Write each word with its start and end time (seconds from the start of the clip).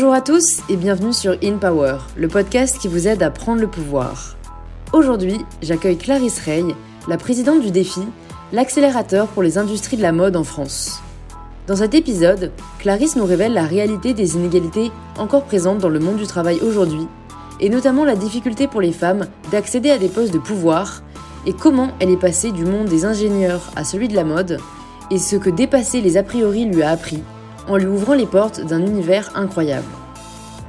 Bonjour 0.00 0.14
à 0.14 0.20
tous 0.20 0.60
et 0.68 0.76
bienvenue 0.76 1.12
sur 1.12 1.36
In 1.42 1.56
Power, 1.56 1.96
le 2.16 2.28
podcast 2.28 2.78
qui 2.78 2.86
vous 2.86 3.08
aide 3.08 3.20
à 3.20 3.32
prendre 3.32 3.60
le 3.60 3.66
pouvoir. 3.66 4.36
Aujourd'hui, 4.92 5.44
j'accueille 5.60 5.98
Clarisse 5.98 6.38
Rey, 6.38 6.62
la 7.08 7.16
présidente 7.16 7.62
du 7.62 7.72
défi, 7.72 8.02
l'accélérateur 8.52 9.26
pour 9.26 9.42
les 9.42 9.58
industries 9.58 9.96
de 9.96 10.02
la 10.02 10.12
mode 10.12 10.36
en 10.36 10.44
France. 10.44 11.02
Dans 11.66 11.74
cet 11.74 11.94
épisode, 11.94 12.52
Clarisse 12.78 13.16
nous 13.16 13.24
révèle 13.24 13.54
la 13.54 13.64
réalité 13.64 14.14
des 14.14 14.36
inégalités 14.36 14.92
encore 15.18 15.42
présentes 15.42 15.78
dans 15.78 15.88
le 15.88 15.98
monde 15.98 16.18
du 16.18 16.28
travail 16.28 16.60
aujourd'hui, 16.62 17.08
et 17.58 17.68
notamment 17.68 18.04
la 18.04 18.14
difficulté 18.14 18.68
pour 18.68 18.80
les 18.80 18.92
femmes 18.92 19.26
d'accéder 19.50 19.90
à 19.90 19.98
des 19.98 20.08
postes 20.08 20.32
de 20.32 20.38
pouvoir, 20.38 21.02
et 21.44 21.52
comment 21.52 21.88
elle 21.98 22.10
est 22.10 22.16
passée 22.16 22.52
du 22.52 22.64
monde 22.64 22.86
des 22.86 23.04
ingénieurs 23.04 23.72
à 23.74 23.82
celui 23.82 24.06
de 24.06 24.14
la 24.14 24.22
mode, 24.22 24.60
et 25.10 25.18
ce 25.18 25.34
que 25.34 25.50
dépasser 25.50 26.00
les 26.00 26.16
a 26.16 26.22
priori 26.22 26.66
lui 26.66 26.84
a 26.84 26.90
appris, 26.90 27.20
en 27.68 27.76
lui 27.76 27.86
ouvrant 27.86 28.14
les 28.14 28.26
portes 28.26 28.60
d'un 28.60 28.80
univers 28.80 29.30
incroyable. 29.34 29.86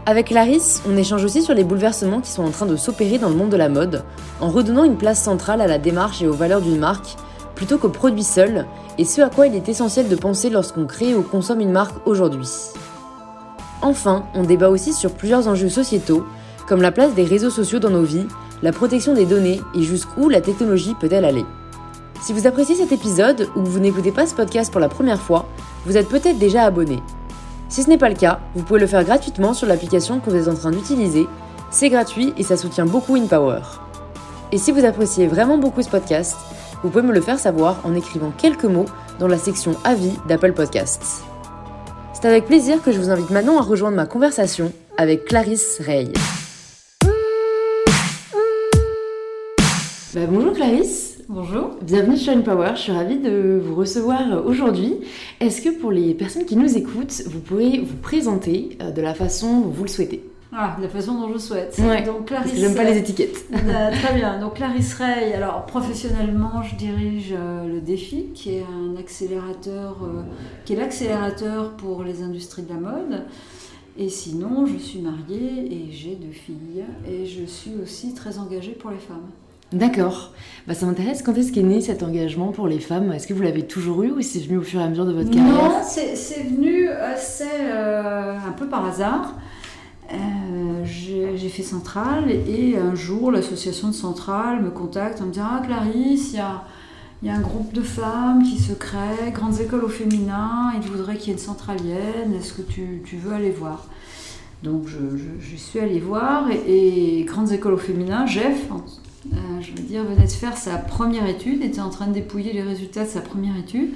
Avec 0.06 0.28
Clarisse, 0.28 0.82
on 0.90 0.98
échange 0.98 1.24
aussi 1.24 1.42
sur 1.42 1.54
les 1.54 1.64
bouleversements 1.64 2.22
qui 2.22 2.32
sont 2.32 2.44
en 2.44 2.50
train 2.50 2.66
de 2.66 2.76
s'opérer 2.76 3.18
dans 3.18 3.30
le 3.30 3.36
monde 3.36 3.52
de 3.52 3.58
la 3.58 3.70
mode, 3.70 4.04
en 4.42 4.50
redonnant 4.50 4.84
une 4.84 4.98
place 4.98 5.22
centrale 5.22 5.62
à 5.62 5.68
la 5.68 5.78
démarche 5.78 6.22
et 6.22 6.28
aux 6.28 6.34
valeurs 6.34 6.62
d'une 6.62 6.80
marque, 6.80 7.16
plutôt 7.54 7.78
qu'au 7.78 7.90
produit 7.90 8.24
seul, 8.24 8.66
et 8.98 9.06
ce 9.06 9.22
à 9.22 9.30
quoi 9.30 9.48
il 9.48 9.56
est 9.56 9.70
essentiel 9.70 10.08
de 10.08 10.16
penser 10.16 10.50
lorsqu'on 10.50 10.86
crée 10.86 11.14
ou 11.14 11.22
consomme 11.22 11.62
une 11.62 11.72
marque 11.72 11.96
aujourd'hui. 12.08 12.50
Enfin, 13.82 14.26
on 14.34 14.44
débat 14.44 14.70
aussi 14.70 14.94
sur 14.94 15.12
plusieurs 15.12 15.48
enjeux 15.48 15.70
sociétaux, 15.70 16.26
comme 16.68 16.82
la 16.82 16.92
place 16.92 17.14
des 17.14 17.24
réseaux 17.24 17.50
sociaux 17.50 17.80
dans 17.80 17.90
nos 17.90 18.04
vies, 18.04 18.28
la 18.62 18.72
protection 18.72 19.14
des 19.14 19.26
données 19.26 19.62
et 19.76 19.84
jusqu'où 19.84 20.28
la 20.28 20.42
technologie 20.42 20.96
peut-elle 21.00 21.26
aller. 21.26 21.46
Si 22.22 22.34
vous 22.34 22.48
appréciez 22.48 22.76
cet 22.76 22.92
épisode 22.92 23.50
ou 23.56 23.64
que 23.64 23.68
vous 23.68 23.80
n'écoutez 23.80 24.12
pas 24.12 24.28
ce 24.28 24.36
podcast 24.36 24.72
pour 24.72 24.82
la 24.82 24.90
première 24.90 25.22
fois, 25.22 25.46
vous 25.86 25.96
êtes 25.96 26.10
peut-être 26.10 26.38
déjà 26.38 26.64
abonné. 26.64 27.02
Si 27.70 27.82
ce 27.84 27.90
n'est 27.90 27.98
pas 27.98 28.10
le 28.10 28.16
cas, 28.16 28.40
vous 28.56 28.64
pouvez 28.64 28.80
le 28.80 28.88
faire 28.88 29.06
gratuitement 29.06 29.54
sur 29.54 29.68
l'application 29.68 30.20
que 30.20 30.30
vous 30.30 30.36
êtes 30.36 30.48
en 30.48 30.56
train 30.56 30.72
d'utiliser. 30.72 31.28
C'est 31.72 31.90
gratuit 31.90 32.34
et 32.38 32.44
ça 32.44 32.58
soutient 32.58 32.86
beaucoup 32.86 33.16
InPower. 33.16 33.62
Et 34.52 34.58
si 34.58 34.72
vous 34.72 34.84
appréciez 34.84 35.28
vraiment 35.28 35.58
beaucoup 35.58 35.82
ce 35.82 35.90
podcast, 35.90 36.36
vous 36.84 36.90
pouvez 36.90 37.04
me 37.04 37.14
le 37.14 37.22
faire 37.22 37.40
savoir 37.40 37.78
en 37.84 37.96
écrivant 37.96 38.32
quelques 38.38 38.66
mots 38.66 38.88
dans 39.20 39.28
la 39.28 39.38
section 39.38 39.76
Avis 39.84 40.14
d'Apple 40.28 40.54
Podcasts. 40.54 41.24
C'est 42.14 42.28
avec 42.28 42.48
plaisir 42.48 42.82
que 42.82 42.92
je 42.92 43.00
vous 43.00 43.12
invite 43.12 43.30
maintenant 43.30 43.60
à 43.60 43.62
rejoindre 43.62 43.96
ma 43.96 44.06
conversation 44.06 44.74
avec 44.98 45.26
Clarisse 45.26 45.80
Rey. 45.80 46.12
Bah, 50.14 50.22
bonjour 50.28 50.54
Clarisse. 50.54 51.09
Bonjour. 51.32 51.76
Bienvenue 51.84 52.18
sur 52.18 52.34
InPower, 52.34 52.72
je 52.74 52.80
suis 52.82 52.92
ravie 52.92 53.20
de 53.20 53.62
vous 53.64 53.76
recevoir 53.76 54.44
aujourd'hui. 54.48 54.96
Est-ce 55.40 55.62
que 55.62 55.70
pour 55.70 55.92
les 55.92 56.16
personnes 56.16 56.44
qui 56.46 56.56
nous 56.56 56.76
écoutent, 56.76 57.22
vous 57.28 57.40
pouvez 57.40 57.82
vous 57.82 57.98
présenter 57.98 58.80
euh, 58.82 58.90
de 58.90 59.00
la 59.00 59.14
façon 59.14 59.60
dont 59.62 59.68
vous 59.70 59.84
le 59.84 59.90
souhaitez? 59.90 60.24
Ah, 60.52 60.76
de 60.80 60.84
la 60.84 60.90
façon 60.90 61.14
dont 61.22 61.32
je 61.32 61.38
souhaite. 61.38 61.78
Ouais, 61.78 62.02
Donc 62.02 62.26
Clarisse. 62.26 62.56
j'aime 62.56 62.74
pas 62.74 62.84
les 62.84 62.98
étiquettes. 62.98 63.46
Euh, 63.54 63.92
très 64.04 64.16
bien. 64.16 64.40
Donc 64.40 64.56
Clarisse 64.56 64.96
Rey. 64.96 65.32
Alors 65.36 65.68
professionnellement, 65.68 66.64
je 66.64 66.76
dirige 66.76 67.32
euh, 67.38 67.68
le 67.68 67.80
Défi, 67.80 68.30
qui 68.34 68.56
est 68.56 68.64
un 68.64 69.00
accélérateur, 69.00 69.98
euh, 70.04 70.24
qui 70.66 70.74
est 70.74 70.78
l'accélérateur 70.78 71.78
pour 71.78 72.04
les 72.04 72.24
industries 72.24 72.64
de 72.64 72.70
la 72.70 72.80
mode. 72.80 73.26
Et 74.00 74.10
sinon, 74.10 74.66
je 74.66 74.78
suis 74.78 75.00
mariée 75.00 75.72
et 75.72 75.92
j'ai 75.92 76.16
deux 76.16 76.32
filles. 76.32 76.86
Et 77.08 77.28
je 77.28 77.46
suis 77.46 77.74
aussi 77.84 78.16
très 78.16 78.40
engagée 78.40 78.72
pour 78.72 78.90
les 78.90 78.98
femmes. 78.98 79.30
D'accord. 79.72 80.34
Bah, 80.68 80.74
ça 80.74 80.86
m'intéresse, 80.86 81.22
quand 81.24 81.36
est-ce 81.38 81.52
qu'est 81.52 81.64
né 81.64 81.82
cet 81.82 82.04
engagement 82.04 82.52
pour 82.52 82.68
les 82.68 82.80
femmes? 82.80 83.12
Est-ce 83.12 83.28
que 83.28 83.34
vous 83.34 83.42
l'avez 83.42 83.66
toujours 83.66 84.04
eu 84.04 84.12
ou 84.12 84.22
c'est 84.22 84.40
venu 84.40 84.58
au 84.58 84.62
fur 84.62 84.80
et 84.80 84.84
à 84.84 84.90
mesure 84.90 85.06
de 85.06 85.14
votre 85.14 85.30
carrière? 85.30 85.54
Non, 85.54 85.72
c'est 85.84 86.44
venu 86.44 86.90
assez 86.90 87.44
euh, 87.62 88.36
un 88.36 88.52
peu 88.52 88.68
par 88.68 88.86
hasard. 88.86 89.36
Euh, 90.12 90.16
J'ai 90.86 91.50
fait 91.50 91.62
Centrale 91.62 92.32
et 92.32 92.78
un 92.78 92.96
jour 92.96 93.32
l'association 93.32 93.90
de 93.90 93.94
Centrale 93.94 94.62
me 94.62 94.72
contacte 94.72 95.22
en 95.22 95.26
me 95.26 95.32
disant 95.32 95.46
Ah 95.52 95.62
Clarisse, 95.64 96.34
il 96.34 96.38
y 96.38 96.40
a, 96.40 96.64
y 97.22 97.30
a 97.30 97.36
un 97.36 97.42
groupe 97.42 97.74
de 97.74 97.82
femmes 97.82 98.42
qui 98.42 98.58
se 98.58 98.74
crée, 98.74 99.32
grandes 99.32 99.60
écoles 99.62 99.86
au 99.86 99.90
féminin, 99.90 100.72
ils 100.76 100.90
voudraient 100.90 101.16
qu'il 101.16 101.28
y 101.28 101.30
ait 101.30 101.34
une 101.34 101.40
centralienne, 101.40 102.34
est-ce 102.40 102.54
que 102.54 102.64
tu, 102.64 103.04
tu 103.06 103.18
veux 103.18 103.34
aller 103.34 103.52
voir? 103.52 103.86
Donc 104.64 104.88
je 104.88 105.56
suis 105.56 105.80
allée 105.80 106.00
voir 106.00 106.50
et, 106.52 107.20
et 107.20 107.24
grandes 107.24 107.52
écoles 107.52 107.74
au 107.74 107.78
féminin, 107.78 108.26
Jeff, 108.26 108.68
euh, 109.26 109.62
je 109.62 109.72
veux 109.72 109.88
dire, 109.88 110.04
venait 110.06 110.26
de 110.26 110.32
faire 110.32 110.58
sa 110.58 110.78
première 110.78 111.28
étude, 111.28 111.64
était 111.64 111.82
en 111.82 111.90
train 111.90 112.08
de 112.08 112.14
dépouiller 112.14 112.54
les 112.54 112.62
résultats 112.62 113.04
de 113.04 113.10
sa 113.10 113.22
première 113.22 113.58
étude. 113.58 113.92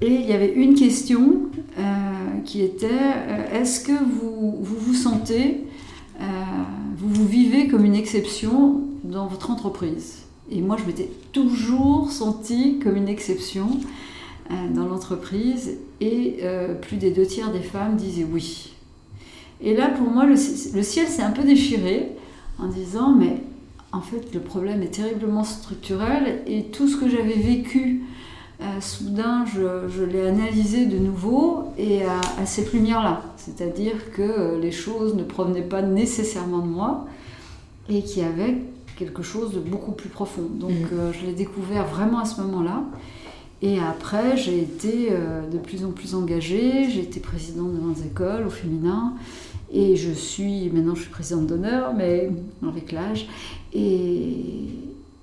Et 0.00 0.14
il 0.14 0.26
y 0.26 0.32
avait 0.32 0.52
une 0.52 0.74
question 0.74 1.36
euh, 1.78 1.82
qui 2.44 2.62
était 2.62 2.86
euh, 2.86 3.60
est-ce 3.60 3.80
que 3.80 3.92
vous, 3.92 4.58
vous 4.60 4.94
sentez, 4.94 5.64
vous 6.96 7.08
vous 7.08 7.26
vivez 7.26 7.68
comme 7.68 7.84
une 7.84 7.94
exception 7.94 8.82
dans 9.04 9.26
votre 9.26 9.50
entreprise? 9.50 10.22
Et 10.50 10.60
moi, 10.60 10.76
je 10.78 10.84
m'étais 10.84 11.10
toujours 11.32 12.10
sentie 12.10 12.78
comme 12.78 12.96
une 12.96 13.08
exception 13.08 13.68
dans 14.74 14.86
l'entreprise 14.86 15.76
et 16.00 16.38
plus 16.80 16.96
des 16.96 17.10
deux 17.10 17.26
tiers 17.26 17.52
des 17.52 17.60
femmes 17.60 17.96
disaient 17.96 18.26
oui. 18.30 18.72
Et 19.60 19.74
là, 19.74 19.88
pour 19.88 20.08
moi, 20.08 20.24
le 20.24 20.36
ciel 20.36 21.06
s'est 21.06 21.22
un 21.22 21.32
peu 21.32 21.42
déchiré 21.42 22.12
en 22.58 22.68
disant 22.68 23.14
mais 23.14 23.42
en 23.92 24.00
fait, 24.00 24.34
le 24.34 24.40
problème 24.40 24.82
est 24.82 24.94
terriblement 24.94 25.44
structurel 25.44 26.42
et 26.46 26.64
tout 26.64 26.88
ce 26.88 26.96
que 26.96 27.08
j'avais 27.08 27.34
vécu 27.34 28.02
euh, 28.60 28.80
soudain, 28.80 29.44
je, 29.46 29.88
je 29.88 30.02
l'ai 30.02 30.26
analysé 30.26 30.86
de 30.86 30.98
nouveau 30.98 31.64
et 31.78 32.04
à, 32.04 32.20
à 32.40 32.46
cette 32.46 32.72
lumière-là. 32.72 33.22
C'est-à-dire 33.36 34.10
que 34.12 34.22
euh, 34.22 34.60
les 34.60 34.72
choses 34.72 35.14
ne 35.14 35.22
provenaient 35.24 35.62
pas 35.62 35.82
nécessairement 35.82 36.58
de 36.60 36.68
moi 36.68 37.06
et 37.88 38.02
qu'il 38.02 38.22
y 38.22 38.26
avait 38.26 38.56
quelque 38.98 39.22
chose 39.22 39.52
de 39.52 39.60
beaucoup 39.60 39.92
plus 39.92 40.08
profond. 40.08 40.48
Donc 40.50 40.70
Mhm. 40.72 40.88
euh, 40.92 41.12
je 41.12 41.26
l'ai 41.26 41.32
découvert 41.34 41.86
vraiment 41.86 42.20
à 42.20 42.24
ce 42.24 42.40
moment-là. 42.40 42.82
Et 43.62 43.78
après, 43.78 44.36
j'ai 44.36 44.60
été 44.60 45.08
euh, 45.10 45.48
de 45.50 45.58
plus 45.58 45.84
en 45.84 45.90
plus 45.90 46.14
engagée. 46.14 46.90
J'ai 46.90 47.00
été 47.00 47.20
présidente 47.20 47.72
de 47.72 47.78
grandes 47.78 48.04
écoles 48.06 48.46
au 48.46 48.50
féminin. 48.50 49.14
Et 49.72 49.96
je 49.96 50.12
suis, 50.12 50.70
maintenant 50.70 50.94
je 50.94 51.02
suis 51.02 51.10
présidente 51.10 51.46
d'honneur, 51.48 51.92
mais 51.94 52.30
avec 52.66 52.92
l'âge. 52.92 53.26
Et, 53.72 54.36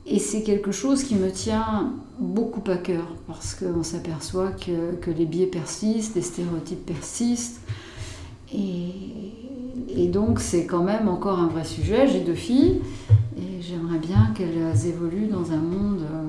et 0.06 0.20
c'est 0.20 0.44
quelque 0.44 0.72
chose 0.72 1.04
qui 1.04 1.16
me 1.16 1.31
tient 1.31 1.94
beaucoup 2.20 2.70
à 2.70 2.76
cœur 2.78 3.08
parce 3.28 3.56
qu'on 3.56 3.84
s'aperçoit 3.84 4.52
que, 4.52 4.96
que 5.02 5.12
les 5.12 5.26
biais 5.26 5.46
persistent, 5.48 6.16
les 6.16 6.22
stéréotypes 6.22 6.86
persistent. 6.86 7.62
Et, 8.54 8.92
et 9.96 10.08
donc 10.08 10.40
c'est 10.40 10.66
quand 10.66 10.84
même 10.84 11.08
encore 11.08 11.40
un 11.40 11.48
vrai 11.48 11.64
sujet. 11.64 12.08
J'ai 12.08 12.20
deux 12.20 12.36
filles 12.36 12.81
et 13.38 13.62
j'aimerais 13.62 13.98
bien 14.00 14.31
qu'elles 14.36 14.88
évoluent 14.88 15.28
dans 15.28 15.52
un 15.52 15.58
monde 15.58 16.02
euh, 16.02 16.28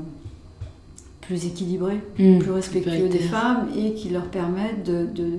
plus 1.20 1.46
équilibré, 1.46 2.00
Mmh, 2.18 2.38
plus 2.38 2.50
respectueux 2.52 3.08
des 3.08 3.18
femmes 3.18 3.68
et 3.76 3.94
qui 3.94 4.10
leur 4.10 4.26
permettent 4.26 4.86
de- 4.86 5.06
de- 5.06 5.38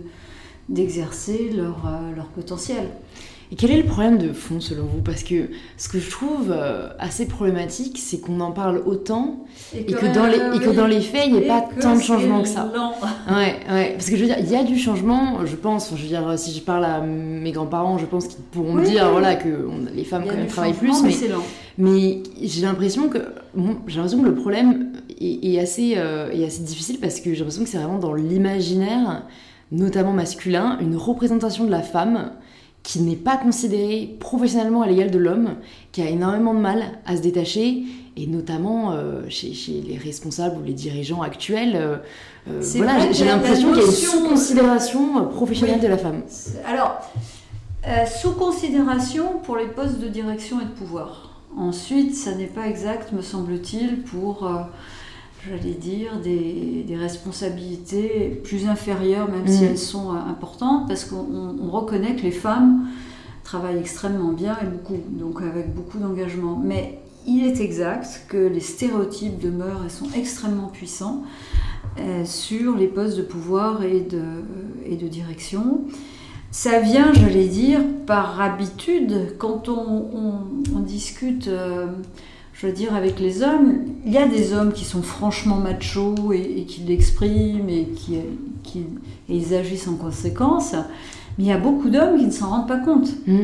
d'exercer 0.69 1.51
leur, 1.55 1.85
euh, 1.85 2.15
leur 2.15 2.25
potentiel. 2.27 2.89
Et 3.51 3.55
quel 3.55 3.69
est 3.69 3.77
le 3.77 3.85
problème 3.85 4.17
de 4.17 4.33
fond 4.33 4.59
selon 4.59 4.85
vous? 4.85 5.01
Parce 5.03 5.21
que 5.23 5.49
ce 5.77 5.87
que 5.87 5.99
je 5.99 6.09
trouve 6.09 6.49
euh, 6.51 6.87
assez 6.97 7.27
problématique, 7.27 7.99
c'est 7.99 8.19
qu'on 8.19 8.39
en 8.39 8.51
parle 8.51 8.81
autant 8.87 9.45
et 9.77 9.85
que, 9.85 10.11
dans 10.15 10.25
les, 10.25 10.57
et 10.57 10.59
que 10.59 10.71
dans 10.75 10.87
les 10.87 10.99
faits, 10.99 11.25
il 11.27 11.33
n'y 11.35 11.47
a 11.47 11.61
pas 11.61 11.69
tant 11.79 11.95
de 11.95 12.01
changements 12.01 12.41
que 12.41 12.47
ça. 12.47 12.71
Ouais, 13.29 13.55
ouais, 13.71 13.91
parce 13.91 14.09
que 14.09 14.15
je 14.15 14.21
veux 14.21 14.27
dire, 14.27 14.37
il 14.39 14.49
y 14.49 14.55
a 14.55 14.63
du 14.63 14.79
changement, 14.79 15.45
je 15.45 15.55
pense. 15.55 15.85
Enfin, 15.87 15.95
je 15.95 16.01
veux 16.01 16.07
dire, 16.07 16.39
si 16.39 16.53
je 16.57 16.61
parle 16.61 16.85
à 16.85 17.01
mes 17.01 17.51
grands-parents, 17.51 17.99
je 17.99 18.07
pense 18.07 18.27
qu'ils 18.27 18.43
pourront 18.45 18.73
me 18.73 18.81
Oui, 18.81 18.89
dire, 18.89 19.03
oui. 19.05 19.11
voilà, 19.11 19.35
que 19.35 19.67
on- 19.69 19.93
les 19.95 20.05
femmes 20.05 20.23
quand 20.27 20.35
même 20.35 20.47
travaillent 20.47 20.73
changement, 20.73 21.01
plus, 21.03 21.21
mais 21.21 21.27
mais, 21.27 21.33
lent. 21.35 21.43
mais 21.77 22.23
j'ai 22.41 22.61
l'impression 22.63 23.09
que 23.09 23.19
bon, 23.53 23.77
j'ai 23.85 23.97
l'impression 23.97 24.21
que 24.23 24.27
le 24.27 24.33
problème 24.35 24.91
est, 25.21 25.53
est 25.53 25.59
assez 25.59 25.93
euh, 25.97 26.31
est 26.31 26.43
assez 26.43 26.63
difficile 26.63 26.97
parce 26.99 27.19
que 27.19 27.29
j'ai 27.31 27.39
l'impression 27.41 27.63
que 27.63 27.69
c'est 27.69 27.77
vraiment 27.77 27.99
dans 27.99 28.15
l'imaginaire, 28.15 29.21
notamment 29.71 30.13
masculin, 30.13 30.77
une 30.81 30.95
représentation 30.95 31.63
de 31.65 31.71
la 31.71 31.81
femme 31.81 32.31
qui 32.83 32.99
n'est 33.01 33.15
pas 33.15 33.35
considérée 33.37 34.15
professionnellement 34.19 34.83
à 34.83 34.87
l'égal 34.87 35.09
de 35.09 35.17
l'homme, 35.17 35.55
qui 35.91 36.01
a 36.03 36.09
énormément 36.09 36.53
de 36.53 36.59
mal 36.59 36.83
à 37.07 37.15
se 37.17 37.21
détacher, 37.21 37.83
et 38.15 38.27
notamment 38.27 38.91
euh, 38.91 39.23
chez, 39.27 39.53
chez 39.53 39.81
les 39.81 39.97
responsables 39.97 40.57
ou 40.61 40.63
les 40.63 40.73
dirigeants 40.73 41.21
actuels. 41.23 41.75
euh, 41.75 41.97
euh, 42.47 42.61
voilà, 42.75 43.11
j'ai- 43.11 43.25
l'impression 43.25 43.69
qu'il 43.71 43.81
y 43.81 43.83
a 43.83 43.87
une 43.87 43.91
sous-considération 43.91 45.25
professionnelle 45.29 45.77
Oui. 45.79 45.83
de 45.83 45.87
la 45.87 45.97
femme. 45.97 46.21
Alors, 46.67 47.01
euh, 47.87 48.05
sous 48.05 48.33
considération 48.33 49.39
pour 49.43 49.57
les 49.57 49.65
postes 49.67 49.99
de 49.99 50.07
direction 50.07 50.61
et 50.61 50.65
de 50.65 50.69
pouvoir. 50.69 51.31
Ensuite, 51.57 52.13
ça 52.15 52.35
n'est 52.35 52.45
pas 52.45 52.67
exact, 52.67 53.11
me 53.13 53.21
semble-t-il, 53.21 54.01
pour, 54.03 54.47
j'allais 55.47 55.73
dire, 55.75 56.19
des, 56.23 56.83
des 56.87 56.95
responsabilités 56.95 58.41
plus 58.43 58.67
inférieures, 58.67 59.29
même 59.29 59.47
si 59.47 59.63
Mhm. 59.63 59.69
elles 59.69 59.77
sont 59.77 60.13
euh, 60.13 60.17
importantes, 60.29 60.87
parce 60.87 61.05
qu'on 61.05 61.17
on- 61.17 61.55
on 61.67 61.69
reconnaît 61.71 62.15
que 62.15 62.23
les 62.23 62.31
femmes 62.31 62.87
travaillent 63.43 63.77
extrêmement 63.79 64.31
bien 64.31 64.57
et 64.61 64.65
beaucoup, 64.65 64.97
donc 65.09 65.41
avec 65.41 65.73
beaucoup 65.73 65.97
d'engagement. 65.99 66.59
Mais 66.63 66.99
il 67.27 67.45
est 67.45 67.59
exact 67.61 68.25
que 68.27 68.37
les 68.37 68.59
stéréotypes 68.59 69.39
demeurent 69.39 69.83
et 69.85 69.89
sont 69.89 70.07
extrêmement 70.15 70.67
puissants 70.67 71.23
euh, 71.99 72.25
sur 72.25 72.75
les 72.75 72.87
postes 72.87 73.17
de 73.17 73.21
pouvoir 73.23 73.83
et 73.83 74.01
de, 74.01 74.21
et 74.85 74.95
de 74.95 75.07
direction. 75.07 75.81
ça 76.51 76.79
vient, 76.79 77.11
j'allais 77.13 77.47
dire, 77.47 77.81
par 78.05 78.39
habitude. 78.41 79.35
Quand 79.37 79.67
on, 79.67 80.79
discute, 80.79 81.47
euh, 81.49 81.87
je 82.55 82.67
veux 82.67 82.73
dire, 82.73 82.95
avec 82.95 83.19
les 83.19 83.43
hommes, 83.43 83.81
il 84.05 84.13
y 84.13 84.17
a 84.17 84.27
des 84.27 84.53
hommes 84.53 84.71
qui 84.71 84.85
sont 84.85 85.01
franchement 85.01 85.57
machos 85.57 86.31
et, 86.31 86.63
qui 86.65 86.81
l'expriment 86.81 87.69
et 87.69 87.89
qui, 87.95 88.17
qui 88.63 88.79
et 89.27 89.35
ils 89.35 89.53
agissent 89.53 89.89
en 89.89 89.95
conséquence. 89.95 90.73
Mais 91.37 91.43
il 91.43 91.47
y 91.47 91.51
a 91.51 91.57
beaucoup 91.57 91.89
d'hommes 91.89 92.17
qui 92.17 92.25
ne 92.25 92.31
s'en 92.31 92.49
rendent 92.49 92.67
pas 92.67 92.79
compte. 92.79 93.09
Mm. 93.27 93.39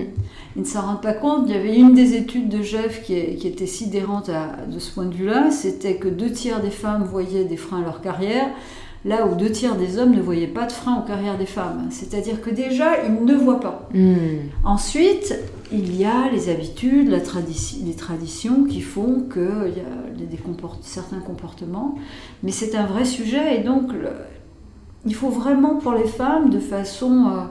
Ils 0.55 0.61
ne 0.61 0.65
s'en 0.65 0.81
rendent 0.81 1.01
pas 1.01 1.11
compte. 1.11 1.43
Il 1.47 1.53
y 1.53 1.57
avait 1.57 1.75
une 1.75 1.93
des 1.93 2.15
études 2.15 2.47
de 2.47 2.61
Jeff 2.61 3.03
qui, 3.03 3.35
qui 3.35 3.47
était 3.47 3.67
sidérante 3.67 4.31
de 4.71 4.79
ce 4.79 4.93
point 4.93 5.05
de 5.05 5.13
vue-là, 5.13 5.51
c'était 5.51 5.95
que 5.95 6.07
deux 6.07 6.31
tiers 6.31 6.61
des 6.61 6.69
femmes 6.69 7.03
voyaient 7.03 7.43
des 7.43 7.57
freins 7.57 7.81
à 7.81 7.83
leur 7.83 8.01
carrière, 8.01 8.47
là 9.03 9.25
où 9.25 9.35
deux 9.35 9.51
tiers 9.51 9.75
des 9.75 9.97
hommes 9.97 10.15
ne 10.15 10.21
voyaient 10.21 10.47
pas 10.47 10.65
de 10.65 10.71
frein 10.71 10.99
aux 10.99 11.07
carrières 11.07 11.37
des 11.37 11.45
femmes. 11.45 11.87
C'est-à-dire 11.89 12.41
que 12.41 12.49
déjà, 12.49 13.03
ils 13.03 13.25
ne 13.25 13.35
voient 13.35 13.59
pas. 13.59 13.89
Mm. 13.93 14.15
Ensuite, 14.63 15.35
il 15.71 15.95
y 15.95 16.05
a 16.05 16.29
les 16.31 16.49
habitudes, 16.49 17.09
la 17.09 17.17
les 17.17 17.95
traditions 17.95 18.63
qui 18.65 18.81
font 18.81 19.21
qu'il 19.31 19.73
y 19.75 19.81
a 19.81 20.25
des 20.25 20.39
certains 20.81 21.19
comportements, 21.19 21.95
mais 22.43 22.51
c'est 22.51 22.75
un 22.75 22.85
vrai 22.85 23.05
sujet 23.05 23.59
et 23.59 23.63
donc 23.63 23.91
il 25.05 25.15
faut 25.15 25.29
vraiment 25.29 25.75
pour 25.75 25.93
les 25.93 26.07
femmes, 26.07 26.49
de 26.49 26.59
façon... 26.59 27.25
Euh, 27.27 27.41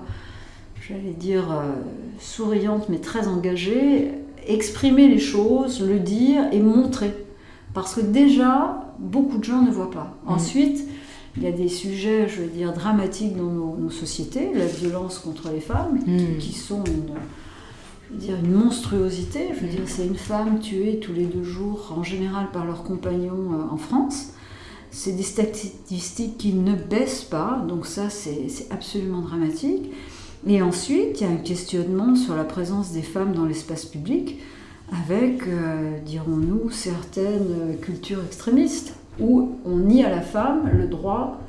j'allais 0.88 1.12
dire, 1.12 1.50
euh, 1.52 1.72
souriante 2.18 2.88
mais 2.88 2.98
très 2.98 3.28
engagée, 3.28 4.12
exprimer 4.46 5.08
les 5.08 5.18
choses, 5.18 5.86
le 5.86 5.98
dire 5.98 6.44
et 6.52 6.60
montrer. 6.60 7.12
Parce 7.74 7.94
que 7.94 8.00
déjà, 8.00 8.92
beaucoup 8.98 9.38
de 9.38 9.44
gens 9.44 9.62
ne 9.62 9.70
voient 9.70 9.90
pas. 9.90 10.16
Mm. 10.24 10.32
Ensuite, 10.32 10.88
il 11.36 11.42
y 11.44 11.46
a 11.46 11.52
des 11.52 11.68
sujets, 11.68 12.28
je 12.28 12.42
veux 12.42 12.48
dire, 12.48 12.72
dramatiques 12.72 13.36
dans 13.36 13.44
nos, 13.44 13.90
sociétés, 13.90 14.50
la 14.54 14.66
violence 14.66 15.18
contre 15.18 15.50
les 15.50 15.60
femmes, 15.60 16.00
mm. 16.06 16.38
qui 16.38 16.52
sont 16.52 16.84
une, 16.84 17.14
je 18.08 18.14
veux 18.14 18.20
dire, 18.20 18.36
une 18.36 18.52
monstruosité. 18.52 19.48
Je 19.54 19.66
veux 19.66 19.68
dire, 19.68 19.82
c'est 19.86 20.06
une 20.06 20.16
femme 20.16 20.60
tuée 20.60 20.98
tous 21.00 21.12
les 21.12 21.26
deux 21.26 21.44
jours, 21.44 21.94
en 21.96 22.02
général 22.02 22.50
par 22.52 22.64
leurs 22.64 22.82
compagnons 22.82 23.52
euh, 23.52 23.72
en 23.72 23.76
France. 23.76 24.30
C'est 24.90 25.12
des 25.12 25.22
statistiques 25.22 26.36
qui 26.36 26.52
ne 26.52 26.74
baissent 26.74 27.24
pas, 27.24 27.64
donc 27.68 27.86
ça, 27.86 28.10
c'est 28.10 28.48
absolument 28.70 29.20
dramatique. 29.20 29.92
Et 30.46 30.62
ensuite, 30.62 31.20
il 31.20 31.26
y 31.26 31.30
a 31.30 31.32
un 31.32 31.36
questionnement 31.36 32.16
sur 32.16 32.34
la 32.34 32.44
présence 32.44 32.92
des 32.92 33.02
femmes 33.02 33.32
dans 33.32 33.44
l'espace 33.44 33.84
public 33.84 34.38
avec, 34.90 35.46
euh, 35.46 35.98
dirons-nous, 36.04 36.70
certaines 36.70 37.76
cultures 37.80 38.24
extrémistes 38.24 38.94
où 39.20 39.52
on 39.64 39.76
nie 39.76 40.04
à 40.04 40.10
la 40.10 40.20
femme 40.20 40.70
le 40.72 40.86
droit 40.86 41.40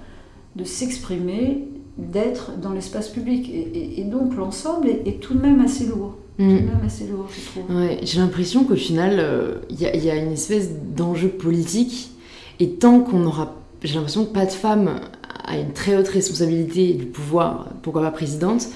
de 0.55 0.63
s'exprimer, 0.63 1.67
d'être 1.97 2.57
dans 2.57 2.73
l'espace 2.73 3.09
public. 3.09 3.49
Et, 3.53 4.03
donc 4.03 4.35
l'ensemble 4.35 4.87
est, 4.87 5.19
tout 5.19 5.33
de 5.33 5.41
même 5.41 5.61
assez 5.61 5.85
lourd. 5.85 6.15
Tout 6.37 6.45
de 6.45 6.49
mm. 6.49 6.65
même 6.65 6.81
assez 6.85 7.07
lourd, 7.07 7.27
je 7.29 7.45
trouve. 7.45 7.75
Ouais, 7.75 7.99
J'ai 8.03 8.19
l'impression 8.19 8.63
qu'au 8.63 8.75
final, 8.75 9.17
euh, 9.19 9.55
il 9.69 9.79
y, 9.79 9.83
y, 9.83 10.09
a 10.09 10.15
une 10.15 10.31
espèce 10.31 10.69
d'enjeu 10.95 11.29
politique. 11.29 12.11
Et 12.59 12.71
tant 12.71 12.99
qu'on 12.99 13.19
n'aura, 13.19 13.55
j'ai 13.83 13.95
l'impression 13.95 14.25
que 14.25 14.33
pas 14.33 14.45
de 14.45 14.51
femmes 14.51 14.99
a 15.45 15.57
une 15.57 15.73
très 15.73 15.97
haute 15.97 16.07
responsabilité 16.07 16.93
du 16.93 17.05
pouvoir, 17.05 17.69
pourquoi 17.81 18.01
pas 18.01 18.11
présidente, 18.11 18.67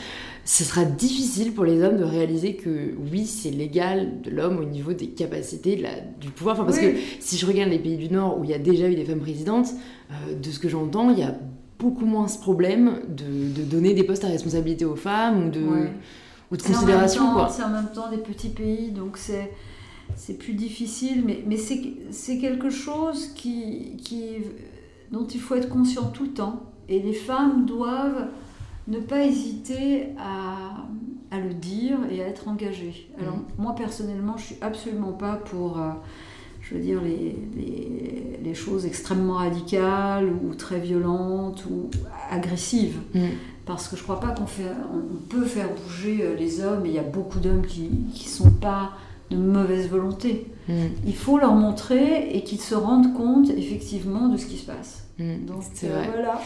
ce 0.45 0.63
sera 0.63 0.85
difficile 0.85 1.53
pour 1.53 1.65
les 1.65 1.81
hommes 1.81 1.97
de 1.97 2.03
réaliser 2.03 2.55
que 2.55 2.93
oui, 3.11 3.25
c'est 3.25 3.49
l'égal 3.49 4.21
de 4.21 4.29
l'homme 4.29 4.59
au 4.59 4.63
niveau 4.63 4.93
des 4.93 5.07
capacités, 5.07 5.75
de 5.75 5.81
la, 5.81 5.99
du 6.21 6.29
pouvoir. 6.29 6.55
Enfin, 6.55 6.65
parce 6.65 6.77
que 6.77 6.93
si 7.19 7.37
je 7.37 7.47
regarde 7.47 7.71
les 7.71 7.79
pays 7.79 7.97
du 7.97 8.09
Nord 8.09 8.39
où 8.39 8.43
il 8.43 8.51
y 8.51 8.53
a 8.53 8.59
déjà 8.59 8.87
eu 8.87 8.95
des 8.95 9.05
femmes 9.05 9.21
présidentes, 9.21 9.69
euh, 10.11 10.35
de 10.35 10.51
ce 10.51 10.59
que 10.59 10.69
j'entends, 10.69 11.09
il 11.09 11.17
y 11.17 11.23
a 11.23 11.35
beaucoup 11.79 12.05
moins 12.05 12.27
ce 12.27 12.37
problème 12.37 13.01
de, 13.09 13.59
de, 13.59 13.63
donner 13.63 13.95
des 13.95 14.03
postes 14.03 14.23
à 14.23 14.27
responsabilité 14.27 14.85
aux 14.85 14.95
femmes 14.95 15.47
ou 15.47 15.49
de, 15.49 15.65
ou 16.51 16.57
de 16.57 16.61
considération. 16.61 17.23
C'est 17.49 17.63
en 17.63 17.69
même 17.69 17.91
temps 17.91 18.11
des 18.11 18.17
petits 18.17 18.49
pays, 18.49 18.91
donc 18.91 19.17
c'est 19.17 19.51
c'est 20.15 20.35
plus 20.37 20.53
difficile, 20.53 21.23
mais, 21.25 21.43
mais 21.47 21.57
c'est 21.57 22.37
quelque 22.37 22.69
chose 22.69 23.29
qui, 23.33 23.97
qui 23.97 24.37
dont 25.11 25.25
il 25.25 25.39
faut 25.39 25.55
être 25.55 25.69
conscient 25.69 26.03
tout 26.03 26.25
le 26.25 26.29
temps. 26.29 26.61
Et 26.87 26.99
les 26.99 27.13
femmes 27.13 27.65
doivent 27.65 28.27
ne 28.87 28.99
pas 28.99 29.25
hésiter 29.25 30.09
à, 30.17 30.85
à 31.31 31.39
le 31.39 31.53
dire 31.53 31.97
et 32.11 32.23
à 32.23 32.27
être 32.27 32.47
engagées. 32.47 33.09
Alors, 33.19 33.35
mhm. 33.37 33.43
moi, 33.57 33.75
personnellement, 33.75 34.37
je 34.37 34.43
suis 34.43 34.57
absolument 34.61 35.11
pas 35.11 35.35
pour, 35.35 35.79
euh, 35.79 35.89
je 36.61 36.75
veux 36.75 36.81
dire, 36.81 37.01
les, 37.01 37.35
les, 37.55 38.39
les, 38.43 38.53
choses 38.53 38.85
extrêmement 38.85 39.35
radicales 39.35 40.29
ou 40.29 40.53
très 40.53 40.79
violentes 40.79 41.65
ou 41.65 41.89
agressives. 42.29 42.99
Mhm. 43.13 43.29
Parce 43.65 43.87
que 43.87 43.95
je 43.95 44.03
crois 44.03 44.19
pas 44.19 44.29
qu'on 44.29 44.43
on 44.43 45.27
peut 45.27 45.45
faire 45.45 45.69
bouger 45.73 46.19
euh, 46.21 46.35
les 46.35 46.61
hommes, 46.61 46.85
et 46.85 46.89
il 46.89 46.95
y 46.95 46.99
a 46.99 47.03
beaucoup 47.03 47.39
d'hommes 47.39 47.65
qui 47.65 47.89
ne 47.89 48.29
sont 48.29 48.51
pas 48.51 48.91
de 49.31 49.37
mauvaise 49.37 49.89
volonté. 49.89 50.47
Mm. 50.67 50.73
Il 51.05 51.15
faut 51.15 51.37
leur 51.37 51.55
montrer 51.55 52.29
et 52.35 52.43
qu'ils 52.43 52.61
se 52.61 52.75
rendent 52.75 53.13
compte 53.13 53.49
effectivement 53.49 54.27
de 54.27 54.37
ce 54.37 54.45
qui 54.45 54.57
se 54.57 54.65
passe. 54.65 55.04
Mm. 55.19 55.45
Donc 55.47 55.63
c'est 55.73 55.87
euh, 55.87 56.03
voilà. 56.13 56.41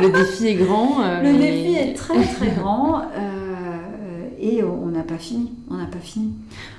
le, 0.00 0.10
défi 0.10 0.48
est 0.48 0.54
grand. 0.54 1.04
Euh, 1.04 1.22
le 1.22 1.38
défi 1.38 1.74
est 1.74 1.94
très 1.94 2.20
très 2.24 2.50
grand 2.50 3.02
euh, 3.16 4.28
et 4.40 4.62
on 4.64 4.86
n'a 4.86 5.02
pas 5.02 5.18
fini. 5.18 5.52
On 5.70 5.76
n'a 5.76 5.86
pas 5.86 5.98
fini. 5.98 6.32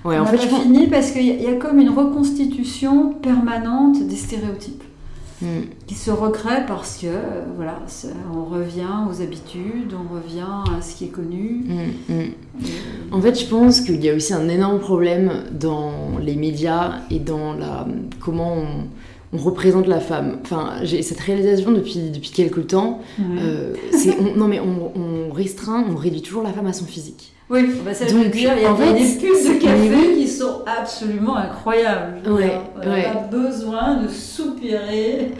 Ouais, 0.03 0.19
on 0.19 0.23
n'a 0.23 0.31
pas 0.31 0.37
fini 0.37 0.87
parce 0.87 1.11
qu'il 1.11 1.41
y, 1.41 1.47
a 1.47 1.53
comme 1.53 1.79
une 1.79 1.91
reconstitution 1.91 3.13
permanente 3.13 4.05
des 4.05 4.17
stéréotypes. 4.17 4.83
Mm. 5.41 5.65
qui 5.87 5.95
se 5.95 6.11
recrée 6.11 6.65
parce 6.67 6.99
que 6.99 7.07
voilà, 7.57 7.79
on 8.33 8.45
revient 8.45 9.09
aux 9.09 9.21
habitudes, 9.21 9.93
on 9.93 10.13
revient 10.13 10.77
à 10.77 10.81
ce 10.81 10.95
qui 10.95 11.05
est 11.05 11.09
connu. 11.09 11.65
Mm, 11.67 12.13
mm. 12.13 12.31
En 13.11 13.19
fait, 13.19 13.37
je 13.37 13.45
pense 13.47 13.81
qu'il 13.81 14.01
y 14.03 14.09
a 14.09 14.13
aussi 14.13 14.33
un 14.33 14.47
énorme 14.47 14.79
problème 14.79 15.43
dans 15.51 16.17
les 16.21 16.35
médias 16.35 16.99
et 17.09 17.19
dans 17.19 17.53
la 17.53 17.87
comment 18.21 18.53
on, 18.53 18.87
représente 19.37 19.87
la 19.87 19.99
femme. 19.99 20.39
Enfin, 20.43 20.75
j'ai 20.83 21.01
cette 21.01 21.19
réalisation 21.19 21.71
depuis 21.71 22.11
depuis 22.11 22.31
quelques 22.31 22.67
temps. 22.67 23.01
Euh, 23.19 23.75
non 24.35 24.47
mais 24.47 24.59
on 24.59 25.31
restreint, 25.31 25.85
on 25.89 25.95
réduit 25.95 26.21
toujours 26.21 26.43
la 26.43 26.51
femme 26.51 26.67
à 26.67 26.73
son 26.73 26.85
physique. 26.85 27.33
Oui, 27.49 27.69
bah 27.85 27.93
ça 27.93 28.05
Donc, 28.05 28.31
dire, 28.31 28.53
il 28.55 28.63
y 28.63 28.65
a 28.65 28.93
des 28.93 29.19
pubs 29.19 29.53
de 29.53 29.59
café 29.59 30.15
qui 30.15 30.27
sont 30.27 30.61
absolument 30.65 31.35
incroyables. 31.35 32.27
Ouais, 32.29 32.57
on 32.75 32.87
n'a 32.87 33.01
pas 33.03 33.27
besoin 33.29 34.01
de 34.01 34.07
soupirer 34.07 35.31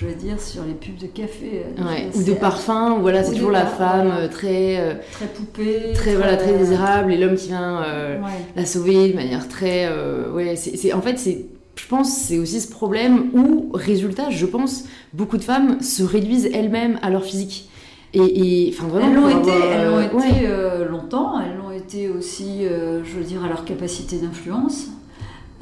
je 0.00 0.06
veux 0.06 0.14
dire, 0.14 0.40
sur 0.40 0.62
les 0.64 0.74
pubs 0.74 0.96
de 0.96 1.08
café. 1.08 1.64
Ouais, 1.76 2.08
ou 2.14 2.22
de 2.22 2.34
parfum, 2.34 2.98
voilà, 3.00 3.24
c'est 3.24 3.32
toujours 3.32 3.50
la 3.50 3.66
femme 3.66 4.12
euh, 4.16 4.28
très. 4.28 4.78
Euh, 4.78 4.94
très 5.10 5.26
poupée. 5.26 5.92
Très, 5.92 6.14
voilà, 6.14 6.36
très 6.36 6.52
désirable, 6.52 7.12
et 7.12 7.16
l'homme 7.16 7.34
qui 7.34 7.48
vient 7.48 7.82
euh, 7.82 8.18
la 8.54 8.64
sauver 8.64 9.10
de 9.10 9.16
manière 9.16 9.48
très. 9.48 9.88
ouais, 10.32 10.54
c'est, 10.54 10.92
en 10.92 11.00
fait, 11.00 11.18
c'est. 11.18 11.46
Je 11.78 11.86
pense 11.86 12.12
c'est 12.12 12.38
aussi 12.38 12.60
ce 12.60 12.68
problème 12.68 13.30
où, 13.34 13.70
résultat, 13.72 14.30
je 14.30 14.46
pense, 14.46 14.84
beaucoup 15.12 15.36
de 15.36 15.44
femmes 15.44 15.80
se 15.80 16.02
réduisent 16.02 16.50
elles-mêmes 16.52 16.98
à 17.02 17.10
leur 17.10 17.24
physique. 17.24 17.70
Et, 18.14 18.72
enfin, 18.74 18.88
vraiment, 18.88 19.06
elles 19.06 19.14
l'ont 19.14 19.42
été, 19.42 19.50
elles 19.50 20.32
été 20.32 20.46
euh, 20.46 20.88
longtemps, 20.88 21.40
elles 21.40 21.56
l'ont 21.56 21.70
été 21.70 22.08
aussi, 22.08 22.64
euh, 22.64 23.04
je 23.04 23.12
veux 23.12 23.22
dire, 23.22 23.44
à 23.44 23.48
leur 23.48 23.64
capacité 23.64 24.16
d'influence. 24.16 24.86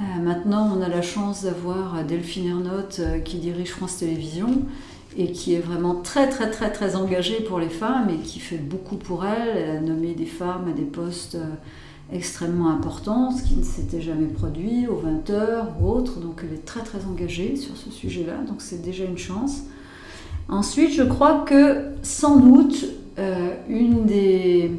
Euh, 0.00 0.22
maintenant, 0.22 0.70
on 0.74 0.80
a 0.80 0.88
la 0.88 1.02
chance 1.02 1.42
d'avoir 1.42 2.02
Delphine 2.04 2.48
Ernotte 2.48 3.00
qui 3.24 3.36
dirige 3.36 3.70
France 3.70 3.98
Télévisions 3.98 4.62
et 5.18 5.32
qui 5.32 5.54
est 5.54 5.60
vraiment 5.60 5.96
très 5.96 6.28
très 6.28 6.50
très 6.50 6.70
très 6.70 6.94
engagée 6.96 7.40
pour 7.40 7.58
les 7.58 7.70
femmes 7.70 8.10
et 8.10 8.18
qui 8.18 8.38
fait 8.38 8.58
beaucoup 8.58 8.96
pour 8.96 9.26
elles. 9.26 9.56
Elle 9.56 9.76
a 9.76 9.80
nommé 9.80 10.14
des 10.14 10.26
femmes 10.26 10.68
à 10.68 10.72
des 10.72 10.84
postes 10.84 11.36
extrêmement 12.12 12.70
importants, 12.70 13.30
ce 13.32 13.42
qui 13.42 13.56
ne 13.56 13.64
s'était 13.64 14.00
jamais 14.00 14.26
produit, 14.26 14.86
aux 14.86 14.96
20 14.96 15.30
heures 15.30 15.68
ou 15.80 15.88
autres. 15.88 16.20
Donc 16.20 16.42
elle 16.42 16.54
est 16.54 16.64
très 16.64 16.82
très 16.82 17.04
engagée 17.04 17.56
sur 17.56 17.76
ce 17.76 17.90
sujet-là, 17.90 18.38
donc 18.46 18.56
c'est 18.60 18.82
déjà 18.82 19.04
une 19.04 19.18
chance. 19.18 19.62
Ensuite, 20.48 20.92
je 20.92 21.02
crois 21.02 21.44
que 21.46 21.86
sans 22.02 22.36
doute, 22.36 22.86
euh, 23.18 23.50
une, 23.68 24.06
des, 24.06 24.70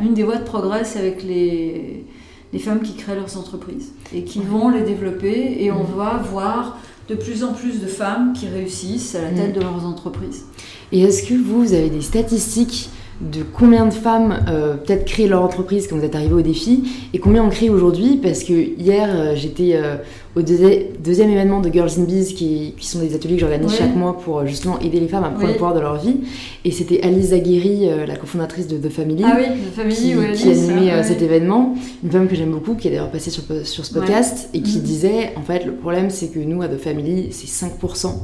une 0.00 0.14
des 0.14 0.22
voies 0.22 0.36
de 0.36 0.44
progrès, 0.44 0.84
c'est 0.84 0.98
avec 0.98 1.22
les, 1.22 2.06
les 2.52 2.58
femmes 2.58 2.80
qui 2.80 2.94
créent 2.94 3.16
leurs 3.16 3.36
entreprises 3.36 3.92
et 4.14 4.24
qui 4.24 4.40
vont 4.40 4.70
les 4.70 4.82
développer. 4.82 5.62
Et 5.62 5.70
on 5.70 5.82
va 5.82 6.16
voir 6.16 6.78
de 7.08 7.14
plus 7.14 7.44
en 7.44 7.52
plus 7.52 7.80
de 7.80 7.86
femmes 7.86 8.32
qui 8.32 8.46
réussissent 8.46 9.14
à 9.14 9.22
la 9.22 9.30
tête 9.30 9.52
de 9.52 9.60
leurs 9.60 9.84
entreprises. 9.84 10.44
Et 10.92 11.00
est-ce 11.02 11.28
que 11.28 11.34
vous, 11.34 11.64
vous 11.64 11.72
avez 11.74 11.90
des 11.90 12.02
statistiques 12.02 12.88
de 13.20 13.42
combien 13.42 13.84
de 13.84 13.92
femmes 13.92 14.44
euh, 14.48 14.76
peut-être 14.76 15.04
créent 15.04 15.26
leur 15.26 15.42
entreprise 15.42 15.86
quand 15.86 15.96
vous 15.96 16.04
êtes 16.04 16.14
arrivé 16.14 16.32
au 16.32 16.40
défi 16.40 16.84
et 17.12 17.18
combien 17.18 17.44
on 17.44 17.50
crée 17.50 17.68
aujourd'hui 17.68 18.18
parce 18.22 18.42
que 18.44 18.52
hier 18.52 19.08
euh, 19.10 19.34
j'étais 19.36 19.72
euh, 19.74 19.96
au 20.36 20.40
deuxième 20.40 21.28
événement 21.28 21.60
de 21.60 21.70
Girls 21.70 21.90
in 21.98 22.04
Biz 22.04 22.32
qui, 22.32 22.74
qui 22.78 22.86
sont 22.86 23.00
des 23.00 23.14
ateliers 23.14 23.34
que 23.34 23.40
j'organise 23.40 23.74
chaque 23.74 23.94
mois 23.94 24.16
pour 24.18 24.46
justement 24.46 24.78
aider 24.80 25.00
les 25.00 25.08
femmes 25.08 25.24
à 25.24 25.28
prendre 25.28 25.48
le 25.48 25.52
pouvoir 25.54 25.74
de 25.74 25.80
leur 25.80 26.00
vie. 26.00 26.18
Et 26.64 26.70
c'était 26.70 27.02
Alice 27.02 27.32
Aguirre 27.32 28.06
la 28.06 28.16
cofondatrice 28.16 28.68
de 28.68 28.78
The 28.78 28.90
Family, 28.90 29.24
ah 29.26 29.36
Family 29.74 29.96
qui, 29.96 30.42
qui 30.42 30.50
animait 30.50 31.02
cet 31.02 31.20
événement. 31.20 31.74
Une 32.04 32.10
femme 32.10 32.28
que 32.28 32.36
j'aime 32.36 32.52
beaucoup 32.52 32.74
qui 32.74 32.88
est 32.88 32.90
d'ailleurs 32.92 33.10
passée 33.10 33.30
sur, 33.30 33.42
sur 33.64 33.84
ce 33.84 33.92
podcast 33.92 34.48
et 34.54 34.62
qui 34.62 34.78
mm. 34.78 34.82
disait 34.82 35.32
en 35.36 35.42
fait 35.42 35.66
le 35.66 35.72
problème 35.72 36.10
c'est 36.10 36.28
que 36.28 36.38
nous 36.38 36.62
à 36.62 36.68
The 36.68 36.78
Family 36.78 37.32
c'est 37.32 37.66
5% 37.66 38.14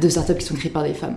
de 0.00 0.08
startups 0.08 0.34
qui 0.34 0.44
sont 0.44 0.54
créées 0.54 0.70
par 0.70 0.84
des 0.84 0.94
femmes 0.94 1.16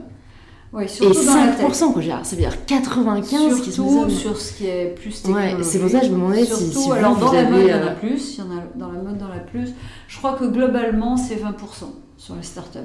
Ouais, 0.73 0.85
Et 0.85 0.87
surtout 0.87 1.23
dans 1.25 1.35
la 1.35 1.47
tech. 1.51 1.65
5%, 1.71 1.93
quoi, 1.93 2.01
ça 2.23 2.35
veut 2.35 2.41
dire 2.41 2.65
95 2.65 3.61
qui 3.61 3.71
sont 3.71 3.83
des 3.83 3.89
Surtout 3.91 3.99
hommes. 4.01 4.09
sur 4.09 4.37
ce 4.41 4.53
qui 4.53 4.65
est 4.65 4.95
plus 4.95 5.23
Ouais, 5.25 5.33
technologique. 5.49 5.65
c'est 5.65 5.79
pour 5.79 5.89
ça 5.89 5.99
que 5.99 6.05
je 6.07 6.11
me 6.11 6.15
demandais 6.15 6.45
si- 6.45 6.47
Surtout, 6.47 6.63
si 6.79 6.87
vous, 6.87 6.93
alors 6.93 7.13
vous 7.13 7.19
dans 7.25 7.31
la 7.31 7.39
avez, 7.41 7.51
mode, 7.51 7.61
il 7.61 7.67
y 7.69 7.73
en 7.73 7.77
a 7.77 7.79
euh, 7.91 7.95
plus. 7.95 8.33
Il 8.33 8.39
y 8.39 8.41
en 8.41 8.51
a 8.57 8.61
dans 8.75 8.91
la 8.91 8.99
mode, 9.01 9.17
dans 9.19 9.27
la 9.27 9.39
plus. 9.39 9.69
Je 10.07 10.17
crois 10.17 10.33
que 10.33 10.45
globalement, 10.45 11.15
c'est 11.15 11.35
20% 11.35 11.93
sur 12.17 12.35
les 12.35 12.41
startups. 12.43 12.79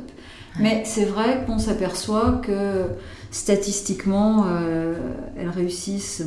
Mais 0.61 0.83
c'est 0.85 1.05
vrai 1.05 1.45
qu'on 1.47 1.59
s'aperçoit 1.59 2.41
que 2.45 2.87
statistiquement, 3.31 4.45
euh, 4.49 4.95
elles 5.39 5.49
réussissent 5.49 6.23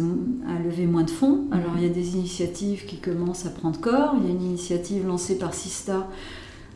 à 0.48 0.63
lever 0.63 0.86
moins 0.88 1.03
de 1.03 1.10
fonds. 1.10 1.46
Mhm. 1.50 1.53
Alors 1.53 1.72
il 1.77 1.84
y 1.84 1.86
a 1.86 1.89
des 1.94 2.15
initiatives 2.15 2.86
qui 2.86 2.98
commencent 2.98 3.46
à 3.46 3.50
prendre 3.50 3.80
corps. 3.80 4.15
Il 4.20 4.27
y 4.27 4.32
a 4.32 4.34
une 4.34 4.41
initiative 4.44 5.06
lancée 5.06 5.38
par 5.38 5.53
Sista 5.53 6.08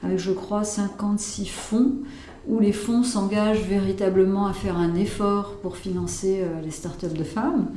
avec, 0.04 0.20
je 0.20 0.32
crois, 0.32 0.63
56 0.63 1.46
fonds 1.48 1.94
où 2.48 2.60
les 2.60 2.72
fonds 2.74 3.04
s'engagent 3.04 3.62
véritablement 3.64 4.48
à 4.48 4.54
faire 4.54 4.78
un 4.78 4.96
effort 4.96 5.54
pour 5.62 5.78
financer 5.78 6.40
euh, 6.42 6.62
les 6.64 6.72
startups 6.72 7.08
de 7.18 7.24
femmes. 7.24 7.68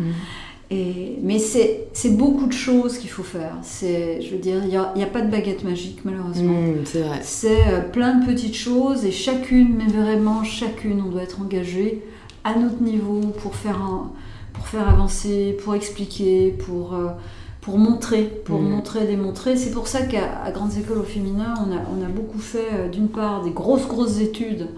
Et, 0.71 1.17
mais 1.23 1.39
c'est 1.39 1.89
beaucoup 2.11 2.47
de 2.47 2.53
choses 2.53 2.99
qu'il 2.99 3.09
faut 3.09 3.23
faire. 3.23 3.55
Je 3.83 4.31
veux 4.31 4.39
dire, 4.39 4.61
il 4.65 4.69
n'y 4.69 4.77
a, 5.03 5.07
pas 5.07 5.23
de 5.23 5.31
baguette 5.31 5.65
magique 5.65 6.01
malheureusement. 6.05 6.53
Mmh, 6.53 6.75
c'est 6.85 7.01
vrai. 7.01 7.21
C'est 7.23 7.67
euh, 7.69 7.81
plein 7.81 8.17
de 8.17 8.27
petites 8.27 8.55
choses 8.57 9.05
et 9.07 9.11
chacune, 9.11 9.77
mais 9.79 9.91
vraiment 9.91 10.45
chacune, 10.45 11.03
on 11.07 11.11
doit 11.11 11.23
être 11.23 11.41
engagé 11.41 12.03
à 12.45 12.55
notre 12.55 12.83
niveau 12.83 13.21
pour 13.43 13.55
faire, 13.55 13.81
un- 13.83 14.11
pour 14.53 14.67
faire 14.69 14.87
avancer, 14.89 15.57
pour 15.65 15.75
expliquer, 15.75 16.51
pour, 16.51 16.95
euh, 16.95 17.09
pour 17.69 17.77
montrer, 17.79 18.23
pour 18.47 18.61
Mhm. 18.61 18.71
montrer, 18.71 19.07
démontrer. 19.07 19.55
C'est 19.59 19.73
pour 19.73 19.89
ça 19.89 20.01
qu'à 20.01 20.51
Grandes 20.55 20.75
Écoles 20.79 20.97
au 21.01 21.03
féminin, 21.03 21.53
on 21.59 21.71
a, 21.77 21.81
on 21.95 22.03
a 22.03 22.09
beaucoup 22.09 22.39
fait, 22.39 22.65
euh, 22.73 22.89
d'une 22.89 23.09
part, 23.09 23.43
des 23.45 23.51
grosses, 23.51 23.87
grosses 23.87 24.21
études 24.21 24.69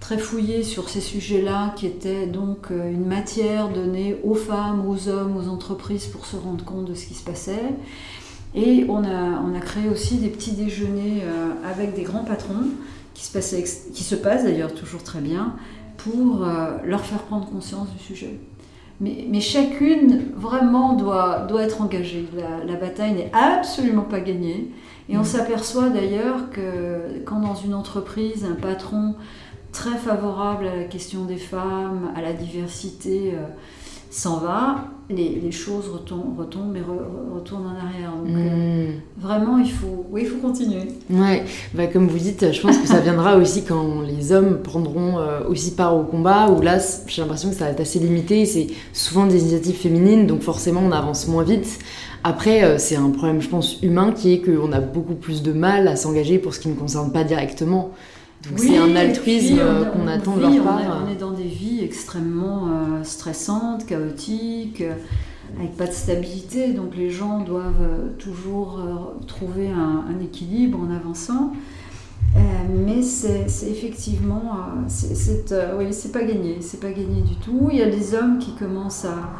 très 0.00 0.18
fouillées 0.18 0.64
sur 0.64 0.88
ces 0.88 1.00
sujets-là, 1.00 1.72
qui 1.76 1.86
étaient 1.86 2.26
donc 2.26 2.72
euh, 2.72 2.90
une 2.90 3.06
matière 3.06 3.68
donnée 3.68 4.16
aux 4.24 4.34
femmes, 4.34 4.88
aux 4.88 5.08
hommes, 5.08 5.36
aux 5.36 5.48
entreprises 5.48 6.06
pour 6.06 6.26
se 6.26 6.34
rendre 6.34 6.64
compte 6.64 6.86
de 6.86 6.94
ce 6.94 7.06
qui 7.06 7.14
se 7.14 7.22
passait. 7.22 7.62
Et 8.56 8.86
on 8.88 9.04
a, 9.04 9.40
on 9.48 9.54
a 9.54 9.60
créé 9.60 9.88
aussi 9.88 10.16
des 10.16 10.28
petits 10.28 10.52
déjeuners 10.52 11.22
euh, 11.22 11.50
avec 11.72 11.94
des 11.94 12.02
grands 12.02 12.24
patrons, 12.24 12.70
qui 13.14 13.24
se, 13.24 13.32
passaient 13.32 13.60
ex- 13.60 13.82
qui 13.94 14.02
se 14.02 14.16
passent 14.16 14.42
d'ailleurs 14.42 14.74
toujours 14.74 15.04
très 15.04 15.20
bien, 15.20 15.54
pour 15.96 16.44
leur 16.84 17.00
faire 17.02 17.20
prendre 17.22 17.48
conscience 17.48 17.88
du 17.96 18.02
sujet. 18.02 18.38
Mais, 19.00 19.26
mais 19.28 19.40
chacune 19.40 20.22
vraiment 20.36 20.94
doit, 20.94 21.40
doit 21.48 21.62
être 21.62 21.82
engagée. 21.82 22.26
La, 22.36 22.64
la 22.64 22.78
bataille 22.78 23.12
n'est 23.12 23.30
absolument 23.32 24.02
pas 24.02 24.20
gagnée. 24.20 24.70
Et 25.08 25.16
on 25.16 25.20
Mm. 25.20 25.24
s'aperçoit 25.24 25.88
d'ailleurs 25.90 26.50
que 26.50 27.22
quand 27.24 27.40
dans 27.40 27.54
une 27.54 27.74
entreprise, 27.74 28.44
un 28.50 28.54
patron 28.60 29.14
très 29.72 29.96
favorable 29.98 30.66
à 30.66 30.74
la 30.76 30.84
question 30.84 31.24
des 31.26 31.36
femmes, 31.36 32.10
à 32.16 32.22
la 32.22 32.32
diversité, 32.32 33.32
euh, 33.34 33.46
s'en 34.16 34.38
va, 34.38 34.86
les, 35.10 35.40
les 35.42 35.52
choses 35.52 35.88
retombent, 35.92 36.38
retombent 36.38 36.74
et 36.76 36.80
re- 36.80 37.34
retournent 37.34 37.66
en 37.66 37.86
arrière. 37.86 38.12
Donc 38.16 38.34
euh, 38.36 38.92
vraiment, 39.18 39.58
il 39.58 39.70
faut, 39.70 40.06
oui, 40.10 40.22
il 40.24 40.28
faut 40.28 40.38
continuer. 40.38 40.88
Ouais, 41.10 41.44
bah, 41.74 41.86
comme 41.86 42.08
vous 42.08 42.18
dites, 42.18 42.52
je 42.52 42.60
pense 42.60 42.78
que 42.78 42.88
ça 42.88 43.00
viendra 43.00 43.36
aussi 43.38 43.62
quand 43.64 44.00
les 44.00 44.32
hommes 44.32 44.62
prendront 44.62 45.18
euh, 45.18 45.40
aussi 45.48 45.72
part 45.72 45.96
au 45.96 46.02
combat, 46.02 46.48
où 46.50 46.60
là, 46.62 46.78
j'ai 47.06 47.22
l'impression 47.22 47.50
que 47.50 47.56
ça 47.56 47.66
va 47.66 47.70
être 47.72 47.80
assez 47.80 47.98
limité. 47.98 48.46
C'est 48.46 48.68
souvent 48.92 49.26
des 49.26 49.40
initiatives 49.40 49.76
féminines, 49.76 50.26
donc 50.26 50.40
forcément, 50.42 50.80
on 50.84 50.92
avance 50.92 51.28
moins 51.28 51.44
vite. 51.44 51.78
Après, 52.24 52.64
euh, 52.64 52.78
c'est 52.78 52.96
un 52.96 53.10
problème, 53.10 53.40
je 53.40 53.48
pense, 53.48 53.80
humain, 53.82 54.12
qui 54.12 54.32
est 54.32 54.40
qu'on 54.40 54.72
a 54.72 54.80
beaucoup 54.80 55.14
plus 55.14 55.42
de 55.42 55.52
mal 55.52 55.86
à 55.88 55.94
s'engager 55.94 56.38
pour 56.38 56.54
ce 56.54 56.60
qui 56.60 56.68
ne 56.68 56.74
concerne 56.74 57.12
pas 57.12 57.22
directement. 57.22 57.90
Donc 58.44 58.58
Oui, 58.60 58.68
c'est 58.68 58.78
un 58.78 58.94
altruisme 58.96 59.58
euh, 59.58 59.84
on- 59.84 59.90
qu'on 59.90 60.04
on 60.04 60.08
attend 60.08 60.36
de 60.36 60.40
leur 60.42 60.52
on 60.52 60.64
part. 60.64 60.80
est- 60.80 60.86
On 61.06 61.10
est 61.10 61.16
dans 61.18 61.32
des 61.32 61.44
vies 61.44 61.82
extrêmement 61.82 62.68
euh, 62.68 63.02
stressantes, 63.04 63.86
chaotiques, 63.86 64.82
euh, 64.82 64.94
avec 65.58 65.76
pas 65.76 65.86
de 65.86 65.92
stabilité. 65.92 66.72
Donc 66.72 66.96
les 66.96 67.10
gens 67.10 67.40
doivent 67.40 68.14
toujours 68.18 68.78
euh, 68.78 69.24
trouver 69.26 69.68
un, 69.68 70.04
un 70.14 70.20
équilibre 70.22 70.78
en 70.80 70.94
avançant. 70.94 71.52
Euh, 72.36 72.40
mais 72.86 73.02
c'est 73.02 73.48
c'est 73.48 73.70
effectivement, 73.70 74.50
c'est 74.88 75.14
c'est, 75.16 75.44
oui, 75.78 75.86
c'est 75.92 76.12
pas 76.12 76.22
gagné, 76.22 76.58
c'est 76.60 76.80
pas 76.80 76.90
gagné 76.90 77.22
du 77.22 77.34
tout. 77.36 77.68
Il 77.72 77.78
y 77.78 77.82
a 77.82 77.88
des 77.88 78.14
hommes 78.14 78.38
qui 78.38 78.52
commencent 78.52 79.06
à, 79.06 79.30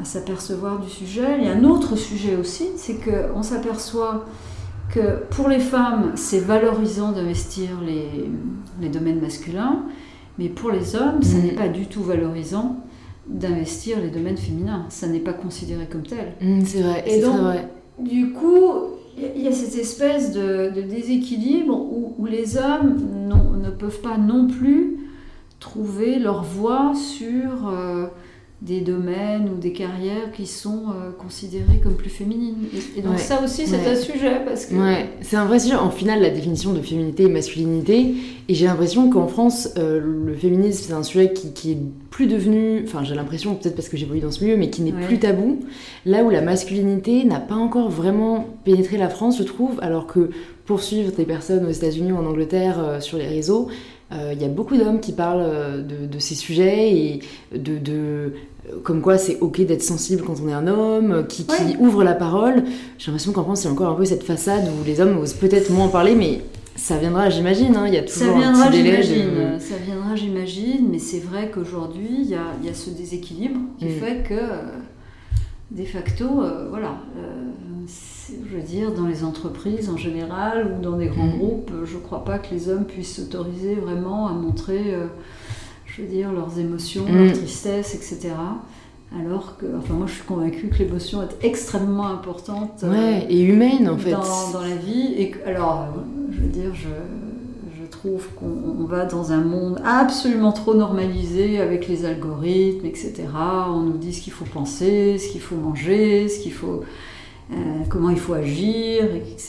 à 0.00 0.04
s'apercevoir 0.04 0.80
du 0.80 0.90
sujet. 0.90 1.36
Il 1.38 1.44
y 1.44 1.48
a 1.48 1.52
un 1.52 1.62
autre 1.64 1.94
sujet 1.96 2.34
aussi, 2.36 2.70
c'est 2.76 2.96
qu'on 2.96 3.42
s'aperçoit 3.44 4.24
que 4.90 5.24
pour 5.30 5.48
les 5.48 5.60
femmes, 5.60 6.12
c'est 6.14 6.40
valorisant 6.40 7.12
d'investir 7.12 7.68
les, 7.84 8.30
les 8.80 8.88
domaines 8.88 9.20
masculins, 9.20 9.82
mais 10.38 10.48
pour 10.48 10.70
les 10.70 10.96
hommes, 10.96 11.22
ça 11.22 11.38
n'est 11.38 11.52
pas 11.52 11.68
du 11.68 11.86
tout 11.86 12.02
valorisant 12.02 12.76
d'investir 13.26 14.00
les 14.00 14.10
domaines 14.10 14.36
féminins. 14.36 14.86
Ça 14.88 15.06
n'est 15.06 15.20
pas 15.20 15.32
considéré 15.32 15.86
comme 15.90 16.02
tel. 16.02 16.34
Mmh, 16.40 16.60
c'est 16.64 16.82
vrai, 16.82 17.04
Et 17.06 17.20
donc, 17.22 17.36
vrai. 17.40 17.68
Du 17.98 18.32
coup, 18.32 18.72
il 19.36 19.42
y 19.42 19.48
a 19.48 19.52
cette 19.52 19.76
espèce 19.76 20.32
de, 20.32 20.70
de 20.74 20.82
déséquilibre 20.82 21.74
où, 21.74 22.14
où 22.18 22.26
les 22.26 22.56
hommes 22.56 22.96
non- 23.28 23.52
ne 23.52 23.70
peuvent 23.70 24.00
pas 24.00 24.18
non 24.18 24.48
plus 24.48 24.98
trouver 25.60 26.18
leur 26.18 26.42
voie 26.42 26.92
sur 26.94 27.68
euh, 27.68 28.06
des 28.64 28.80
domaines 28.80 29.50
ou 29.54 29.58
des 29.60 29.72
carrières 29.72 30.32
qui 30.34 30.46
sont 30.46 30.84
euh, 30.88 31.10
considérées 31.12 31.80
comme 31.82 31.96
plus 31.96 32.08
féminines. 32.08 32.56
Et, 32.74 32.98
et 32.98 33.02
donc 33.02 33.12
Ouais. 33.12 33.18
ça 33.18 33.42
aussi, 33.44 33.66
c'est 33.66 33.76
Ouais. 33.76 33.88
un 33.92 33.94
sujet 33.94 34.40
parce 34.46 34.64
que... 34.64 34.74
Ouais, 34.74 35.10
c'est 35.20 35.36
un 35.36 35.44
vrai 35.44 35.58
sujet. 35.58 35.74
En 35.76 35.90
final, 35.90 36.22
la 36.22 36.30
définition 36.30 36.72
de 36.72 36.80
féminité 36.80 37.24
et 37.24 37.28
masculinité. 37.28 38.14
Et 38.48 38.54
j'ai 38.54 38.64
l'impression 38.66 39.10
qu'en 39.10 39.26
France, 39.26 39.68
euh, 39.76 40.00
le 40.00 40.34
féminisme, 40.34 40.82
c'est 40.86 40.94
un 40.94 41.02
sujet 41.02 41.32
qui, 41.34 41.52
qui 41.52 41.72
est 41.72 41.78
plus 42.08 42.26
devenu. 42.26 42.82
Enfin, 42.86 43.04
j'ai 43.04 43.14
l'impression, 43.14 43.54
peut-être 43.54 43.74
parce 43.76 43.90
que 43.90 43.98
j'évolue 43.98 44.20
dans 44.20 44.30
ce 44.30 44.42
milieu, 44.42 44.56
mais 44.56 44.70
qui 44.70 44.80
n'est 44.80 44.92
Ouais. 44.94 45.04
plus 45.06 45.18
tabou. 45.18 45.60
Là 46.06 46.24
où 46.24 46.30
la 46.30 46.40
masculinité 46.40 47.24
n'a 47.24 47.40
pas 47.40 47.54
encore 47.56 47.90
vraiment 47.90 48.46
pénétré 48.64 48.96
la 48.96 49.10
France, 49.10 49.36
je 49.38 49.42
trouve. 49.44 49.78
Alors 49.82 50.06
que 50.06 50.30
pour 50.64 50.82
suivre 50.82 51.12
des 51.12 51.24
personnes 51.26 51.66
aux 51.66 51.70
États-Unis 51.70 52.12
ou 52.12 52.16
en 52.16 52.24
Angleterre 52.24 52.76
euh, 52.78 53.00
sur 53.00 53.18
les 53.18 53.26
réseaux, 53.26 53.68
il 54.32 54.40
y 54.40 54.44
a 54.44 54.48
beaucoup 54.48 54.76
d'hommes 54.76 55.00
qui 55.00 55.12
parlent 55.12 55.42
euh, 55.42 55.82
de, 55.82 56.06
de 56.06 56.18
ces 56.18 56.34
sujets 56.34 56.90
et 56.92 57.20
de. 57.56 57.78
de 57.78 58.32
comme 58.82 59.02
quoi 59.02 59.18
c'est 59.18 59.38
ok 59.40 59.60
d'être 59.66 59.82
sensible 59.82 60.22
quand 60.22 60.36
on 60.42 60.48
est 60.48 60.52
un 60.54 60.66
homme, 60.66 61.26
qui, 61.28 61.44
qui 61.44 61.52
Ouais. 61.52 61.76
ouvre 61.80 62.02
la 62.02 62.14
parole. 62.14 62.64
J'ai 62.96 63.10
l'impression 63.10 63.32
qu'en 63.32 63.42
France, 63.44 63.62
il 63.62 63.66
y 63.66 63.68
a 63.68 63.72
encore 63.72 63.90
un 63.90 63.94
peu 63.94 64.06
cette 64.06 64.22
façade 64.22 64.64
où 64.68 64.84
les 64.86 65.00
hommes 65.02 65.18
osent 65.18 65.34
peut-être 65.34 65.70
moins 65.70 65.84
en 65.84 65.88
parler, 65.90 66.14
mais 66.14 66.40
ça 66.74 66.96
viendra, 66.96 67.28
j'imagine. 67.28 67.76
hein. 67.76 67.84
Il 67.86 67.92
y 67.92 67.98
a 67.98 68.06
Ça 68.06 68.20
toujours 68.24 68.38
viendra, 68.38 68.62
un 68.64 68.70
petit 68.70 68.82
délai. 68.82 69.02
j'imagine. 69.02 69.34
de- 69.56 69.58
Ça 69.60 69.74
viendra, 69.84 70.16
j'imagine. 70.16 70.88
Mais 70.90 70.98
c'est 70.98 71.18
vrai 71.20 71.50
qu'aujourd'hui, 71.52 72.08
il 72.20 72.26
y 72.30 72.34
a, 72.34 72.46
y 72.64 72.68
a 72.70 72.74
ce 72.74 72.88
déséquilibre 72.88 73.60
qui 73.78 73.84
Mm. 73.84 73.90
fait 74.00 74.22
que, 74.26 74.32
euh, 74.34 74.62
de 75.70 75.84
facto, 75.84 76.24
euh, 76.24 76.66
voilà. 76.70 76.96
euh, 77.18 77.50
je 78.50 78.56
veux 78.56 78.62
dire, 78.62 78.92
dans 78.92 79.06
les 79.06 79.24
entreprises 79.24 79.88
en 79.90 79.96
général 79.96 80.76
ou 80.78 80.82
dans 80.82 80.96
des 80.96 81.06
grands 81.06 81.26
Mm. 81.26 81.38
groupes, 81.38 81.72
je 81.84 81.96
ne 81.96 82.00
crois 82.00 82.24
pas 82.24 82.38
que 82.38 82.52
les 82.54 82.68
hommes 82.68 82.84
puissent 82.84 83.16
s'autoriser 83.16 83.74
vraiment 83.74 84.28
à 84.28 84.32
montrer, 84.32 84.94
euh, 84.94 85.06
je 85.86 86.02
veux 86.02 86.08
dire, 86.08 86.32
leurs 86.32 86.58
émotions, 86.58 87.04
Mm. 87.08 87.16
leur 87.24 87.32
tristesse, 87.34 87.94
etc. 87.94 88.30
Alors 89.20 89.56
que, 89.58 89.66
enfin, 89.78 89.94
moi, 89.94 90.06
je 90.08 90.14
suis 90.14 90.24
convaincue 90.24 90.68
que 90.68 90.78
l'émotion 90.78 91.22
est 91.22 91.44
extrêmement 91.46 92.06
importante. 92.08 92.82
euh, 92.82 92.90
Ouais, 92.90 93.26
et 93.30 93.42
humaine 93.42 93.88
en 93.88 93.96
fait. 93.96 94.10
dans, 94.10 94.50
dans 94.52 94.60
la 94.62 94.74
vie. 94.74 95.14
Et 95.16 95.30
que- 95.30 95.48
alors, 95.48 95.82
euh, 95.96 96.00
je 96.32 96.40
veux 96.40 96.48
dire, 96.48 96.74
je, 96.74 96.88
je 97.80 97.86
trouve 97.88 98.26
qu'on 98.34 98.80
on 98.80 98.84
va 98.86 99.04
dans 99.04 99.30
un 99.30 99.40
monde 99.40 99.80
absolument 99.84 100.50
trop 100.50 100.74
normalisé 100.74 101.60
avec 101.60 101.86
les 101.86 102.04
algorithmes, 102.06 102.86
etc. 102.86 103.12
On 103.68 103.80
nous 103.82 103.98
dit 103.98 104.12
ce 104.12 104.20
qu'il 104.22 104.32
faut 104.32 104.46
penser, 104.46 105.18
ce 105.18 105.28
qu'il 105.28 105.40
faut 105.40 105.54
manger, 105.56 106.28
ce 106.28 106.40
qu'il 106.40 106.52
faut, 106.52 106.80
euh, 107.52 107.56
comment 107.88 108.10
il 108.10 108.18
faut 108.18 108.34
agir. 108.34 109.04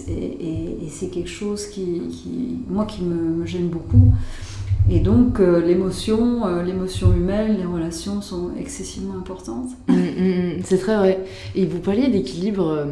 Et, 0.07 0.87
c'est 0.89 1.07
quelque 1.07 1.29
chose 1.29 1.67
qui, 1.67 2.01
moi, 2.69 2.85
qui 2.85 3.03
me, 3.03 3.45
gêne 3.45 3.67
beaucoup. 3.67 4.13
Et 4.89 4.99
donc, 4.99 5.39
euh, 5.39 5.65
l'émotion, 5.65 6.45
euh, 6.45 6.61
l'émotion 6.61 7.11
humaine, 7.13 7.57
les 7.57 7.65
relations 7.65 8.21
sont 8.21 8.51
excessivement 8.59 9.15
importantes. 9.17 9.69
Mm, 9.87 9.93
mm, 9.93 9.97
mm, 9.97 10.61
c'est 10.63 10.77
très 10.77 10.95
vrai. 10.97 11.25
Et 11.55 11.65
vous 11.65 11.79
parliez 11.79 12.07
d'équilibre, 12.07 12.85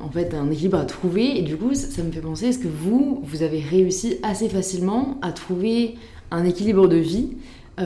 en 0.00 0.08
fait, 0.10 0.34
un 0.34 0.50
équilibre 0.50 0.78
à 0.78 0.84
trouver. 0.84 1.38
Et 1.38 1.42
du 1.42 1.56
coup, 1.56 1.74
ça, 1.74 1.88
ça 1.88 2.02
me 2.02 2.10
fait 2.10 2.20
penser, 2.20 2.46
est-ce 2.46 2.58
que 2.58 2.68
vous, 2.68 3.22
vous 3.24 3.42
avez 3.42 3.60
réussi 3.60 4.16
assez 4.22 4.48
facilement 4.48 5.18
à 5.22 5.32
trouver 5.32 5.94
un 6.30 6.44
équilibre 6.44 6.88
de 6.88 6.96
vie? 6.96 7.30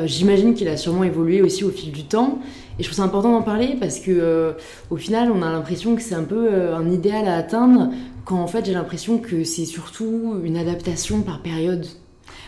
J'imagine 0.05 0.55
qu'il 0.55 0.69
a 0.69 0.77
sûrement 0.77 1.05
évolué 1.05 1.41
aussi 1.43 1.65
au 1.65 1.71
fil 1.71 1.93
du 1.93 2.05
temps. 2.05 2.41
Et 2.78 2.83
je 2.83 2.88
trouve 2.88 2.97
ça 2.97 3.04
important 3.04 3.33
d'en 3.33 3.42
parler 3.42 3.76
parce 3.80 3.99
que, 3.99 4.11
euh, 4.11 4.52
au 4.90 4.97
final, 4.97 5.30
on 5.33 5.42
a 5.42 5.50
l'impression 5.50 5.97
que 5.97 6.02
c'est 6.02 6.14
un 6.14 6.25
peu 6.25 6.49
euh, 6.52 6.76
un 6.76 6.90
idéal 6.90 7.26
à 7.26 7.37
atteindre, 7.37 7.90
quand 8.25 8.38
en 8.38 8.47
fait, 8.47 8.66
j'ai 8.66 8.75
l'impression 8.75 9.18
que 9.18 9.45
c'est 9.45 9.64
surtout 9.64 10.35
une 10.45 10.56
adaptation 10.56 11.23
par 11.23 11.40
période 11.40 11.87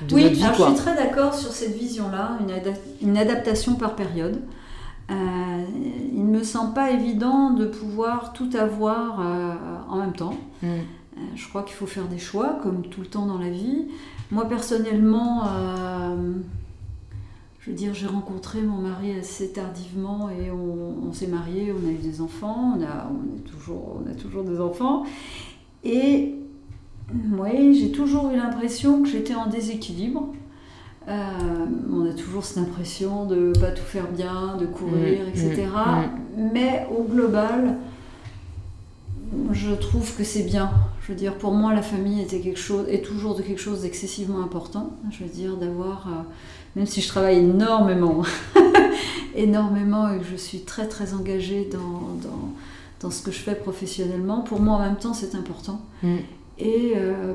de 0.06 0.14
oui, 0.14 0.24
notre 0.24 0.34
vie. 0.34 0.44
alors 0.44 0.56
quoi. 0.56 0.68
je 0.68 0.74
suis 0.74 0.82
très 0.82 0.94
d'accord 0.96 1.34
sur 1.34 1.50
cette 1.52 1.76
vision-là, 1.76 2.38
une, 2.40 2.50
ada- 2.50 2.78
une 3.02 3.16
adaptation 3.16 3.74
par 3.74 3.96
période. 3.96 4.40
Euh, 5.10 5.14
il 6.12 6.26
ne 6.26 6.38
me 6.38 6.44
semble 6.44 6.74
pas 6.74 6.90
évident 6.90 7.50
de 7.50 7.64
pouvoir 7.64 8.34
tout 8.34 8.50
avoir 8.58 9.20
en 9.88 9.96
même 9.96 10.12
temps. 10.12 10.34
Mm. 10.62 10.66
Je 11.34 11.48
crois 11.48 11.62
qu'il 11.62 11.74
faut 11.74 11.86
faire 11.86 12.04
des 12.04 12.18
choix, 12.18 12.58
comme 12.62 12.82
tout 12.82 13.00
le 13.00 13.06
temps 13.06 13.24
dans 13.26 13.38
la 13.38 13.48
vie. 13.48 13.86
Moi, 14.30 14.44
personnellement, 14.46 15.44
je 17.68 17.72
veux 17.72 17.76
dire, 17.76 17.92
j'ai 17.92 18.06
rencontré 18.06 18.62
mon 18.62 18.78
mari 18.78 19.12
assez 19.12 19.52
tardivement 19.52 20.30
et 20.30 20.50
on, 20.50 21.12
s'est 21.12 21.26
mariés, 21.26 21.70
on 21.70 21.86
a 21.86 21.90
eu 21.90 21.96
des 21.96 22.22
enfants, 22.22 22.74
on 22.78 22.82
a, 22.82 23.10
on, 23.10 23.46
toujours, 23.46 24.00
on 24.02 24.10
a 24.10 24.14
toujours 24.14 24.42
des 24.42 24.58
enfants. 24.58 25.04
Et 25.84 26.34
oui, 27.36 27.78
j'ai 27.78 27.92
toujours 27.92 28.30
eu 28.30 28.36
l'impression 28.36 29.02
que 29.02 29.08
j'étais 29.10 29.34
en 29.34 29.48
déséquilibre. 29.48 30.32
Euh, 31.08 31.12
on 31.92 32.08
a 32.08 32.14
toujours 32.14 32.42
cette 32.42 32.56
impression 32.56 33.26
de 33.26 33.36
ne 33.36 33.52
pas 33.52 33.70
tout 33.70 33.84
faire 33.84 34.10
bien, 34.10 34.56
de 34.58 34.64
courir, 34.64 35.26
mmh, 35.26 35.28
etc. 35.28 35.66
Mmh, 35.66 36.40
mmh. 36.40 36.50
Mais 36.54 36.86
au 36.90 37.02
global, 37.02 37.76
je 39.52 39.72
trouve 39.72 40.16
que 40.16 40.24
c'est 40.24 40.44
bien. 40.44 40.70
Je 41.02 41.12
veux 41.12 41.18
dire, 41.18 41.36
pour 41.36 41.52
moi, 41.52 41.74
la 41.74 41.82
famille 41.82 42.20
était 42.20 42.40
quelque 42.40 42.58
chose, 42.58 42.86
est 42.88 43.04
toujours 43.04 43.34
de 43.34 43.42
quelque 43.42 43.60
chose 43.60 43.82
d'excessivement 43.82 44.42
important. 44.42 44.90
Je 45.10 45.24
veux 45.24 45.30
dire, 45.30 45.56
d'avoir, 45.56 46.08
euh, 46.08 46.22
même 46.76 46.86
si 46.86 47.00
je 47.00 47.08
travaille 47.08 47.38
énormément, 47.38 48.22
énormément 49.34 50.12
et 50.12 50.18
que 50.18 50.24
je 50.24 50.36
suis 50.36 50.60
très 50.60 50.86
très 50.88 51.14
engagée 51.14 51.68
dans, 51.72 52.28
dans, 52.28 52.52
dans, 53.00 53.10
ce 53.10 53.22
que 53.22 53.30
je 53.30 53.38
fais 53.38 53.54
professionnellement, 53.54 54.40
pour 54.40 54.60
moi 54.60 54.76
en 54.76 54.80
même 54.80 54.96
temps, 54.96 55.14
c'est 55.14 55.34
important. 55.34 55.80
Et 56.58 56.92
euh, 56.96 57.34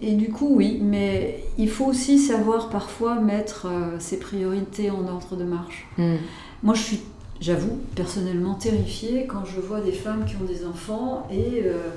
et 0.00 0.12
du 0.14 0.30
coup, 0.30 0.48
oui, 0.50 0.80
mais 0.82 1.44
il 1.56 1.68
faut 1.68 1.86
aussi 1.86 2.18
savoir 2.18 2.68
parfois 2.68 3.14
mettre 3.20 3.66
euh, 3.66 3.98
ses 4.00 4.18
priorités 4.18 4.90
en 4.90 5.06
ordre 5.08 5.34
de 5.34 5.44
marche. 5.44 5.86
Hmm. 5.96 6.16
Moi, 6.62 6.74
je 6.74 6.82
suis, 6.82 7.00
j'avoue, 7.40 7.78
personnellement 7.94 8.54
terrifiée 8.54 9.26
quand 9.26 9.44
je 9.44 9.60
vois 9.60 9.80
des 9.80 9.92
femmes 9.92 10.24
qui 10.26 10.36
ont 10.36 10.44
des 10.44 10.66
enfants 10.66 11.26
et 11.30 11.62
euh, 11.64 11.90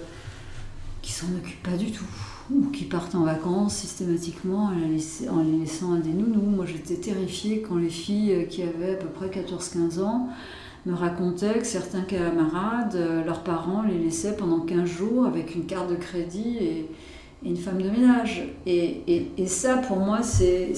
qui 1.02 1.12
s'en 1.12 1.28
occupent 1.36 1.64
pas 1.64 1.76
du 1.76 1.92
tout, 1.92 2.06
ou 2.52 2.70
qui 2.72 2.86
partent 2.86 3.16
en 3.16 3.24
vacances 3.24 3.76
systématiquement 3.76 4.66
en 4.66 4.72
les 4.72 5.58
laissant 5.60 5.94
à 5.94 6.00
des 6.00 6.12
nounous. 6.12 6.56
Moi, 6.56 6.66
j'étais 6.66 6.96
terrifiée 6.96 7.62
quand 7.62 7.76
les 7.76 7.90
filles 7.90 8.34
euh, 8.34 8.44
qui 8.44 8.64
avaient 8.64 8.94
à 8.94 8.96
peu 8.96 9.08
près 9.08 9.28
14-15 9.28 10.02
ans 10.02 10.30
me 10.86 10.94
racontaient 10.94 11.60
que 11.60 11.66
certains 11.66 12.02
camarades, 12.02 12.98
leurs 13.26 13.44
parents 13.44 13.82
les 13.82 13.98
laissaient 13.98 14.38
pendant 14.38 14.62
15 14.62 14.86
jours 14.86 15.26
avec 15.26 15.54
une 15.56 15.66
carte 15.66 15.90
de 15.90 15.96
crédit 15.96 16.58
et 16.62 16.90
une 17.44 17.58
femme 17.58 17.82
de 17.82 17.90
ménage. 17.90 18.48
Et, 18.66 19.02
et, 19.08 19.32
et 19.38 19.48
ça, 19.48 19.78
pour 19.78 19.98
moi, 19.98 20.24
c'est. 20.24 20.74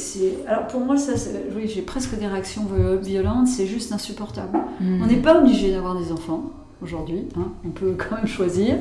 Alors, 0.47 0.67
pour 0.67 0.81
moi, 0.81 0.97
ça, 0.97 1.13
oui, 1.55 1.67
j'ai 1.67 1.81
presque 1.81 2.17
des 2.17 2.27
réactions 2.27 2.65
violentes, 3.01 3.47
c'est 3.47 3.67
juste 3.67 3.91
insupportable. 3.91 4.57
Hmm. 4.79 5.01
On 5.03 5.05
n'est 5.05 5.21
pas 5.21 5.39
obligé 5.39 5.71
d'avoir 5.71 5.97
des 5.97 6.11
enfants 6.11 6.51
aujourd'hui, 6.81 7.27
hein. 7.37 7.51
on 7.65 7.69
peut 7.69 7.95
quand 7.97 8.15
même 8.15 8.27
choisir. 8.27 8.75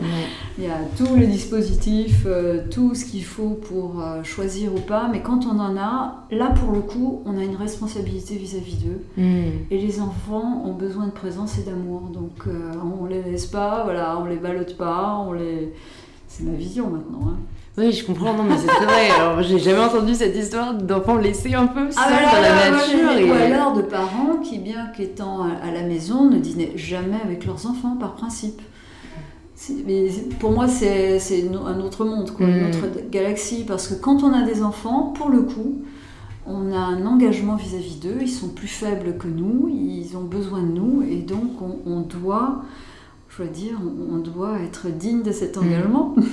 Il 0.58 0.64
y 0.64 0.68
a 0.68 0.78
tous 0.96 1.16
les 1.16 1.26
dispositifs, 1.26 2.24
euh, 2.26 2.62
tout 2.70 2.94
ce 2.94 3.04
qu'il 3.04 3.24
faut 3.24 3.50
pour 3.50 4.00
euh, 4.00 4.22
choisir 4.22 4.74
ou 4.74 4.80
pas, 4.80 5.08
mais 5.10 5.20
quand 5.20 5.46
on 5.46 5.58
en 5.58 5.76
a, 5.76 6.26
là 6.30 6.50
pour 6.50 6.72
le 6.72 6.80
coup, 6.80 7.22
on 7.24 7.36
a 7.38 7.44
une 7.44 7.56
responsabilité 7.56 8.36
vis-à-vis 8.36 8.76
d'eux. 8.76 9.02
Hmm. 9.16 9.50
Et 9.70 9.78
les 9.78 10.00
enfants 10.00 10.62
ont 10.64 10.74
besoin 10.74 11.06
de 11.06 11.12
présence 11.12 11.58
et 11.58 11.62
d'amour, 11.62 12.02
donc 12.12 12.46
euh, 12.46 12.72
on 13.00 13.06
les 13.06 13.22
laisse 13.22 13.46
pas, 13.46 13.82
voilà, 13.84 14.18
on 14.18 14.26
les 14.26 14.36
ballotte 14.36 14.76
pas, 14.76 15.16
on 15.26 15.32
les... 15.32 15.72
C'est 16.30 16.44
ma 16.44 16.52
vision 16.52 16.90
maintenant. 16.90 17.30
Hein. 17.30 17.38
Oui, 17.78 17.92
je 17.92 18.04
comprends, 18.04 18.34
non, 18.34 18.42
mais 18.42 18.56
c'est 18.58 18.66
très 18.66 18.84
vrai. 18.84 19.10
Alors, 19.10 19.40
j'ai 19.42 19.58
jamais 19.58 19.84
entendu 19.84 20.14
cette 20.14 20.36
histoire 20.36 20.74
d'enfants 20.74 21.16
laissés 21.16 21.54
un 21.54 21.68
peu 21.68 21.90
seuls 21.92 22.02
ah, 22.04 22.34
dans 22.34 22.42
la 22.42 22.70
nature. 22.70 23.28
Ou 23.28 23.32
alors 23.32 23.72
de 23.72 23.82
parents 23.82 24.38
qui, 24.42 24.58
bien 24.58 24.86
qu'étant 24.96 25.44
à 25.44 25.70
la 25.70 25.82
maison, 25.82 26.28
ne 26.28 26.38
dînaient 26.38 26.72
jamais 26.74 27.20
avec 27.22 27.46
leurs 27.46 27.66
enfants 27.66 27.96
par 27.98 28.16
principe. 28.16 28.60
Mais 29.86 30.08
pour 30.38 30.52
moi, 30.52 30.66
c'est 30.68 31.18
un 31.18 31.80
autre 31.80 32.04
monde, 32.04 32.30
quoi, 32.32 32.46
une 32.46 32.66
mm. 32.66 32.68
autre 32.68 32.86
galaxie, 33.10 33.64
parce 33.66 33.88
que 33.88 33.94
quand 33.94 34.22
on 34.22 34.32
a 34.32 34.42
des 34.42 34.62
enfants, 34.62 35.12
pour 35.16 35.28
le 35.28 35.42
coup, 35.42 35.82
on 36.46 36.72
a 36.72 36.78
un 36.78 37.04
engagement 37.06 37.56
vis-à-vis 37.56 37.96
d'eux, 37.96 38.18
ils 38.20 38.30
sont 38.30 38.48
plus 38.48 38.68
faibles 38.68 39.18
que 39.18 39.28
nous, 39.28 39.68
ils 39.68 40.16
ont 40.16 40.22
besoin 40.22 40.62
de 40.62 40.72
nous, 40.72 41.02
et 41.02 41.16
donc 41.16 41.60
on, 41.86 42.00
doit, 42.00 42.62
je 43.28 43.42
dois 43.42 43.52
dire, 43.52 43.78
on, 44.10 44.18
doit 44.18 44.58
être 44.60 44.88
digne 44.88 45.22
de 45.22 45.32
cet 45.32 45.56
mm. 45.56 45.60
engagement. 45.60 46.14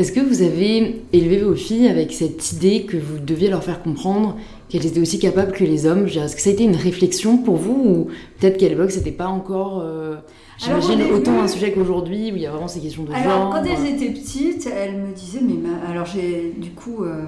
Est-ce 0.00 0.12
que 0.12 0.20
vous 0.20 0.40
avez 0.40 1.02
élevé 1.12 1.42
vos 1.42 1.54
filles 1.54 1.86
avec 1.86 2.14
cette 2.14 2.52
idée 2.52 2.84
que 2.84 2.96
vous 2.96 3.18
deviez 3.18 3.50
leur 3.50 3.62
faire 3.62 3.82
comprendre 3.82 4.38
qu'elles 4.70 4.86
étaient 4.86 4.98
aussi 4.98 5.18
capables 5.18 5.52
que 5.52 5.62
les 5.62 5.84
hommes? 5.84 6.06
Est-ce 6.06 6.34
que 6.34 6.40
ça 6.40 6.48
a 6.48 6.54
été 6.54 6.64
une 6.64 6.74
réflexion 6.74 7.36
pour 7.36 7.56
vous 7.56 7.72
ou 7.84 8.08
peut-être 8.38 8.56
qu'à 8.56 8.70
l'époque 8.70 8.92
c'était 8.92 9.10
pas 9.10 9.26
encore, 9.26 9.82
euh, 9.84 10.16
j'imagine, 10.56 11.02
autant 11.12 11.42
un 11.42 11.48
sujet 11.48 11.72
qu'aujourd'hui 11.72 12.32
où 12.32 12.36
il 12.36 12.40
y 12.40 12.46
a 12.46 12.50
vraiment 12.50 12.66
ces 12.66 12.80
questions 12.80 13.02
de 13.02 13.12
alors, 13.12 13.52
genre 13.52 13.52
Quand 13.52 13.62
elles 13.62 13.94
étaient 13.94 14.08
petites, 14.08 14.66
elles 14.74 14.96
me 14.96 15.12
disaient, 15.12 15.42
mais 15.42 15.58
alors 15.86 16.06
j'ai 16.06 16.54
du 16.56 16.70
coup, 16.70 17.04
euh, 17.04 17.24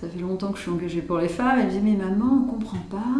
ça 0.00 0.06
fait 0.06 0.20
longtemps 0.20 0.52
que 0.52 0.58
je 0.58 0.62
suis 0.62 0.70
engagée 0.70 1.02
pour 1.02 1.18
les 1.18 1.26
femmes, 1.26 1.58
elles 1.58 1.64
me 1.64 1.70
disaient, 1.70 1.82
mais 1.82 1.96
maman, 1.96 2.44
on 2.44 2.48
comprend 2.48 2.78
pas. 2.88 3.16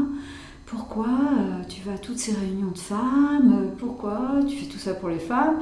Pourquoi 0.67 1.09
euh, 1.09 1.63
tu 1.69 1.83
vas 1.83 1.95
à 1.95 1.99
toutes 1.99 2.19
ces 2.19 2.33
réunions 2.33 2.71
de 2.73 2.79
femmes, 2.79 3.73
pourquoi 3.77 4.37
tu 4.47 4.55
fais 4.55 4.67
tout 4.67 4.79
ça 4.79 4.95
pour 4.95 5.09
les 5.09 5.19
femmes? 5.19 5.57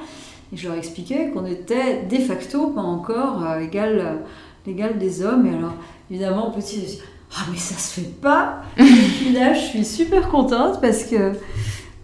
Et 0.52 0.56
je 0.56 0.68
leur 0.68 0.76
expliquais 0.76 1.30
qu'on 1.30 1.46
était 1.46 2.02
de 2.02 2.16
facto 2.16 2.68
pas 2.68 2.82
encore 2.82 3.44
euh, 3.44 3.60
égal, 3.60 4.18
l'égal 4.66 4.98
des 4.98 5.24
hommes. 5.24 5.46
Et 5.46 5.56
alors, 5.56 5.74
évidemment, 6.10 6.50
petit, 6.50 6.80
je 6.80 6.86
dis 6.86 7.00
Ah, 7.34 7.46
mais 7.50 7.56
ça 7.56 7.76
se 7.76 8.00
fait 8.00 8.20
pas 8.20 8.62
Et 8.78 8.82
puis 8.82 9.32
là, 9.32 9.54
je 9.54 9.60
suis 9.60 9.84
super 9.84 10.28
contente 10.28 10.80
parce 10.80 11.04
que 11.04 11.32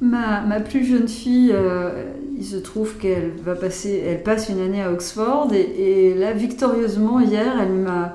ma, 0.00 0.40
ma 0.40 0.60
plus 0.60 0.84
jeune 0.84 1.08
fille, 1.08 1.52
euh, 1.52 2.04
il 2.38 2.44
se 2.44 2.56
trouve 2.56 2.96
qu'elle 2.96 3.32
va 3.44 3.54
passer, 3.54 4.02
elle 4.06 4.22
passe 4.22 4.48
une 4.48 4.60
année 4.60 4.82
à 4.82 4.92
Oxford. 4.92 5.48
Et, 5.52 6.08
et 6.10 6.14
là, 6.14 6.32
victorieusement, 6.32 7.20
hier, 7.20 7.54
elle 7.60 7.74
m'a. 7.74 8.14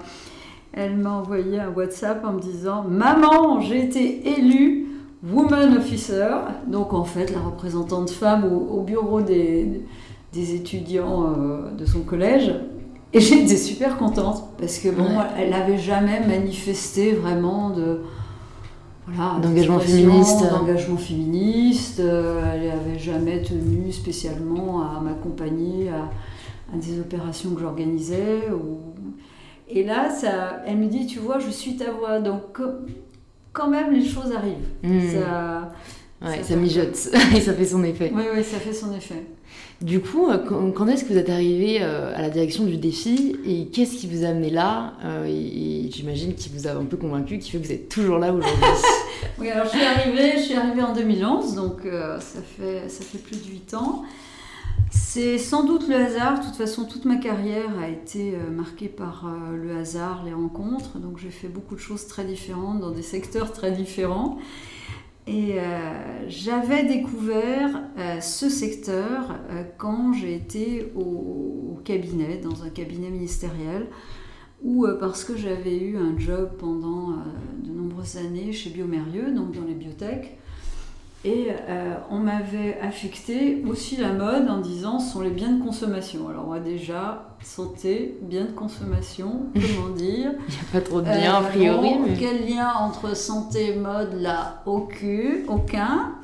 Elle 0.76 0.98
m'a 0.98 1.12
envoyé 1.12 1.60
un 1.60 1.69
WhatsApp 1.69 2.26
en 2.26 2.34
me 2.34 2.41
disant 2.41 2.84
Maman, 2.89 3.62
j'ai 3.62 3.86
été 3.86 4.28
élue 4.28 4.88
Woman 5.32 5.78
Officer, 5.78 6.36
donc 6.65 6.93
en 6.93 7.04
fait 7.04 7.32
la 7.32 7.41
représentante 7.41 8.10
femme 8.10 8.43
au, 8.43 8.80
au 8.80 8.82
bureau 8.82 9.22
des, 9.22 9.84
des 10.34 10.56
étudiants 10.56 11.26
euh, 11.28 11.72
de 11.72 11.86
son 11.86 12.02
collège. 12.02 12.54
Et 13.13 13.19
j'étais 13.19 13.58
super 13.58 13.98
contente 13.98 14.50
parce 14.58 14.80
que 14.80 14.89
bon, 14.89 15.08
elle 15.38 15.52
n'avait 15.52 15.78
jamais 15.78 16.19
manifesté 16.26 17.12
vraiment 17.12 17.69
de 17.69 18.02
voilà, 19.06 19.39
d'engagement 19.39 19.80
féministe. 19.80 20.50
D'engagement 20.50 20.98
féministe. 20.98 22.00
Euh, 22.00 22.41
elle 22.54 22.69
n'avait 22.69 22.98
jamais 22.98 23.41
tenu 23.43 23.91
spécialement 23.91 24.82
à 24.82 25.00
m'accompagner 25.00 25.89
à, 25.89 26.10
des 26.76 27.00
opérations 27.00 27.52
que 27.52 27.62
j'organisais. 27.62 28.50
Ou... 28.52 28.80
Et 29.69 29.84
là, 29.84 30.10
ça, 30.10 30.63
elle 30.65 30.78
me 30.78 30.88
dit, 30.88 31.06
tu 31.06 31.19
vois, 31.19 31.38
je 31.38 31.52
suis 31.52 31.76
ta 31.76 31.91
voix. 31.91 32.19
Donc 32.19 32.60
quand 33.52 33.67
même, 33.67 33.93
les 33.93 34.04
choses 34.04 34.34
arrivent. 34.36 34.69
Hmm. 34.82 35.12
Ça, 35.12 35.72
ouais, 36.24 36.38
ça, 36.38 36.43
ça 36.43 36.56
mijote 36.56 37.10
et 37.36 37.41
ça 37.41 37.54
fait 37.54 37.65
son 37.65 37.84
effet. 37.84 38.12
Oui, 38.15 38.24
oui, 38.34 38.43
ça 38.43 38.58
fait 38.58 38.74
son 38.74 38.91
effet. 38.96 39.24
Du 39.81 39.99
coup, 39.99 40.29
euh, 40.29 40.38
quand 40.71 40.88
est-ce 40.88 41.03
que 41.03 41.09
vous 41.09 41.17
êtes 41.17 41.29
arrivé 41.29 41.79
euh, 41.81 42.15
à 42.15 42.21
la 42.21 42.29
direction 42.29 42.63
du 42.63 42.77
défi 42.77 43.36
et 43.45 43.67
qu'est-ce 43.67 43.97
qui 43.97 44.07
vous 44.07 44.23
a 44.23 44.29
amené 44.29 44.49
là 44.49 44.93
euh, 45.03 45.25
Et, 45.25 45.89
j'imagine 45.91 46.36
qu'il 46.36 46.51
vous 46.53 46.67
a 46.67 46.71
un 46.71 46.86
peu 46.86 46.97
convaincu, 46.97 47.38
qui 47.38 47.51
fait 47.51 47.59
que 47.59 47.65
vous 47.65 47.71
êtes 47.71 47.89
toujours 47.89 48.17
là 48.17 48.33
aujourd'hui. 48.33 48.63
oui, 49.39 49.49
alors 49.49 49.65
je 49.65 49.71
suis 49.71 49.86
arrivée, 49.86 50.38
je 50.38 50.43
suis 50.43 50.55
arrivée 50.55 50.81
en 50.81 50.93
2011, 50.93 51.55
donc 51.55 51.81
ça, 51.83 52.39
fait, 52.57 52.88
ça 52.88 53.03
fait 53.03 53.17
plus 53.17 53.38
de 53.38 53.51
8 53.51 53.73
ans. 53.73 54.03
C'est 54.89 55.38
sans 55.38 55.63
doute 55.63 55.88
le 55.88 55.95
hasard. 55.95 56.39
De 56.39 56.45
toute 56.45 56.55
façon, 56.55 56.86
toute 56.86 57.05
ma 57.05 57.17
carrière 57.17 57.69
a 57.81 57.89
été 57.89 58.36
marquée 58.51 58.88
par 58.88 59.25
le 59.51 59.77
hasard, 59.77 60.23
les 60.25 60.33
rencontres. 60.33 60.97
Donc 60.97 61.17
j'ai 61.17 61.29
fait 61.29 61.47
beaucoup 61.47 61.75
de 61.75 61.79
choses 61.79 62.07
très 62.07 62.23
différentes 62.23 62.79
dans 62.79 62.91
des 62.91 63.01
secteurs 63.01 63.51
très 63.51 63.71
différents. 63.71 64.38
Et 65.25 65.57
euh, 65.57 66.27
j'avais 66.27 66.83
découvert 66.83 67.81
euh, 67.97 68.19
ce 68.19 68.49
secteur 68.49 69.39
euh, 69.49 69.63
quand 69.77 70.12
j'ai 70.13 70.36
été 70.36 70.91
au, 70.95 71.79
cabinet, 71.86 72.38
dans 72.38 72.63
un 72.63 72.69
cabinet 72.69 73.09
ministériel, 73.09 73.88
ou 74.62 74.88
parce 75.01 75.25
que 75.25 75.36
j'avais 75.36 75.77
eu 75.77 75.97
un 75.97 76.17
job 76.17 76.51
pendant 76.57 77.17
de 77.62 77.71
nombreuses 77.73 78.15
années 78.15 78.53
chez 78.53 78.69
Biomérieux, 78.69 79.33
donc 79.33 79.51
dans 79.51 79.65
les 79.65 79.73
biotech. 79.73 80.38
Et 81.25 81.47
euh, 81.69 81.95
on 82.09 82.19
m'avait 82.19 82.77
affecté 82.81 83.63
aussi 83.65 83.95
la 83.95 84.12
mode 84.12 84.49
en 84.49 84.59
disant 84.59 84.99
ce 84.99 85.13
sont 85.13 85.21
les 85.21 85.29
biens 85.29 85.53
de 85.53 85.63
consommation. 85.63 86.27
Alors 86.27 86.45
moi 86.45 86.59
déjà, 86.59 87.29
santé, 87.41 88.17
biens 88.23 88.43
de 88.43 88.51
consommation, 88.51 89.45
comment 89.53 89.95
dire 89.95 90.31
Il 90.49 90.53
n'y 90.53 90.59
a 90.59 90.71
pas 90.73 90.81
trop 90.81 90.99
de 90.99 91.05
biens 91.05 91.36
a 91.36 91.43
euh, 91.43 91.47
priori. 91.47 91.91
Quel 92.19 92.45
lien 92.45 92.73
entre 92.73 93.15
santé 93.15 93.69
et 93.69 93.75
mode 93.77 94.19
là 94.19 94.63
Aucun. 94.65 95.45
aucun. 95.47 96.15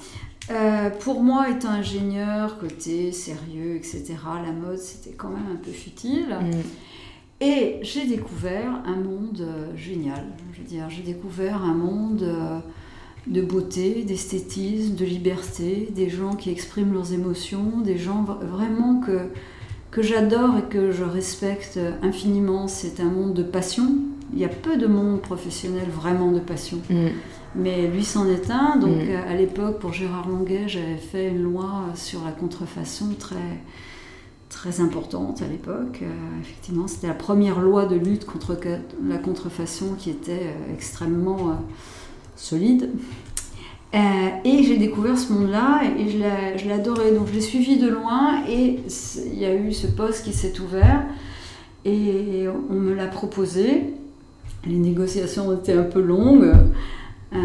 Euh, 0.52 0.90
pour 0.90 1.22
moi, 1.22 1.50
étant 1.50 1.70
ingénieur, 1.70 2.58
côté 2.58 3.14
sérieux, 3.14 3.76
etc., 3.76 4.16
la 4.44 4.52
mode, 4.52 4.80
c'était 4.80 5.16
quand 5.16 5.30
même 5.30 5.48
un 5.54 5.64
peu 5.64 5.72
futile. 5.72 6.36
Mm. 6.42 7.42
Et 7.42 7.80
j'ai 7.84 8.06
découvert 8.06 8.82
un 8.86 8.98
monde 8.98 9.48
génial. 9.78 10.26
Je 10.52 10.60
veux 10.60 10.68
dire, 10.68 10.90
j'ai 10.90 11.04
découvert 11.04 11.64
un 11.64 11.76
monde 11.76 12.26
de 13.28 13.42
beauté, 13.42 14.04
d'esthétisme, 14.04 14.96
de 14.96 15.06
liberté, 15.06 15.90
des 15.94 16.10
gens 16.10 16.36
qui 16.36 16.50
expriment 16.50 16.94
leurs 16.94 17.14
émotions, 17.14 17.82
des 17.84 17.98
gens 17.98 18.26
vraiment 18.42 19.00
que, 19.02 19.30
que 19.92 20.02
j'adore 20.02 20.58
et 20.58 20.70
que 20.70 20.92
je 20.92 21.04
respecte 21.04 21.80
infiniment. 22.02 22.68
C'est 22.68 23.00
un 23.00 23.10
monde 23.10 23.34
de 23.34 23.44
passion, 23.44 23.88
il 24.34 24.40
y 24.40 24.46
a 24.46 24.50
peu 24.50 24.78
de 24.78 24.88
monde 24.88 25.22
professionnel 25.22 25.88
vraiment 25.90 26.32
de 26.32 26.40
passion. 26.40 26.78
Mm. 26.90 27.08
Mais 27.56 27.88
lui 27.88 28.04
c'en 28.04 28.28
est 28.28 28.52
un. 28.52 28.78
Donc 28.78 28.98
Mm. 28.98 29.30
à 29.30 29.36
l'époque, 29.36 29.80
pour 29.80 29.94
Gérard 29.94 30.28
Longuet, 30.28 30.68
j'avais 30.68 30.98
fait 30.98 31.30
une 31.30 31.42
loi 31.42 31.86
sur 31.96 32.24
la 32.24 32.32
contrefaçon 32.32 33.16
très, 33.18 33.36
très 34.50 34.82
importante 34.82 35.42
à 35.42 35.48
l'époque. 35.48 36.00
Euh, 36.02 36.42
effectivement, 36.42 36.88
c'était 36.88 37.08
la 37.08 37.14
première 37.14 37.62
loi 37.62 37.86
de 37.86 37.96
lutte 37.96 38.26
contre 38.26 38.58
la 39.08 39.18
contrefaçon 39.18 39.96
qui 39.98 40.10
était 40.10 40.32
euh, 40.44 40.74
extrêmement 40.74 41.50
euh, 41.50 41.54
solide. 42.40 42.90
Euh, 43.94 43.98
et 44.46 44.64
j'ai 44.64 44.78
découvert 44.78 45.18
ce 45.18 45.34
monde-là 45.34 45.82
et 45.98 46.10
je 46.10 46.70
adoré. 46.72 47.12
Donc 47.12 47.28
je 47.28 47.34
l'ai 47.34 47.42
suivi 47.42 47.78
de 47.78 47.88
loin 47.88 48.44
et 48.48 48.80
il 49.26 49.40
y 49.40 49.46
a 49.46 49.54
eu 49.54 49.74
ce 49.74 49.88
poste 49.88 50.24
qui 50.24 50.34
s'est 50.34 50.60
ouvert 50.60 51.04
et 51.86 52.46
on 52.70 52.74
me 52.74 52.94
l'a 52.94 53.08
proposé. 53.08 53.94
Les 54.68 54.76
négociations 54.76 55.48
ont 55.48 55.56
été 55.56 55.74
un 55.74 55.84
peu 55.84 56.02
longues, 56.02 56.54
euh, 57.34 57.38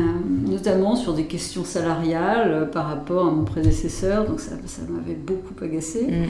notamment 0.49 0.97
sur 0.97 1.15
des 1.15 1.25
questions 1.25 1.65
salariales 1.65 2.51
euh, 2.51 2.65
par 2.65 2.89
rapport 2.89 3.29
à 3.29 3.31
mon 3.31 3.45
prédécesseur, 3.45 4.27
donc 4.27 4.41
ça, 4.41 4.53
ça 4.67 4.83
m'avait 4.89 5.15
beaucoup 5.15 5.55
agacé. 5.63 6.07
Mm. 6.07 6.25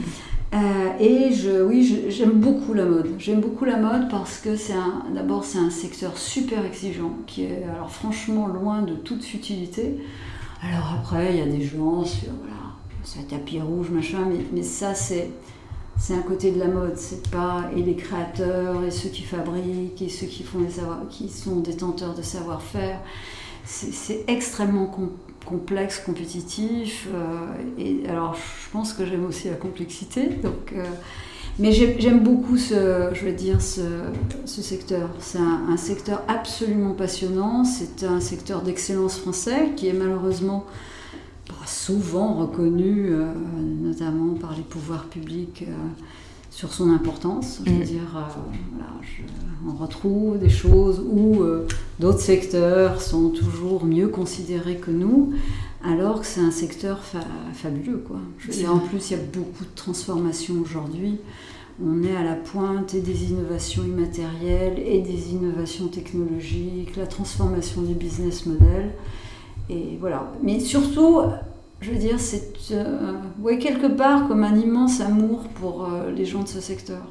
Euh, 0.53 0.57
et 0.99 1.33
je, 1.33 1.63
oui, 1.63 2.05
j'aime 2.07 2.39
beaucoup 2.39 2.73
la 2.73 2.85
mode. 2.85 3.09
J'aime 3.17 3.41
beaucoup 3.41 3.65
la 3.65 3.77
mode 3.77 4.09
parce 4.09 4.37
que 4.37 4.55
c'est 4.55 4.75
d'abord 5.13 5.43
c'est 5.43 5.57
un 5.57 5.69
secteur 5.69 6.17
super 6.17 6.63
exigeant 6.65 7.11
qui 7.27 7.43
est 7.43 7.63
alors 7.63 7.91
franchement 7.91 8.47
loin 8.47 8.81
de 8.83 8.93
toute 8.93 9.23
futilité. 9.23 9.97
Alors 10.61 10.93
après 10.99 11.33
il 11.33 11.39
y 11.39 11.41
a 11.41 11.45
des 11.45 11.61
gens 11.63 12.05
sur 12.05 12.29
voilà, 12.39 13.19
un 13.19 13.29
tapis 13.29 13.59
rouge 13.59 13.89
machin, 13.89 14.29
mais, 14.53 14.63
ça 14.63 14.93
c'est 14.93 15.29
c'est 15.97 16.13
un 16.13 16.21
côté 16.21 16.51
de 16.51 16.59
la 16.59 16.67
mode. 16.67 16.95
C'est 16.95 17.29
pas 17.29 17.69
et 17.75 17.81
les 17.81 17.95
créateurs 17.95 18.83
et 18.83 18.91
ceux 18.91 19.09
qui 19.09 19.23
fabriquent 19.23 20.01
et 20.01 20.09
ceux 20.09 20.27
qui 20.27 20.43
font 20.43 20.59
les 20.59 20.69
savoir, 20.69 20.99
qui 21.09 21.27
sont 21.27 21.59
détenteurs 21.59 22.13
de 22.13 22.21
savoir-faire. 22.21 22.99
C'est, 23.65 23.91
c'est 23.91 24.23
extrêmement 24.27 24.85
com- 24.85 25.09
complexe, 25.45 25.99
compétitif. 25.99 27.07
euh, 27.13 27.53
et 27.77 28.09
alors, 28.09 28.35
je 28.35 28.69
pense 28.71 28.93
que 28.93 29.05
j'aime 29.05 29.25
aussi 29.25 29.49
la 29.49 29.55
complexité. 29.55 30.27
Donc, 30.27 30.73
euh, 30.75 30.83
mais 31.57 31.71
j'aime, 31.71 32.19
beaucoup 32.19 32.57
ce, 32.57 33.09
je 33.13 33.25
veux 33.25 33.31
dire, 33.31 33.61
ce, 33.61 33.81
ce 34.45 34.61
secteur. 34.61 35.09
C'est 35.19 35.39
un, 35.39 35.77
secteur 35.77 36.21
absolument 36.27 36.93
passionnant. 36.93 37.63
C'est 37.63 38.03
un 38.03 38.19
secteur 38.19 38.61
d'excellence 38.61 39.17
français 39.17 39.71
qui 39.77 39.87
est 39.87 39.93
malheureusement 39.93 40.65
pas 41.47 41.67
souvent 41.67 42.33
reconnu, 42.33 43.07
euh, 43.09 43.27
notamment 43.81 44.33
par 44.33 44.53
les 44.53 44.63
pouvoirs 44.63 45.05
publics. 45.05 45.63
Sur 46.55 46.71
son 46.73 46.89
importance, 46.89 47.59
je 47.65 47.69
veux 47.69 47.79
Mm. 47.81 47.83
dire, 47.83 48.15
euh, 48.15 48.21
voilà, 48.71 48.91
je- 49.01 49.69
on 49.69 49.73
retrouve 49.83 50.37
des 50.39 50.49
choses 50.49 51.01
où 51.05 51.41
euh, 51.43 51.67
d'autres 51.99 52.21
secteurs 52.21 53.01
sont 53.01 53.27
toujours 53.29 53.83
mieux 53.83 54.07
considérés 54.07 54.77
que 54.77 54.89
nous, 54.91 55.33
alors 55.83 56.21
que 56.21 56.25
c'est 56.25 56.39
un 56.39 56.51
secteur 56.51 57.03
fa- 57.03 57.19
fabuleux. 57.53 58.01
Quoi. 58.07 58.17
Je 58.39 58.47
veux 58.47 58.53
C'est 58.53 58.59
dire, 58.61 58.73
en 58.73 58.79
plus, 58.79 59.09
il 59.11 59.17
y 59.17 59.19
a 59.19 59.23
beaucoup 59.33 59.65
de 59.65 59.75
transformations 59.75 60.55
aujourd'hui. 60.63 61.17
On 61.85 62.03
est 62.03 62.15
à 62.15 62.23
la 62.23 62.35
pointe 62.35 62.93
et 62.93 63.01
des 63.01 63.25
innovations 63.31 63.83
immatérielles 63.83 64.79
et 64.79 65.01
des 65.01 65.31
innovations 65.33 65.87
technologiques, 65.89 66.95
la 66.95 67.05
transformation 67.05 67.81
du 67.81 67.95
business 67.95 68.45
model. 68.45 68.91
Et 69.69 69.97
voilà. 69.99 70.31
Mais 70.41 70.61
surtout, 70.61 71.17
je 71.81 71.91
veux 71.91 71.97
dire, 71.97 72.19
c'est 72.19 72.53
euh, 72.71 73.11
ouais, 73.41 73.57
quelque 73.59 73.87
part 73.87 74.27
comme 74.27 74.43
un 74.43 74.55
immense 74.55 75.01
amour 75.01 75.43
pour 75.59 75.83
euh, 75.85 76.11
les 76.15 76.25
gens 76.25 76.43
de 76.43 76.47
ce 76.47 76.61
secteur, 76.61 77.01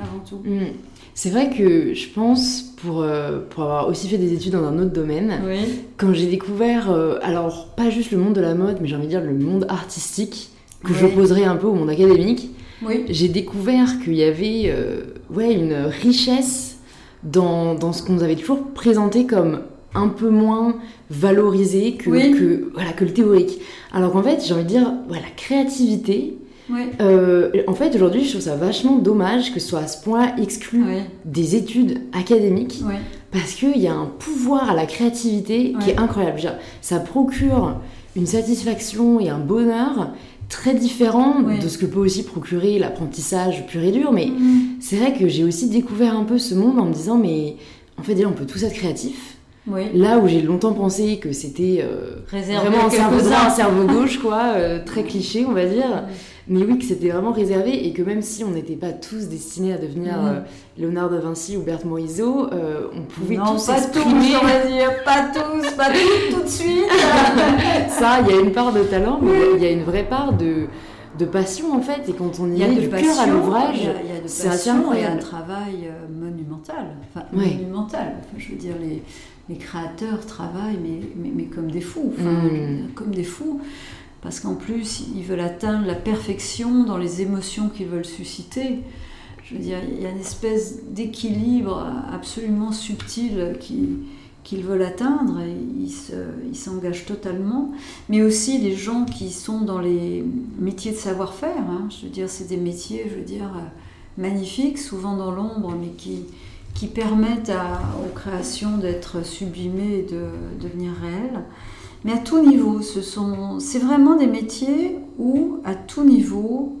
avant 0.00 0.20
tout. 0.28 0.40
Mm. 0.44 0.68
C'est 1.14 1.30
vrai 1.30 1.50
que 1.50 1.92
je 1.92 2.08
pense, 2.08 2.62
pour, 2.82 3.02
euh, 3.02 3.40
pour 3.50 3.64
avoir 3.64 3.88
aussi 3.88 4.08
fait 4.08 4.16
des 4.16 4.32
études 4.32 4.52
dans 4.52 4.64
un 4.64 4.78
autre 4.78 4.92
domaine, 4.92 5.34
Oui. 5.46 5.80
quand 5.98 6.14
j'ai 6.14 6.26
découvert, 6.26 6.90
alors 7.22 7.66
pas 7.76 7.90
juste 7.90 8.10
le 8.12 8.18
monde 8.18 8.34
de 8.34 8.40
la 8.40 8.54
mode, 8.54 8.78
mais 8.80 8.88
j'ai 8.88 8.96
envie 8.96 9.04
de 9.06 9.10
dire 9.10 9.20
le 9.20 9.34
monde 9.34 9.66
artistique, 9.68 10.50
que 10.82 10.92
Oui. 10.92 10.98
j'opposerais 10.98 11.44
un 11.44 11.56
peu 11.56 11.66
au 11.66 11.74
monde 11.74 11.90
académique, 11.90 12.50
Oui. 12.84 13.04
j'ai 13.10 13.28
découvert 13.28 14.00
qu'il 14.02 14.14
y 14.14 14.22
avait 14.24 14.74
ouais, 15.30 15.52
une 15.52 15.74
richesse 16.02 16.78
dans, 17.24 17.74
dans 17.74 17.92
ce 17.92 18.02
qu'on 18.02 18.14
nous 18.14 18.22
avait 18.22 18.36
toujours 18.36 18.68
présenté 18.72 19.26
comme 19.26 19.60
un 19.94 20.08
peu 20.08 20.30
moins 20.30 20.76
valorisé 21.10 21.94
que, 21.94 22.10
Oui. 22.10 22.32
que, 22.32 22.70
voilà, 22.74 22.92
que 22.92 23.04
le 23.04 23.12
théorique. 23.12 23.60
Alors 23.92 24.12
qu'en 24.12 24.22
fait, 24.22 24.42
j'ai 24.44 24.54
envie 24.54 24.64
de 24.64 24.68
dire, 24.68 24.92
voilà, 25.08 25.22
la 25.22 25.30
créativité, 25.36 26.36
euh, 27.00 27.50
en 27.66 27.74
fait, 27.74 27.94
aujourd'hui, 27.94 28.24
je 28.24 28.30
trouve 28.30 28.40
ça 28.42 28.56
vachement 28.56 28.96
dommage 28.96 29.52
que 29.52 29.60
ce 29.60 29.68
soit 29.68 29.80
à 29.80 29.86
ce 29.86 30.02
point 30.02 30.34
exclu 30.36 30.82
des 31.24 31.56
études 31.56 32.00
académiques 32.12 32.82
parce 33.30 33.52
qu'il 33.54 33.76
y 33.78 33.86
a 33.86 33.92
un 33.94 34.06
pouvoir 34.18 34.70
à 34.70 34.74
la 34.74 34.86
créativité 34.86 35.74
qui 35.80 35.90
est 35.90 35.98
incroyable. 35.98 36.40
Ça 36.80 36.98
procure 37.00 37.76
une 38.16 38.26
satisfaction 38.26 39.20
et 39.20 39.28
un 39.28 39.38
bonheur 39.38 40.10
très 40.48 40.74
différent 40.74 41.42
Ouais. 41.42 41.58
de 41.58 41.68
ce 41.68 41.78
que 41.78 41.86
peut 41.86 42.00
aussi 42.00 42.22
procurer 42.24 42.78
l'apprentissage 42.78 43.66
pur 43.66 43.82
et 43.82 43.90
dur. 43.90 44.12
Mais 44.12 44.26
Mhm. 44.26 44.76
c'est 44.80 44.96
vrai 44.96 45.14
que 45.14 45.28
j'ai 45.28 45.44
aussi 45.44 45.68
découvert 45.68 46.14
un 46.16 46.24
peu 46.24 46.38
ce 46.38 46.54
monde 46.54 46.78
en 46.78 46.84
me 46.86 46.92
disant, 46.92 47.16
mais 47.16 47.56
en 47.98 48.02
fait, 48.02 48.14
déjà, 48.14 48.28
on 48.28 48.32
peut 48.32 48.46
tous 48.46 48.62
être 48.64 48.74
créatifs. 48.74 49.31
Oui. 49.66 49.82
Là 49.94 50.18
où 50.18 50.26
j'ai 50.26 50.42
longtemps 50.42 50.72
pensé 50.72 51.18
que 51.18 51.32
c'était 51.32 51.84
euh, 51.84 52.16
vraiment 52.26 52.86
un 52.86 52.90
cerveau 52.90 53.16
droit, 53.18 53.28
quelques-uns. 53.30 53.46
un 53.46 53.50
cerveau 53.50 53.86
gauche, 54.00 54.18
quoi, 54.18 54.54
euh, 54.56 54.84
très 54.84 55.04
cliché, 55.04 55.46
on 55.48 55.52
va 55.52 55.66
dire. 55.66 56.04
Mais 56.48 56.64
oui, 56.64 56.76
que 56.76 56.84
c'était 56.84 57.10
vraiment 57.10 57.30
réservé 57.30 57.86
et 57.86 57.92
que 57.92 58.02
même 58.02 58.22
si 58.22 58.42
on 58.42 58.50
n'était 58.50 58.74
pas 58.74 58.90
tous 58.90 59.28
destinés 59.28 59.74
à 59.74 59.78
devenir 59.78 60.14
euh, 60.24 60.40
Léonard 60.76 61.08
de 61.08 61.18
Vinci 61.18 61.56
ou 61.56 61.62
Berthe 61.62 61.84
Morisot, 61.84 62.52
euh, 62.52 62.88
on 62.96 63.02
pouvait 63.02 63.36
non, 63.36 63.54
tous 63.54 63.66
pas 63.66 63.78
exprimer 63.78 64.32
tous, 64.32 64.38
on 64.42 64.46
va 64.46 64.66
dire, 64.66 65.04
pas 65.04 65.30
tous, 65.32 65.70
pas 65.76 65.90
tous, 65.92 66.34
tout 66.34 66.42
de 66.42 66.48
suite. 66.48 66.88
ça. 67.88 68.20
Il 68.28 68.34
y 68.34 68.36
a 68.36 68.40
une 68.40 68.50
part 68.50 68.72
de 68.72 68.82
talent, 68.82 69.20
mais 69.22 69.38
il 69.54 69.62
y 69.62 69.66
a 69.66 69.70
une 69.70 69.84
vraie 69.84 70.02
part 70.02 70.32
de, 70.32 70.66
de 71.16 71.24
passion 71.24 71.72
en 71.72 71.80
fait. 71.80 72.08
Et 72.08 72.12
quand 72.12 72.40
on 72.40 72.50
y, 72.50 72.58
y 72.58 72.64
a 72.64 72.68
du 72.68 72.88
passion, 72.88 73.06
cœur 73.06 73.20
à 73.20 73.26
l'ouvrage, 73.28 73.76
il 73.76 73.84
y 73.84 73.86
a, 73.86 73.92
il 74.02 74.08
y 74.08 74.12
a 74.12 74.22
c'est 74.26 74.68
un 74.70 74.78
incroyable. 74.78 75.20
travail 75.20 75.92
monumental. 76.12 76.86
Enfin, 77.14 77.26
monumental. 77.32 78.14
Enfin, 78.18 78.36
je 78.36 78.48
veux 78.50 78.58
dire, 78.58 78.74
les, 78.80 79.00
les 79.48 79.56
créateurs 79.56 80.24
travaillent, 80.26 80.78
mais, 80.82 81.00
mais, 81.16 81.30
mais 81.34 81.44
comme 81.44 81.70
des 81.70 81.80
fous. 81.80 82.12
Mm. 82.18 82.92
comme 82.94 83.10
des 83.14 83.24
fous. 83.24 83.60
Parce 84.20 84.38
qu'en 84.38 84.54
plus, 84.54 85.02
ils 85.16 85.24
veulent 85.24 85.40
atteindre 85.40 85.84
la 85.86 85.96
perfection 85.96 86.84
dans 86.84 86.96
les 86.96 87.22
émotions 87.22 87.68
qu'ils 87.68 87.88
veulent 87.88 88.04
susciter. 88.04 88.78
Je 89.44 89.54
veux 89.54 89.60
dire, 89.60 89.78
il 89.96 90.00
y 90.00 90.06
a 90.06 90.10
une 90.10 90.20
espèce 90.20 90.84
d'équilibre 90.90 91.84
absolument 92.12 92.70
subtil 92.72 93.56
qui- 93.60 93.88
qu'ils 94.44 94.62
veulent 94.64 94.82
atteindre 94.82 95.40
et 95.40 95.54
ils 95.80 95.90
se- 95.90 96.12
ils 96.48 96.56
s'engagent 96.56 97.04
totalement. 97.04 97.72
Mais 98.08 98.22
aussi 98.22 98.58
les 98.58 98.74
gens 98.76 99.04
qui 99.04 99.30
sont 99.30 99.60
dans 99.60 99.80
les 99.80 100.24
métiers 100.60 100.92
de 100.92 100.96
savoir-faire. 100.96 101.58
hein. 101.68 101.88
Je 101.90 102.06
veux 102.06 102.12
dire, 102.12 102.28
c'est 102.28 102.48
des 102.48 102.56
métiers, 102.56 103.06
je 103.10 103.16
veux 103.16 103.24
dire, 103.24 103.50
euh, 103.56 103.60
magnifiques, 104.22 104.78
souvent 104.78 105.16
dans 105.16 105.30
l'ombre, 105.32 105.74
mais 105.80 105.88
qui, 105.96 106.24
qui 106.74 106.86
permettent 106.86 107.50
à- 107.50 107.80
aux 108.04 108.12
créations 108.14 108.78
d'être 108.78 109.24
sublimées 109.24 109.98
et 109.98 110.02
de 110.02 110.24
devenir 110.60 110.92
réelles. 111.00 111.42
Mais 112.04 112.12
à 112.12 112.18
tout 112.18 112.44
niveau, 112.44 112.80
ce 112.82 113.00
sont, 113.02 113.60
c'est 113.60 113.78
vraiment 113.78 114.16
des 114.16 114.26
métiers 114.26 114.96
où, 115.18 115.58
à 115.64 115.74
tout 115.74 116.04
niveau, 116.04 116.76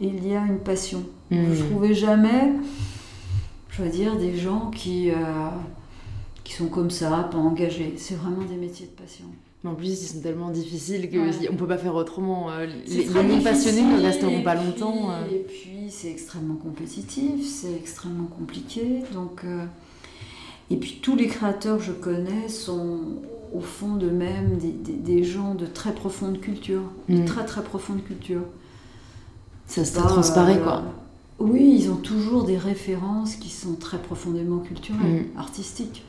il 0.00 0.26
y 0.26 0.34
a 0.34 0.44
une 0.44 0.58
passion. 0.58 1.04
Mm. 1.30 1.36
Je 1.54 1.62
trouvais 1.64 1.94
jamais, 1.94 2.52
je 3.70 3.82
veux 3.82 3.88
dire, 3.90 4.16
des 4.16 4.36
gens 4.36 4.70
qui, 4.74 5.10
euh, 5.10 5.14
qui 6.44 6.52
sont 6.54 6.66
comme 6.66 6.90
ça, 6.90 7.28
pas 7.30 7.38
engagés. 7.38 7.94
C'est 7.96 8.14
vraiment 8.16 8.44
des 8.48 8.56
métiers 8.56 8.86
de 8.86 9.00
passion. 9.02 9.26
Mais 9.64 9.70
en 9.70 9.74
plus, 9.74 9.88
ils 10.02 10.06
sont 10.06 10.20
tellement 10.20 10.50
difficiles 10.50 11.10
que 11.10 11.16
Ouais. 11.18 11.32
si- 11.32 11.48
on 11.50 11.56
peut 11.56 11.66
pas 11.66 11.78
faire 11.78 11.94
autrement. 11.94 12.50
euh, 12.50 12.66
les 12.86 13.04
les 13.04 13.22
non-passionnés 13.22 13.82
ne 13.82 14.00
resteront 14.02 14.42
pas 14.42 14.54
longtemps. 14.54 15.10
euh. 15.10 15.34
Et 15.34 15.38
puis 15.38 15.90
c'est 15.90 16.10
extrêmement 16.10 16.54
compétitif, 16.56 17.44
c'est 17.46 17.72
extrêmement 17.74 18.26
compliqué. 18.26 19.02
Donc, 19.12 19.42
euh, 19.44 19.64
et 20.70 20.76
puis 20.76 20.98
tous 21.02 21.16
les 21.16 21.26
créateurs 21.26 21.78
que 21.78 21.84
je 21.84 21.92
connais 21.92 22.48
sont 22.48 23.00
au 23.54 23.60
fond 23.60 23.94
d'eux-mêmes 23.96 24.58
des, 24.58 24.70
des- 24.72 24.92
des 24.92 25.24
gens 25.24 25.54
de 25.54 25.66
très 25.66 25.92
profonde 25.94 26.38
culture, 26.40 26.82
de 27.08 27.18
Mm. 27.18 27.24
très 27.24 27.44
très 27.44 27.62
profonde 27.62 28.04
culture. 28.04 28.42
Ça 29.66 29.84
se 29.84 29.94
Pas, 29.98 30.02
transparaît 30.06 30.58
euh, 30.58 30.62
quoi. 30.64 30.82
Oui, 31.38 31.76
ils 31.80 31.90
ont 31.90 31.96
toujours 31.96 32.44
des 32.44 32.56
références 32.58 33.36
qui 33.36 33.48
sont 33.50 33.74
très 33.74 33.98
profondément 33.98 34.58
culturelles, 34.58 35.26
Mm. 35.34 35.38
artistiques. 35.38 36.04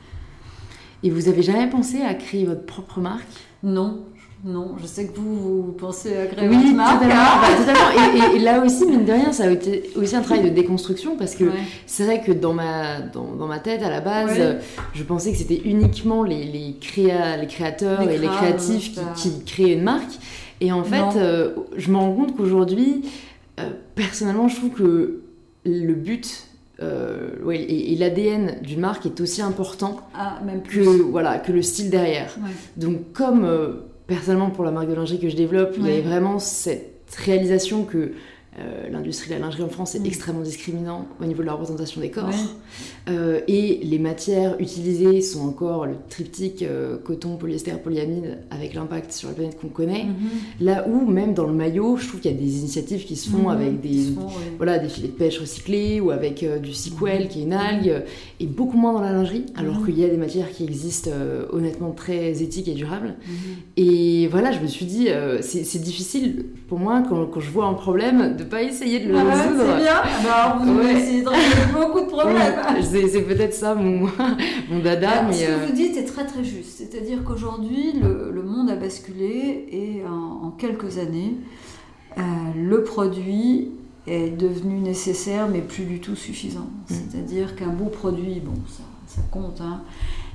Et 1.02 1.10
vous 1.10 1.28
avez 1.28 1.42
jamais 1.42 1.68
pensé 1.68 2.02
à 2.02 2.14
créer 2.14 2.44
votre 2.44 2.64
propre 2.66 3.00
marque? 3.00 3.26
Non, 3.62 4.00
non, 4.44 4.76
je 4.80 4.86
sais 4.86 5.06
que 5.06 5.16
vous, 5.18 5.62
vous 5.66 5.72
pensez 5.72 6.16
à 6.16 6.26
créer 6.26 6.48
Oui, 6.48 6.56
votre 6.56 6.74
marque. 6.74 7.02
totalement. 7.02 7.22
hein. 7.22 7.40
Bah, 7.40 7.56
totalement. 7.56 8.30
Et, 8.32 8.34
et- 8.34 8.36
et 8.36 8.38
là 8.40 8.64
aussi, 8.64 8.84
mine 8.86 9.04
de 9.04 9.12
rien, 9.12 9.32
ça 9.32 9.44
a 9.44 9.50
été 9.50 9.90
aussi 9.96 10.16
un 10.16 10.22
travail 10.22 10.44
de 10.44 10.48
déconstruction 10.48 11.16
parce 11.16 11.34
que 11.34 11.44
Ouais. 11.44 11.50
c'est 11.86 12.04
vrai 12.04 12.20
que 12.22 12.32
dans 12.32 12.52
ma, 12.52 13.00
dans, 13.00 13.32
dans 13.34 13.46
ma 13.46 13.58
tête, 13.60 13.82
à 13.82 13.90
la 13.90 14.00
base, 14.00 14.30
Ouais. 14.32 14.40
euh, 14.40 14.58
je 14.94 15.02
pensais 15.04 15.32
que 15.32 15.38
c'était 15.38 15.60
uniquement 15.64 16.22
les, 16.24 16.44
les, 16.44 16.76
créa- 16.80 17.36
les 17.36 17.46
créateurs 17.46 18.02
Les 18.04 18.14
et 18.14 18.18
les 18.18 18.28
créatifs 18.28 18.90
qui, 18.90 18.94
ça. 18.94 19.12
qui 19.16 19.44
créaient 19.44 19.74
une 19.74 19.82
marque. 19.82 20.18
Et 20.60 20.72
en 20.72 20.82
fait, 20.82 21.16
euh, 21.16 21.50
je 21.76 21.90
me 21.92 21.96
rends 21.96 22.12
compte 22.12 22.36
qu'aujourd'hui, 22.36 23.02
euh, 23.60 23.70
personnellement, 23.94 24.48
je 24.48 24.56
trouve 24.56 24.70
que 24.70 25.20
le 25.64 25.94
but 25.94 26.47
euh, 26.82 27.30
ouais, 27.42 27.58
et, 27.58 27.92
et 27.92 27.96
l'ADN 27.96 28.60
d'une 28.62 28.80
marque 28.80 29.06
est 29.06 29.20
aussi 29.20 29.42
important 29.42 30.00
Ah, 30.14 30.38
même 30.44 30.62
que, 30.62 30.80
voilà, 30.80 31.38
que 31.38 31.52
le 31.52 31.62
style 31.62 31.90
derrière. 31.90 32.36
Ouais. 32.38 32.50
Donc 32.76 33.12
comme 33.12 33.44
euh, 33.44 33.72
personnellement 34.06 34.50
pour 34.50 34.64
la 34.64 34.70
marque 34.70 34.88
de 34.88 34.94
lingerie 34.94 35.18
que 35.18 35.28
je 35.28 35.36
développe, 35.36 35.74
il 35.76 35.86
y 35.86 35.90
avait 35.90 36.00
vraiment 36.00 36.38
cette 36.38 37.14
réalisation 37.24 37.84
que 37.84 38.12
euh, 38.58 38.88
l'industrie 38.90 39.28
de 39.30 39.34
la 39.34 39.40
lingerie 39.40 39.62
en 39.62 39.68
France 39.68 39.94
est 39.94 40.00
Mm. 40.00 40.06
extrêmement 40.06 40.42
discriminant 40.42 41.06
au 41.20 41.24
niveau 41.24 41.40
de 41.42 41.46
la 41.46 41.52
représentation 41.52 42.00
des 42.00 42.10
corps. 42.10 42.28
Ouais. 42.28 42.34
Euh, 43.08 43.40
et 43.48 43.80
les 43.82 43.98
matières 43.98 44.56
utilisées 44.60 45.20
sont 45.22 45.40
encore 45.48 45.86
le 45.86 45.94
triptyque 46.08 46.62
euh, 46.62 46.98
coton, 46.98 47.36
polyester, 47.36 47.72
polyamide 47.82 48.38
avec 48.50 48.74
l'impact 48.74 49.12
sur 49.12 49.28
la 49.28 49.34
planète 49.34 49.58
qu'on 49.60 49.68
connaît. 49.68 50.04
Mhm. 50.04 50.16
Là 50.60 50.86
où 50.88 51.06
même 51.10 51.34
dans 51.34 51.46
le 51.46 51.52
maillot, 51.54 51.96
je 51.96 52.08
trouve 52.08 52.20
qu'il 52.20 52.30
y 52.32 52.34
a 52.34 52.36
des 52.36 52.58
initiatives 52.58 53.04
qui 53.04 53.16
se 53.16 53.30
font 53.30 53.44
Mhm. 53.44 53.48
avec 53.48 53.80
des, 53.80 54.02
font, 54.14 54.26
ouais. 54.26 54.52
voilà, 54.56 54.78
des 54.78 54.88
filets 54.88 55.08
de 55.08 55.12
pêche 55.12 55.38
recyclés 55.38 56.00
ou 56.00 56.10
avec 56.10 56.42
euh, 56.42 56.58
du 56.58 56.72
sequel 56.74 57.22
Mhm. 57.22 57.28
qui 57.28 57.40
est 57.40 57.42
une 57.44 57.52
algue 57.52 58.02
et 58.40 58.46
beaucoup 58.46 58.76
moins 58.76 58.92
dans 58.92 59.00
la 59.00 59.12
lingerie 59.12 59.46
alors 59.56 59.84
qu'il 59.84 59.98
y 59.98 60.04
a 60.04 60.08
des 60.08 60.16
matières 60.16 60.50
qui 60.50 60.64
existent 60.64 61.10
honnêtement 61.52 61.92
très 61.92 62.42
éthiques 62.42 62.68
et 62.68 62.74
durables 62.74 63.14
et 63.76 64.26
voilà 64.28 64.52
je 64.52 64.60
me 64.60 64.66
suis 64.66 64.84
dit 64.86 65.08
c'est 65.40 65.64
c'est 65.64 65.78
difficile 65.78 66.46
pour 66.68 66.78
moi 66.78 67.02
quand, 67.08 67.26
quand 67.26 67.40
je 67.40 67.50
vois 67.50 67.66
un 67.66 67.74
problème 67.74 68.36
de 68.36 68.44
pas 68.48 68.62
essayer 68.62 69.00
de 69.00 69.08
le 69.12 69.18
Ah 69.18 69.24
résoudre 69.24 69.64
c'est 69.66 69.82
bien. 69.82 70.02
Bah, 70.24 70.58
vous 70.62 70.78
Ouais. 70.78 70.94
essayez 70.94 71.22
de 71.22 71.28
régler 71.28 71.72
beaucoup 71.72 72.00
de 72.00 72.06
problèmes. 72.06 72.54
Oui, 72.76 73.08
c'est 73.10 73.22
peut-être 73.22 73.54
ça 73.54 73.74
mon, 73.74 74.08
mon 74.70 74.78
dada 74.82 75.10
Alors, 75.10 75.24
mais 75.30 75.34
ce 75.36 75.44
que 75.46 75.50
euh, 75.52 75.66
vous 75.66 75.72
dites 75.72 75.96
est 75.96 76.04
très 76.04 76.26
très 76.26 76.44
juste. 76.44 76.78
C'est-à-dire 76.78 77.24
qu'aujourd'hui, 77.24 77.92
le, 78.00 78.30
le 78.32 78.42
monde 78.42 78.70
a 78.70 78.76
basculé 78.76 79.66
et 79.70 80.02
en, 80.08 80.46
en 80.46 80.50
quelques 80.50 80.98
années, 80.98 81.34
euh, 82.16 82.20
le 82.56 82.82
produit 82.84 83.70
est 84.06 84.30
devenu 84.30 84.78
nécessaire 84.78 85.48
mais 85.48 85.60
plus 85.60 85.84
du 85.84 86.00
tout 86.00 86.16
suffisant. 86.16 86.68
Mm. 86.90 86.94
C'est-à-dire 86.94 87.56
qu'un 87.56 87.68
beau 87.68 87.86
produit, 87.86 88.40
bon, 88.40 88.54
ça, 88.66 88.82
ça 89.06 89.20
compte, 89.30 89.60
hein, 89.60 89.82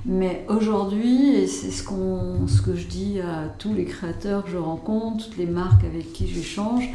mais 0.05 0.45
aujourd'hui, 0.49 1.35
et 1.37 1.47
c'est 1.47 1.71
ce, 1.71 1.81
qu'on- 1.83 2.45
ce 2.47 2.61
que 2.61 2.75
je 2.75 2.87
dis 2.87 3.19
à 3.21 3.47
tous 3.57 3.73
les 3.73 3.85
créateurs 3.85 4.43
que 4.43 4.51
je 4.51 4.57
rencontre, 4.57 5.25
toutes 5.25 5.37
les 5.37 5.45
marques 5.45 5.83
avec 5.85 6.11
qui 6.13 6.27
j'échange, 6.27 6.89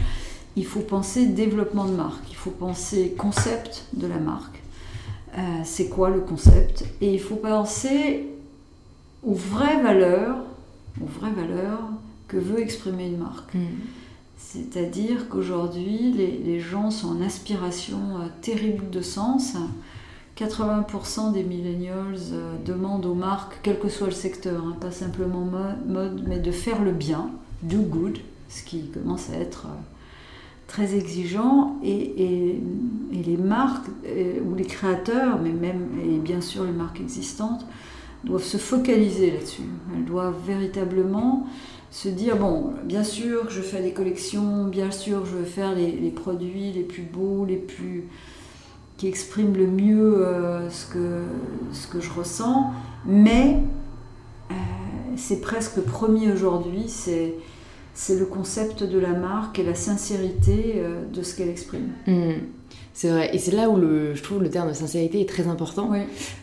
il 0.59 0.67
faut 0.67 0.81
penser 0.81 1.27
développement 1.27 1.85
de 1.87 1.93
marque, 1.93 2.25
il 2.31 2.37
faut 2.37 2.51
penser 2.51 3.15
concept 3.17 3.87
de 3.95 4.07
la 4.07 4.19
marque. 4.19 4.61
Euh, 5.37 5.41
c'est 5.65 5.89
quoi 5.89 6.11
le 6.11 6.21
concept? 6.21 6.85
Et 7.01 7.13
il 7.15 7.21
faut 7.21 7.37
penser 7.37 8.27
aux 9.23 9.35
vraies 9.35 9.83
valeurs, 9.83 10.39
aux 11.03 11.07
vraies 11.21 11.33
valeurs 11.33 11.81
que 12.29 12.37
veut 12.37 12.61
exprimer 12.61 13.07
une 13.09 13.19
marque. 13.19 13.55
hmm, 13.55 13.59
C'est-à-dire 14.39 15.29
qu'aujourd'hui, 15.29 16.13
les, 16.13 16.39
les 16.39 16.61
gens 16.61 16.91
sont 16.91 17.09
en 17.09 17.23
aspiration 17.23 17.99
euh, 18.21 18.27
terrible 18.43 18.91
de 18.91 19.01
sens. 19.03 19.55
80% 20.37 21.33
des 21.33 21.43
millennials 21.43 22.17
euh, 22.33 22.55
demandent 22.65 23.07
aux 23.07 23.15
marques, 23.15 23.59
quel 23.63 23.79
que 23.79 23.89
soit 23.89 24.07
le 24.07 24.13
secteur, 24.13 24.63
hein, 24.65 24.77
pas 24.81 24.91
simplement 24.93 25.41
mo- 25.41 25.59
mode, 25.87 26.25
mais 26.29 26.39
de 26.39 26.53
faire 26.53 26.83
le 26.83 26.93
bien, 26.93 27.31
do 27.63 27.79
good, 27.79 28.19
ce 28.49 28.63
qui 28.63 28.89
commence 28.89 29.31
à 29.31 29.35
être 29.35 29.67
euh, 29.67 29.77
très 30.69 30.95
exigeant. 30.95 31.77
Et, 31.83 32.23
et- 32.23 32.63
les 33.13 33.37
marques, 33.37 33.87
euh, 34.07 34.41
ou 34.47 34.55
les 34.55 34.65
créateurs, 34.65 35.39
mais 35.43 35.51
même, 35.51 35.89
et 36.03 36.19
bien 36.19 36.41
sûr 36.41 36.65
les 36.65 36.73
marques 36.73 37.01
existantes, 37.01 37.67
doivent 38.25 38.45
se 38.45 38.57
focaliser 38.57 39.31
là-dessus. 39.33 39.63
Elles 39.95 40.05
doivent 40.05 40.37
véritablement 40.47 41.47
se 41.91 42.09
dire 42.09 42.37
bon, 42.37 42.73
bien 42.85 43.05
sûr 43.05 43.49
je 43.51 43.61
fais 43.61 43.83
des 43.83 43.93
collections, 43.93 44.65
bien 44.67 44.91
sûr 44.91 45.25
je 45.25 45.37
veux 45.37 45.45
faire 45.45 45.75
les, 45.75 46.11
produits 46.11 46.73
les 46.73 46.83
plus 46.83 47.03
beaux, 47.03 47.45
les 47.45 47.57
plus 47.57 48.09
qui 48.97 49.07
expriment 49.07 49.57
le 49.57 49.67
mieux 49.67 50.27
euh, 50.27 50.69
ce, 50.71 50.87
que, 50.87 51.23
ce 51.73 51.87
que 51.87 52.01
je 52.01 52.11
ressens, 52.11 52.73
mais 53.07 53.63
euh, 54.51 54.55
c'est 55.17 55.41
presque 55.41 55.81
premier 55.81 56.33
aujourd'hui, 56.33 56.85
c'est 56.89 57.35
c'est 58.01 58.17
le 58.17 58.27
concept 58.27 58.85
de 58.85 58.99
la 58.99 59.13
marque 59.13 59.59
et 59.59 59.65
la 59.65 59.75
sincérité 59.75 60.75
euh, 60.77 61.03
de 61.13 61.23
ce 61.23 61.35
qu'elle 61.37 61.49
exprime. 61.49 61.89
hmm. 62.07 62.35
c'est 62.95 63.09
vrai 63.11 63.31
et 63.35 63.39
c'est 63.39 63.51
là 63.51 63.69
où 63.69 63.77
le, 63.77 64.15
je 64.15 64.23
trouve 64.23 64.41
le 64.41 64.51
terme 64.51 64.69
de 64.69 64.73
sincérité 64.75 65.21
est 65.21 65.29
très 65.29 65.49
important 65.49 65.89
Oui. 65.91 65.99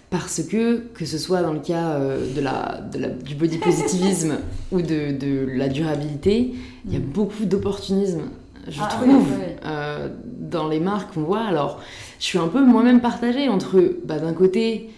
parce 0.09 0.41
que 0.43 0.79
que 0.93 1.05
ce 1.05 1.17
soit 1.17 1.41
dans 1.41 1.53
le 1.53 1.59
cas 1.61 1.91
euh, 1.93 2.33
de 2.35 2.41
la, 2.41 2.81
de 2.93 2.97
la- 2.99 3.09
du 3.09 3.35
body 3.35 3.57
positivisme 3.59 4.35
ou 4.73 4.81
de, 4.81 5.17
de 5.17 5.47
la 5.61 5.69
durabilité, 5.69 6.53
il 6.85 6.91
y 6.93 6.97
a 6.97 6.99
Mm. 6.99 7.03
beaucoup 7.03 7.45
d'opportunisme, 7.45 8.23
je 8.67 8.79
Ah 8.83 8.87
trouve, 8.87 9.07
oui, 9.09 9.23
oui. 9.39 9.53
euh, 9.65 10.09
dans 10.39 10.67
les 10.67 10.79
marques 10.81 11.13
qu'on 11.13 11.23
voit. 11.23 11.43
Alors, 11.43 11.79
je 12.19 12.25
suis 12.25 12.37
un 12.39 12.47
peu 12.49 12.63
moi-même 12.65 12.99
partagée 12.99 13.47
entre, 13.47 13.77
bah, 14.03 14.19
d'un 14.19 14.33
côté, 14.33 14.89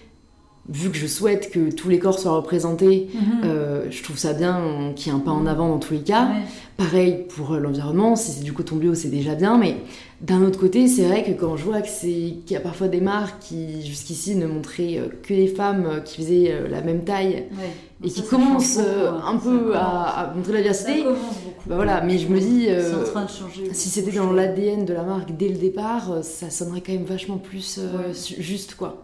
vu 0.69 0.89
que 0.89 0.97
je 0.97 1.07
souhaite 1.07 1.49
que 1.51 1.71
tous 1.71 1.87
les 1.89 1.97
corps 1.99 2.19
soient 2.19 2.33
représentés, 2.33 3.07
Mhm. 3.13 3.21
euh, 3.45 3.85
je 3.89 4.03
trouve 4.03 4.17
ça 4.17 4.33
bien 4.33 4.91
qu'il 4.95 5.11
y 5.11 5.15
ait 5.15 5.17
un 5.17 5.21
pas 5.21 5.31
en 5.31 5.45
avant 5.45 5.69
dans 5.69 5.79
tous 5.79 5.93
les 5.93 6.01
cas. 6.01 6.25
Ouais. 6.25 6.41
Pareil 6.75 7.25
pour 7.35 7.53
euh, 7.53 7.59
l'environnement, 7.59 8.15
si 8.15 8.31
c'est 8.31 8.43
du 8.43 8.53
coton 8.53 8.75
bio, 8.75 8.93
c'est 8.93 9.07
déjà 9.09 9.33
bien, 9.33 9.57
mais 9.57 9.77
d'un 10.21 10.43
autre 10.43 10.59
côté, 10.59 10.87
c'est 10.87 11.03
vrai 11.03 11.23
que 11.23 11.31
quand 11.31 11.55
je 11.57 11.63
vois 11.63 11.81
qu'il 11.81 12.41
y 12.49 12.55
a 12.55 12.59
parfois 12.59 12.87
des 12.87 13.01
marques 13.01 13.39
qui 13.39 13.85
jusqu'ici 13.85 14.35
ne 14.35 14.45
montraient 14.45 14.97
euh, 14.97 15.07
que 15.23 15.33
les 15.33 15.47
femmes 15.47 16.01
qui 16.05 16.17
faisaient 16.17 16.53
la 16.69 16.81
même 16.81 17.03
taille 17.03 17.45
Ouais. 17.57 17.71
et 18.03 18.09
Ça, 18.09 18.15
qui 18.21 18.27
ça 18.27 18.29
commencent 18.29 18.77
beaucoup, 18.77 18.89
hein. 18.89 19.21
un 19.25 19.39
Ça 19.39 19.43
peu 19.49 19.75
à, 19.75 19.79
à 20.19 20.33
montrer 20.35 20.51
la 20.51 20.57
Ça 20.73 20.83
diversité, 20.83 21.03
commence 21.03 21.17
beaucoup. 21.45 21.69
bah 21.69 21.75
voilà, 21.75 22.01
mais 22.01 22.17
je 22.19 22.27
me 22.27 22.39
dis, 22.39 22.65
C'est 22.65 22.71
euh, 22.75 23.01
en 23.01 23.09
train 23.09 23.23
de 23.25 23.29
changer. 23.29 23.69
si 23.73 23.89
c'était 23.89 24.11
dans 24.11 24.31
l'ADN 24.33 24.85
de 24.85 24.93
la 24.93 25.03
marque 25.03 25.35
dès 25.35 25.47
le 25.49 25.55
départ, 25.57 26.11
ça 26.23 26.49
sonnerait 26.49 26.81
quand 26.85 26.93
même 26.93 27.05
vachement 27.05 27.37
plus 27.37 27.79
euh, 27.79 28.09
Ouais. 28.09 28.13
juste 28.43 28.75
quoi. 28.75 29.03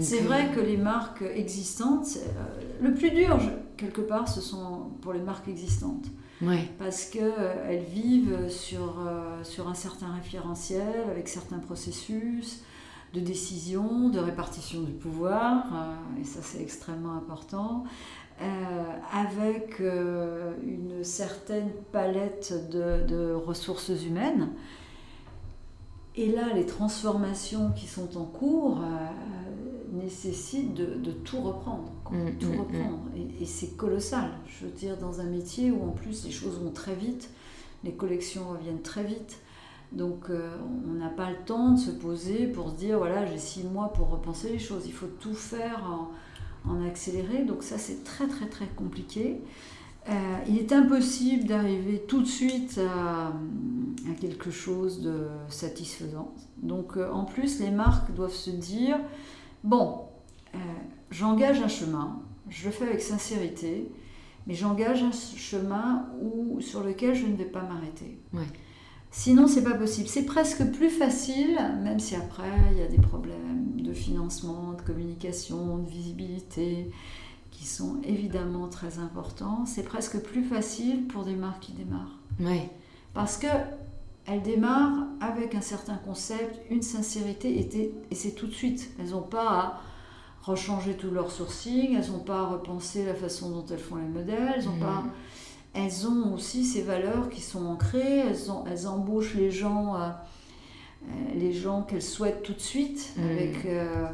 C'est 0.00 0.22
euh, 0.22 0.24
vrai 0.24 0.50
que 0.54 0.60
les 0.60 0.76
marques 0.76 1.22
existantes, 1.22 2.16
euh, 2.16 2.62
le 2.82 2.94
plus 2.94 3.10
dur, 3.10 3.38
quelque 3.76 4.00
part, 4.00 4.28
ce 4.28 4.40
sont 4.40 4.90
pour 5.00 5.12
les 5.12 5.20
marques 5.20 5.48
existantes. 5.48 6.06
Ouais. 6.42 6.68
Parce 6.78 7.06
qu'elles 7.06 7.84
vivent 7.90 8.48
sur, 8.50 9.00
euh, 9.06 9.42
sur 9.42 9.68
un 9.68 9.74
certain 9.74 10.12
référentiel, 10.12 11.04
avec 11.10 11.28
certains 11.28 11.58
processus 11.58 12.62
de 13.14 13.20
décision, 13.20 14.10
de 14.10 14.18
répartition 14.18 14.82
du 14.82 14.92
pouvoir, 14.92 15.64
euh, 15.72 16.20
et 16.20 16.24
ça 16.24 16.40
c'est 16.42 16.60
extrêmement 16.60 17.14
important, 17.14 17.84
euh, 18.42 18.44
avec 19.12 19.80
euh, 19.80 20.52
une 20.62 21.02
certaine 21.02 21.70
palette 21.92 22.52
de, 22.70 23.06
de 23.06 23.32
ressources 23.32 23.90
humaines. 24.06 24.50
Et 26.16 26.32
là, 26.32 26.52
les 26.54 26.64
transformations 26.64 27.72
qui 27.72 27.86
sont 27.86 28.16
en 28.16 28.24
cours 28.24 28.80
nécessitent 29.92 30.74
de, 30.74 30.94
de 30.94 31.10
tout 31.12 31.40
reprendre. 31.40 31.92
quoi. 32.04 32.16
Mm, 32.16 32.38
tout 32.38 32.48
mm, 32.48 32.58
reprendre. 32.60 33.00
Et, 33.16 33.42
et 33.42 33.46
c'est 33.46 33.76
colossal. 33.76 34.30
Je 34.46 34.66
veux 34.66 34.72
dire, 34.72 34.96
dans 34.96 35.20
un 35.20 35.24
métier 35.26 35.70
où 35.70 35.82
en 35.84 35.92
plus 35.92 36.24
les 36.24 36.30
choses 36.30 36.58
vont 36.60 36.70
très 36.72 36.94
vite, 36.94 37.30
les 37.84 37.92
collections 37.92 38.48
reviennent 38.50 38.82
très 38.82 39.04
vite. 39.04 39.38
Donc 39.92 40.30
euh, 40.30 40.50
on 40.88 40.94
n'a 40.94 41.08
pas 41.08 41.30
le 41.30 41.36
temps 41.46 41.72
de 41.72 41.78
se 41.78 41.90
poser 41.90 42.46
pour 42.48 42.70
se 42.70 42.74
dire, 42.76 42.98
voilà, 42.98 43.24
j'ai 43.26 43.38
six 43.38 43.62
mois 43.62 43.92
pour 43.92 44.08
repenser 44.10 44.50
les 44.50 44.58
choses. 44.58 44.82
Il 44.86 44.92
faut 44.92 45.06
tout 45.20 45.34
faire 45.34 45.84
en, 46.66 46.70
en 46.70 46.84
accéléré. 46.84 47.44
Donc 47.44 47.62
ça, 47.62 47.78
c'est 47.78 48.02
très 48.02 48.26
très 48.26 48.46
très 48.46 48.66
compliqué. 48.66 49.40
Euh, 50.08 50.12
il 50.48 50.58
est 50.58 50.72
impossible 50.72 51.46
d'arriver 51.46 52.04
tout 52.06 52.20
de 52.20 52.26
suite 52.28 52.78
à, 52.78 53.28
à 53.28 54.14
quelque 54.20 54.50
chose 54.52 55.00
de 55.00 55.26
satisfaisant. 55.48 56.32
Donc 56.58 56.96
euh, 56.96 57.10
en 57.10 57.24
plus, 57.24 57.58
les 57.60 57.70
marques 57.72 58.12
doivent 58.14 58.32
se 58.32 58.50
dire, 58.50 58.98
bon, 59.66 60.06
euh, 60.54 60.58
j'engage 61.10 61.60
un 61.60 61.68
chemin, 61.68 62.22
je 62.48 62.66
le 62.66 62.70
fais 62.70 62.86
avec 62.86 63.02
sincérité, 63.02 63.90
mais 64.46 64.54
j'engage 64.54 65.02
un 65.02 65.12
chemin 65.12 66.06
où, 66.22 66.60
sur 66.60 66.82
lequel 66.82 67.14
je 67.14 67.26
ne 67.26 67.36
vais 67.36 67.44
pas 67.44 67.62
m'arrêter. 67.62 68.18
Ouais. 68.32 68.46
Sinon, 69.10 69.48
c'est 69.48 69.64
pas 69.64 69.74
possible. 69.74 70.08
C'est 70.08 70.24
presque 70.24 70.64
plus 70.72 70.90
facile, 70.90 71.58
même 71.82 71.98
si 71.98 72.14
après 72.14 72.50
il 72.72 72.78
y 72.78 72.82
a 72.82 72.86
des 72.86 72.98
problèmes 72.98 73.80
de 73.80 73.92
financement, 73.92 74.72
de 74.72 74.82
communication, 74.82 75.78
de 75.78 75.88
visibilité, 75.88 76.90
qui 77.50 77.66
sont 77.66 77.96
évidemment 78.04 78.68
très 78.68 78.98
importants. 78.98 79.64
C'est 79.64 79.84
presque 79.84 80.20
plus 80.20 80.44
facile 80.44 81.06
pour 81.06 81.24
des 81.24 81.34
marques 81.34 81.62
qui 81.62 81.72
démarrent. 81.72 82.18
Ouais. 82.40 82.70
Parce 83.14 83.38
que 83.38 83.46
elles 84.28 84.42
démarrent 84.42 85.04
avec 85.20 85.54
un 85.54 85.60
certain 85.60 85.96
concept, 85.96 86.60
une 86.70 86.82
sincérité, 86.82 87.58
et, 88.10 88.14
c'est 88.14 88.32
tout 88.34 88.46
de 88.46 88.52
suite. 88.52 88.90
Elles 88.98 89.10
n'ont 89.10 89.22
pas 89.22 89.48
à 89.48 89.80
rechanger 90.42 90.94
tout 90.94 91.10
leur 91.10 91.30
sourcing, 91.30 91.96
elles 91.96 92.10
n'ont 92.10 92.20
pas 92.24 92.40
à 92.40 92.46
repenser 92.46 93.04
la 93.04 93.14
façon 93.14 93.50
dont 93.50 93.64
elles 93.70 93.78
font 93.78 93.96
les 93.96 94.06
modèles, 94.08 94.54
elles 94.56 94.68
ont 94.68 94.72
Mhm. 94.72 94.80
pas... 94.80 95.04
Elles 95.78 96.06
ont 96.06 96.32
aussi 96.34 96.64
ces 96.64 96.80
valeurs 96.80 97.28
qui 97.28 97.42
sont 97.42 97.66
ancrées, 97.66 98.20
elles, 98.20 98.50
ont- 98.50 98.64
elles 98.66 98.86
embauchent 98.88 99.34
les 99.34 99.50
gens, 99.50 99.94
euh, 99.94 100.08
euh, 100.08 101.12
les 101.34 101.52
gens 101.52 101.82
qu'elles 101.82 102.00
souhaitent 102.02 102.42
tout 102.42 102.54
de 102.54 102.60
suite, 102.60 103.12
Mhm. 103.18 103.24
avec 103.30 103.66
euh, 103.66 104.06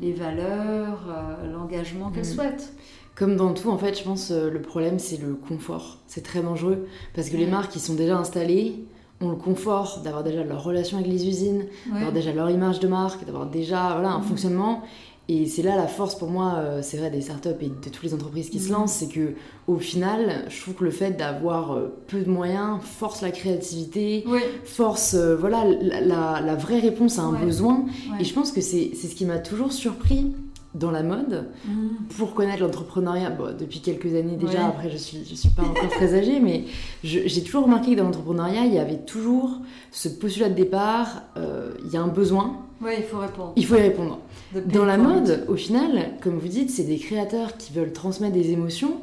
les 0.00 0.12
valeurs, 0.14 1.04
euh, 1.08 1.52
l'engagement 1.52 2.10
qu'elles 2.10 2.24
Mhm. 2.26 2.34
souhaitent. 2.34 2.72
Comme 3.14 3.36
dans 3.36 3.52
tout, 3.52 3.68
en 3.68 3.76
fait, 3.76 3.98
je 3.98 4.04
pense 4.04 4.30
le 4.30 4.62
problème 4.62 4.98
c'est 5.00 5.20
le 5.20 5.34
confort. 5.34 5.98
C'est 6.06 6.22
très 6.22 6.40
dangereux 6.40 6.86
parce 7.14 7.28
que 7.30 7.36
les 7.36 7.46
marques 7.48 7.72
qui 7.72 7.80
sont 7.80 7.94
déjà 7.94 8.16
installées 8.16 8.84
ont 9.20 9.30
le 9.30 9.36
confort 9.36 10.00
d'avoir 10.04 10.22
déjà 10.22 10.44
leur 10.44 10.62
relation 10.62 10.98
avec 10.98 11.10
les 11.10 11.26
usines, 11.26 11.64
d'avoir 11.92 12.12
déjà 12.12 12.32
leur 12.32 12.50
image 12.50 12.80
de 12.80 12.88
marque, 12.88 13.24
d'avoir 13.24 13.46
déjà 13.46 13.92
voilà, 13.94 14.10
un 14.10 14.18
mhm. 14.18 14.24
fonctionnement. 14.24 14.82
Et 15.30 15.44
c'est 15.44 15.60
là 15.60 15.76
la 15.76 15.86
force 15.86 16.14
pour 16.14 16.30
moi, 16.30 16.54
euh, 16.56 16.80
c'est 16.82 16.96
vrai, 16.96 17.10
des 17.10 17.20
startups 17.20 17.50
et 17.60 17.68
de 17.68 17.90
toutes 17.90 18.02
les 18.02 18.14
entreprises 18.14 18.48
qui 18.48 18.58
se 18.58 18.68
mhm. 18.68 18.78
lancent, 18.78 18.94
c'est 18.94 19.08
que 19.08 19.34
au 19.66 19.76
final, 19.76 20.46
je 20.48 20.62
trouve 20.62 20.74
que 20.74 20.84
le 20.84 20.90
fait 20.90 21.10
d'avoir 21.10 21.72
euh, 21.72 21.94
peu 22.06 22.20
de 22.22 22.30
moyens 22.30 22.80
force 22.80 23.20
la 23.20 23.30
créativité, 23.30 24.24
force 24.64 25.14
euh, 25.14 25.36
voilà, 25.36 25.64
la, 25.66 26.40
la, 26.40 26.54
vraie 26.54 26.78
réponse 26.78 27.18
à 27.18 27.22
un 27.22 27.32
besoin. 27.32 27.84
Et 28.18 28.24
je 28.24 28.32
pense 28.32 28.52
que 28.52 28.62
c'est 28.62 28.94
ce 28.94 29.14
qui 29.14 29.26
m'a 29.26 29.38
toujours 29.38 29.72
surpris 29.72 30.32
dans 30.74 30.90
la 30.90 31.02
mode 31.02 31.46
mhm. 31.66 31.90
pour 32.16 32.34
connaître 32.34 32.62
l'entrepreneuriat. 32.62 33.30
Bon, 33.30 33.56
depuis 33.58 33.80
quelques 33.80 34.14
années 34.14 34.36
déjà 34.36 34.66
après 34.66 34.90
je 34.90 34.96
suis 34.96 35.24
je 35.28 35.34
suis 35.34 35.48
pas 35.48 35.62
encore 35.62 35.88
très 35.88 36.14
âgée 36.14 36.40
mais 36.40 36.64
j'ai 37.02 37.42
toujours 37.42 37.64
remarqué 37.64 37.92
que 37.92 37.96
dans 37.96 38.04
l'entrepreneuriat 38.04 38.66
il 38.66 38.74
y 38.74 38.78
avait 38.78 38.98
toujours 38.98 39.58
ce 39.90 40.08
postulat 40.08 40.50
de 40.50 40.54
départ 40.54 41.22
euh, 41.36 41.72
il 41.84 41.92
y 41.92 41.96
a 41.96 42.02
un 42.02 42.08
besoin. 42.08 42.58
Oui 42.82 42.92
il 42.98 43.04
faut 43.04 43.18
répondre. 43.18 43.52
Il 43.56 43.66
faut 43.66 43.76
y 43.76 43.80
répondre. 43.80 44.18
Dans 44.66 44.84
la 44.84 44.98
mode 44.98 45.44
au 45.48 45.56
final 45.56 46.12
comme 46.20 46.38
vous 46.38 46.48
dites 46.48 46.70
c'est 46.70 46.84
des 46.84 46.98
créateurs 46.98 47.56
qui 47.56 47.72
veulent 47.72 47.92
transmettre 47.92 48.34
des 48.34 48.50
émotions. 48.50 48.98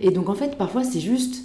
Et 0.00 0.10
donc 0.10 0.28
en 0.28 0.34
fait 0.34 0.56
parfois 0.56 0.84
c'est 0.84 1.00
juste 1.00 1.44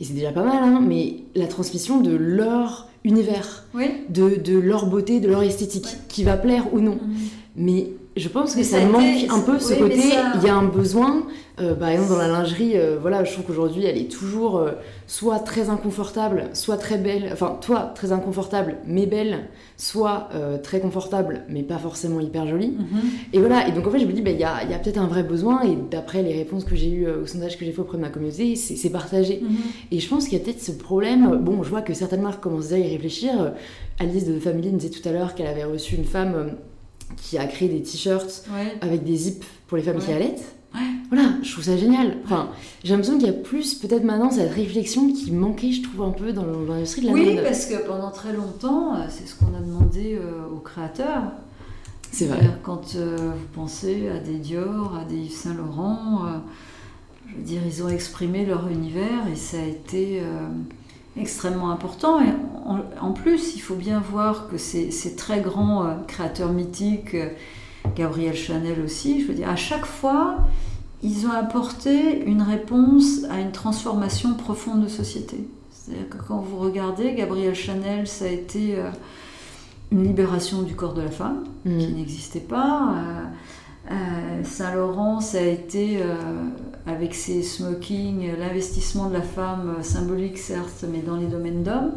et 0.00 0.04
c'est 0.04 0.14
déjà 0.14 0.32
pas 0.32 0.44
mal 0.44 0.62
hein, 0.62 0.80
mais 0.86 1.16
la 1.34 1.46
transmission 1.46 2.00
de 2.00 2.14
leur 2.14 2.88
univers 3.04 3.64
de, 4.10 4.36
de, 4.36 4.58
leur 4.58 4.86
beauté 4.86 5.18
de 5.20 5.28
leur 5.28 5.42
esthétique 5.42 5.88
qui 6.08 6.24
va 6.24 6.36
plaire 6.36 6.72
ou 6.74 6.80
non. 6.80 6.98
Mhm. 7.00 7.16
mais 7.56 7.88
je 8.18 8.28
pense 8.28 8.54
que 8.54 8.62
ça, 8.62 8.84
manque 8.84 9.26
un 9.30 9.40
peu 9.40 9.58
ce 9.58 9.74
côté. 9.74 10.02
Il 10.36 10.42
y 10.42 10.48
a 10.48 10.54
un 10.54 10.64
besoin. 10.64 11.24
Euh, 11.60 11.74
par 11.74 11.88
exemple, 11.88 12.10
dans 12.10 12.18
la 12.18 12.28
lingerie, 12.28 12.72
euh, 12.76 12.98
voilà, 13.00 13.24
je 13.24 13.32
trouve 13.32 13.46
qu'aujourd'hui, 13.46 13.84
elle 13.84 13.98
est 13.98 14.10
toujours 14.10 14.58
euh, 14.58 14.72
soit 15.08 15.40
très 15.40 15.70
inconfortable, 15.70 16.44
soit 16.52 16.76
très 16.76 16.98
belle. 16.98 17.30
Enfin, 17.32 17.58
toi, 17.60 17.90
très 17.94 18.12
inconfortable, 18.12 18.76
mais 18.86 19.06
belle, 19.06 19.48
soit 19.76 20.28
très 20.62 20.80
confortable, 20.80 21.42
mais 21.48 21.62
pas 21.62 21.78
forcément 21.78 22.20
hyper 22.20 22.46
jolie. 22.46 22.76
Mhm. 22.78 23.00
Et 23.32 23.38
voilà. 23.38 23.66
Et 23.68 23.72
donc, 23.72 23.86
en 23.86 23.90
fait, 23.90 23.98
je 23.98 24.06
me 24.06 24.12
dis, 24.12 24.22
bah, 24.22 24.30
il 24.30 24.38
y 24.38 24.44
a, 24.44 24.64
y 24.64 24.74
a 24.74 24.78
peut-être 24.78 24.98
un 24.98 25.06
vrai 25.06 25.22
besoin. 25.22 25.62
Et 25.62 25.76
d'après 25.90 26.22
les 26.22 26.34
réponses 26.34 26.64
que 26.64 26.76
j'ai 26.76 26.90
eues 26.90 27.08
au 27.08 27.26
sondage 27.26 27.58
que 27.58 27.64
j'ai 27.64 27.72
fait 27.72 27.80
auprès 27.80 27.96
de 27.96 28.02
ma 28.02 28.10
communauté, 28.10 28.54
c'est 28.56 28.90
partagé. 28.90 29.40
Mhm. 29.42 29.56
Et 29.90 30.00
je 30.00 30.08
pense 30.08 30.28
qu'il 30.28 30.38
y 30.38 30.40
a 30.40 30.44
peut-être 30.44 30.62
ce 30.62 30.72
problème. 30.72 31.38
Bon, 31.40 31.62
je 31.62 31.70
vois 31.70 31.82
que 31.82 31.94
certaines 31.94 32.22
marques 32.22 32.42
commencent 32.42 32.72
à 32.72 32.78
y 32.78 32.88
réfléchir. 32.88 33.52
Alice 33.98 34.26
de 34.26 34.38
Family 34.38 34.70
me 34.70 34.78
disait 34.78 34.92
tout 34.92 35.06
à 35.08 35.12
l'heure 35.12 35.34
qu'elle 35.34 35.48
avait 35.48 35.64
reçu 35.64 35.96
une 35.96 36.04
femme 36.04 36.56
qui 37.16 37.38
a 37.38 37.46
créé 37.46 37.68
des 37.68 37.82
t-shirts 37.82 38.44
avec 38.80 39.04
des 39.04 39.16
zips 39.16 39.44
pour 39.66 39.76
les 39.76 39.82
femmes 39.82 39.98
qui 39.98 40.12
allaitent. 40.12 40.54
Voilà, 41.10 41.30
je 41.42 41.52
trouve 41.52 41.64
ça 41.64 41.76
génial. 41.76 42.18
Enfin, 42.24 42.50
j'ai 42.84 42.90
l'impression 42.90 43.16
qu'il 43.16 43.26
y 43.26 43.30
a 43.30 43.32
plus 43.34 43.74
peut-être 43.76 44.04
maintenant 44.04 44.30
cette 44.30 44.52
réflexion 44.52 45.10
qui 45.12 45.32
manquait, 45.32 45.72
je 45.72 45.82
trouve, 45.82 46.02
un 46.02 46.10
peu 46.10 46.32
dans 46.32 46.44
l'industrie 46.44 47.02
de 47.02 47.06
la 47.06 47.12
mode. 47.12 47.22
Oui, 47.22 47.38
parce 47.42 47.64
que 47.64 47.76
pendant 47.86 48.10
très 48.10 48.34
longtemps, 48.34 48.94
euh, 48.94 49.06
c'est 49.08 49.26
ce 49.26 49.34
qu'on 49.34 49.54
a 49.54 49.60
demandé 49.60 50.18
euh, 50.20 50.46
aux 50.54 50.60
créateurs. 50.60 51.32
C'est 52.10 52.26
vrai. 52.26 52.40
Quand 52.62 52.94
euh, 52.96 53.32
vous 53.34 53.46
pensez 53.54 54.08
à 54.08 54.18
des 54.18 54.36
Dior, 54.36 54.96
à 54.96 55.04
des 55.04 55.16
Yves 55.16 55.32
Saint 55.32 55.54
Laurent, 55.54 56.22
je 57.30 57.36
veux 57.36 57.42
dire, 57.42 57.60
ils 57.66 57.82
ont 57.82 57.88
exprimé 57.88 58.44
leur 58.44 58.68
univers 58.68 59.28
et 59.32 59.36
ça 59.36 59.58
a 59.58 59.64
été 59.64 60.22
extrêmement 61.18 61.70
important. 61.70 62.20
Et 62.20 62.32
en, 63.00 63.12
plus, 63.12 63.54
il 63.54 63.60
faut 63.60 63.74
bien 63.74 64.00
voir 64.00 64.48
que 64.48 64.58
ces, 64.58 65.16
très 65.16 65.40
grands 65.40 65.84
euh, 65.84 65.94
créateurs 66.06 66.52
mythiques, 66.52 67.14
euh, 67.14 67.30
Gabriel 67.96 68.34
Chanel 68.34 68.80
aussi, 68.84 69.22
je 69.22 69.28
veux 69.28 69.34
dire, 69.34 69.48
à 69.48 69.56
chaque 69.56 69.86
fois, 69.86 70.36
ils 71.02 71.26
ont 71.26 71.32
apporté 71.32 72.24
une 72.24 72.42
réponse 72.42 73.24
à 73.30 73.40
une 73.40 73.52
transformation 73.52 74.34
profonde 74.34 74.82
de 74.82 74.88
société. 74.88 75.48
C'est-à-dire 75.70 76.08
que 76.08 76.18
quand 76.18 76.38
vous 76.38 76.58
regardez, 76.58 77.14
Gabriel 77.14 77.54
Chanel, 77.54 78.06
ça 78.06 78.26
a 78.26 78.28
été 78.28 78.76
euh, 78.76 78.90
une 79.90 80.04
libération 80.04 80.62
du 80.62 80.74
corps 80.74 80.94
de 80.94 81.02
la 81.02 81.10
femme, 81.10 81.44
mmh. 81.64 81.78
qui 81.78 81.92
n'existait 81.92 82.40
pas. 82.40 82.94
Saint-Laurent, 84.44 85.22
ça 85.22 85.38
a 85.38 85.46
été 85.46 86.02
avec 86.86 87.14
ses 87.14 87.42
smokings, 87.42 88.30
l'investissement 88.38 89.08
de 89.08 89.14
la 89.14 89.22
femme 89.22 89.76
symbolique 89.82 90.38
certes, 90.38 90.84
mais 90.90 91.00
dans 91.00 91.16
les 91.16 91.26
domaines 91.26 91.62
d'hommes, 91.62 91.92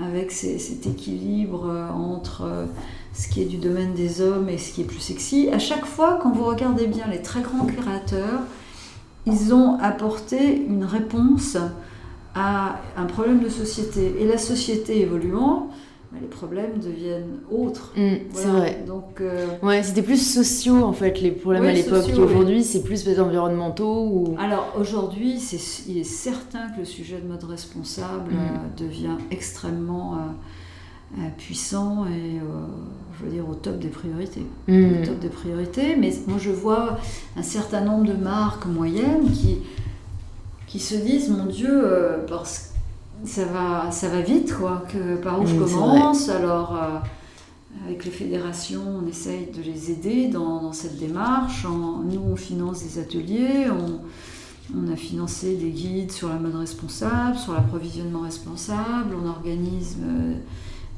avec 0.00 0.30
cet 0.30 0.86
équilibre 0.86 1.68
euh, 1.68 1.88
entre 1.90 2.42
euh, 2.44 2.66
ce 3.14 3.28
qui 3.28 3.42
est 3.42 3.46
du 3.46 3.56
domaine 3.56 3.94
des 3.94 4.20
hommes 4.20 4.48
et 4.48 4.58
ce 4.58 4.72
qui 4.72 4.82
est 4.82 4.84
plus 4.84 5.00
sexy. 5.00 5.48
À 5.52 5.58
chaque 5.58 5.86
fois, 5.86 6.18
quand 6.22 6.30
vous 6.30 6.44
regardez 6.44 6.86
bien 6.86 7.06
les 7.10 7.20
très 7.20 7.40
grands 7.40 7.66
créateurs, 7.66 8.42
ils 9.26 9.52
ont 9.52 9.78
apporté 9.80 10.56
une 10.56 10.84
réponse 10.84 11.56
à 12.34 12.76
un 12.96 13.06
problème 13.06 13.40
de 13.40 13.48
société. 13.48 14.14
Et 14.20 14.26
la 14.26 14.38
société 14.38 15.00
évoluant, 15.00 15.68
les 16.14 16.26
problèmes 16.26 16.78
deviennent 16.78 17.40
autres. 17.50 17.92
Mm, 17.96 18.16
c'est 18.32 18.46
vrai. 18.46 18.84
Donc, 18.86 19.20
euh, 19.20 19.46
ouais, 19.62 19.82
c'était 19.82 20.02
plus 20.02 20.16
sociaux 20.16 20.82
en 20.82 20.92
fait 20.92 21.20
les 21.20 21.30
problèmes 21.30 21.64
à 21.64 21.72
l'époque. 21.72 22.06
Aujourd'hui, 22.18 22.64
c'est 22.64 22.82
plus 22.82 23.02
peut-être 23.02 23.20
environnementaux 23.20 24.06
ou. 24.06 24.36
Alors 24.38 24.74
aujourd'hui, 24.78 25.38
il 25.88 25.98
est 25.98 26.04
certain 26.04 26.70
que 26.70 26.80
le 26.80 26.84
sujet 26.84 27.20
de 27.20 27.28
mode 27.28 27.44
responsable 27.44 28.32
mm. 28.32 28.36
euh, 28.36 28.84
devient 28.84 29.16
extrêmement 29.30 30.16
euh, 31.18 31.28
puissant 31.36 32.06
et 32.06 32.38
je 33.18 33.24
veux 33.24 33.30
dire 33.30 33.48
au 33.48 33.54
top 33.54 33.78
des 33.78 33.88
priorités. 33.88 34.46
Mm. 34.66 35.02
Au 35.02 35.06
top 35.06 35.18
des 35.18 35.28
priorités. 35.28 35.94
Mais 35.96 36.12
moi, 36.26 36.38
je 36.38 36.50
vois 36.50 36.98
un 37.36 37.42
certain 37.42 37.82
nombre 37.82 38.06
de 38.06 38.14
marques 38.14 38.66
moyennes 38.66 39.30
qui 39.30 39.58
qui 40.66 40.80
se 40.80 40.94
disent 40.94 41.30
mon 41.30 41.46
Dieu 41.46 41.82
parce 42.28 42.67
ça 43.24 43.44
va, 43.44 43.90
ça 43.90 44.08
va 44.08 44.20
vite, 44.20 44.54
quoi, 44.54 44.84
que 44.88 45.16
par 45.16 45.40
où 45.40 45.46
je 45.46 45.56
commence. 45.56 46.28
Alors, 46.28 46.76
euh, 46.76 46.98
avec 47.84 48.04
les 48.04 48.10
fédérations, 48.10 49.00
on 49.02 49.06
essaye 49.06 49.46
de 49.46 49.62
les 49.62 49.90
aider 49.90 50.28
dans, 50.28 50.72
cette 50.72 50.98
démarche. 50.98 51.64
nous, 51.64 52.20
on 52.20 52.36
finance 52.36 52.82
des 52.82 52.98
ateliers, 52.98 53.66
on, 53.70 54.92
a 54.92 54.96
financé 54.96 55.56
des 55.56 55.70
guides 55.70 56.12
sur 56.12 56.28
la 56.28 56.38
mode 56.38 56.56
responsable, 56.56 57.38
sur 57.38 57.54
l'approvisionnement 57.54 58.20
responsable, 58.20 59.16
on 59.22 59.26
organise 59.26 59.96
euh, 60.02 60.34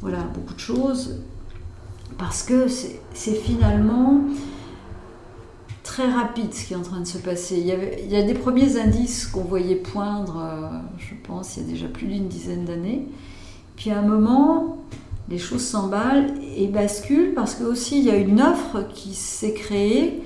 voilà, 0.01 0.25
beaucoup 0.35 0.55
de 0.55 0.61
choses. 0.61 1.21
Parce 2.19 2.43
que 2.43 2.67
c'est 2.69 3.35
finalement 3.35 4.21
très 6.01 6.13
rapide 6.13 6.55
ce 6.55 6.65
qui 6.65 6.73
est 6.73 6.77
en 6.77 6.83
train 6.83 7.01
de 7.01 7.07
se 7.07 7.19
passer. 7.19 7.59
Il 7.59 7.67
y, 7.67 7.73
avait, 7.73 8.03
il 8.03 8.11
y 8.11 8.17
a 8.17 8.23
des 8.23 8.35
premiers 8.35 8.81
indices 8.81 9.27
qu'on 9.27 9.43
voyait 9.43 9.77
poindre, 9.77 10.39
euh, 10.43 10.69
je 10.99 11.15
pense, 11.27 11.57
il 11.57 11.63
y 11.63 11.67
a 11.67 11.69
déjà 11.73 11.89
plus 11.89 12.07
d'une 12.07 12.29
dizaine 12.29 12.65
d'années. 12.65 13.07
Puis 13.77 13.91
à 13.91 13.99
un 13.99 14.03
moment, 14.03 14.79
les 15.29 15.39
choses 15.39 15.63
s'emballent 15.63 16.33
et 16.57 16.69
basculent 16.69 17.35
parce 17.35 17.55
que 17.55 17.65
aussi 17.65 17.99
il 17.99 18.05
y 18.05 18.11
a 18.11 18.17
une 18.17 18.41
offre 18.41 18.87
qui 18.95 19.15
s'est 19.15 19.53
créée, 19.53 20.23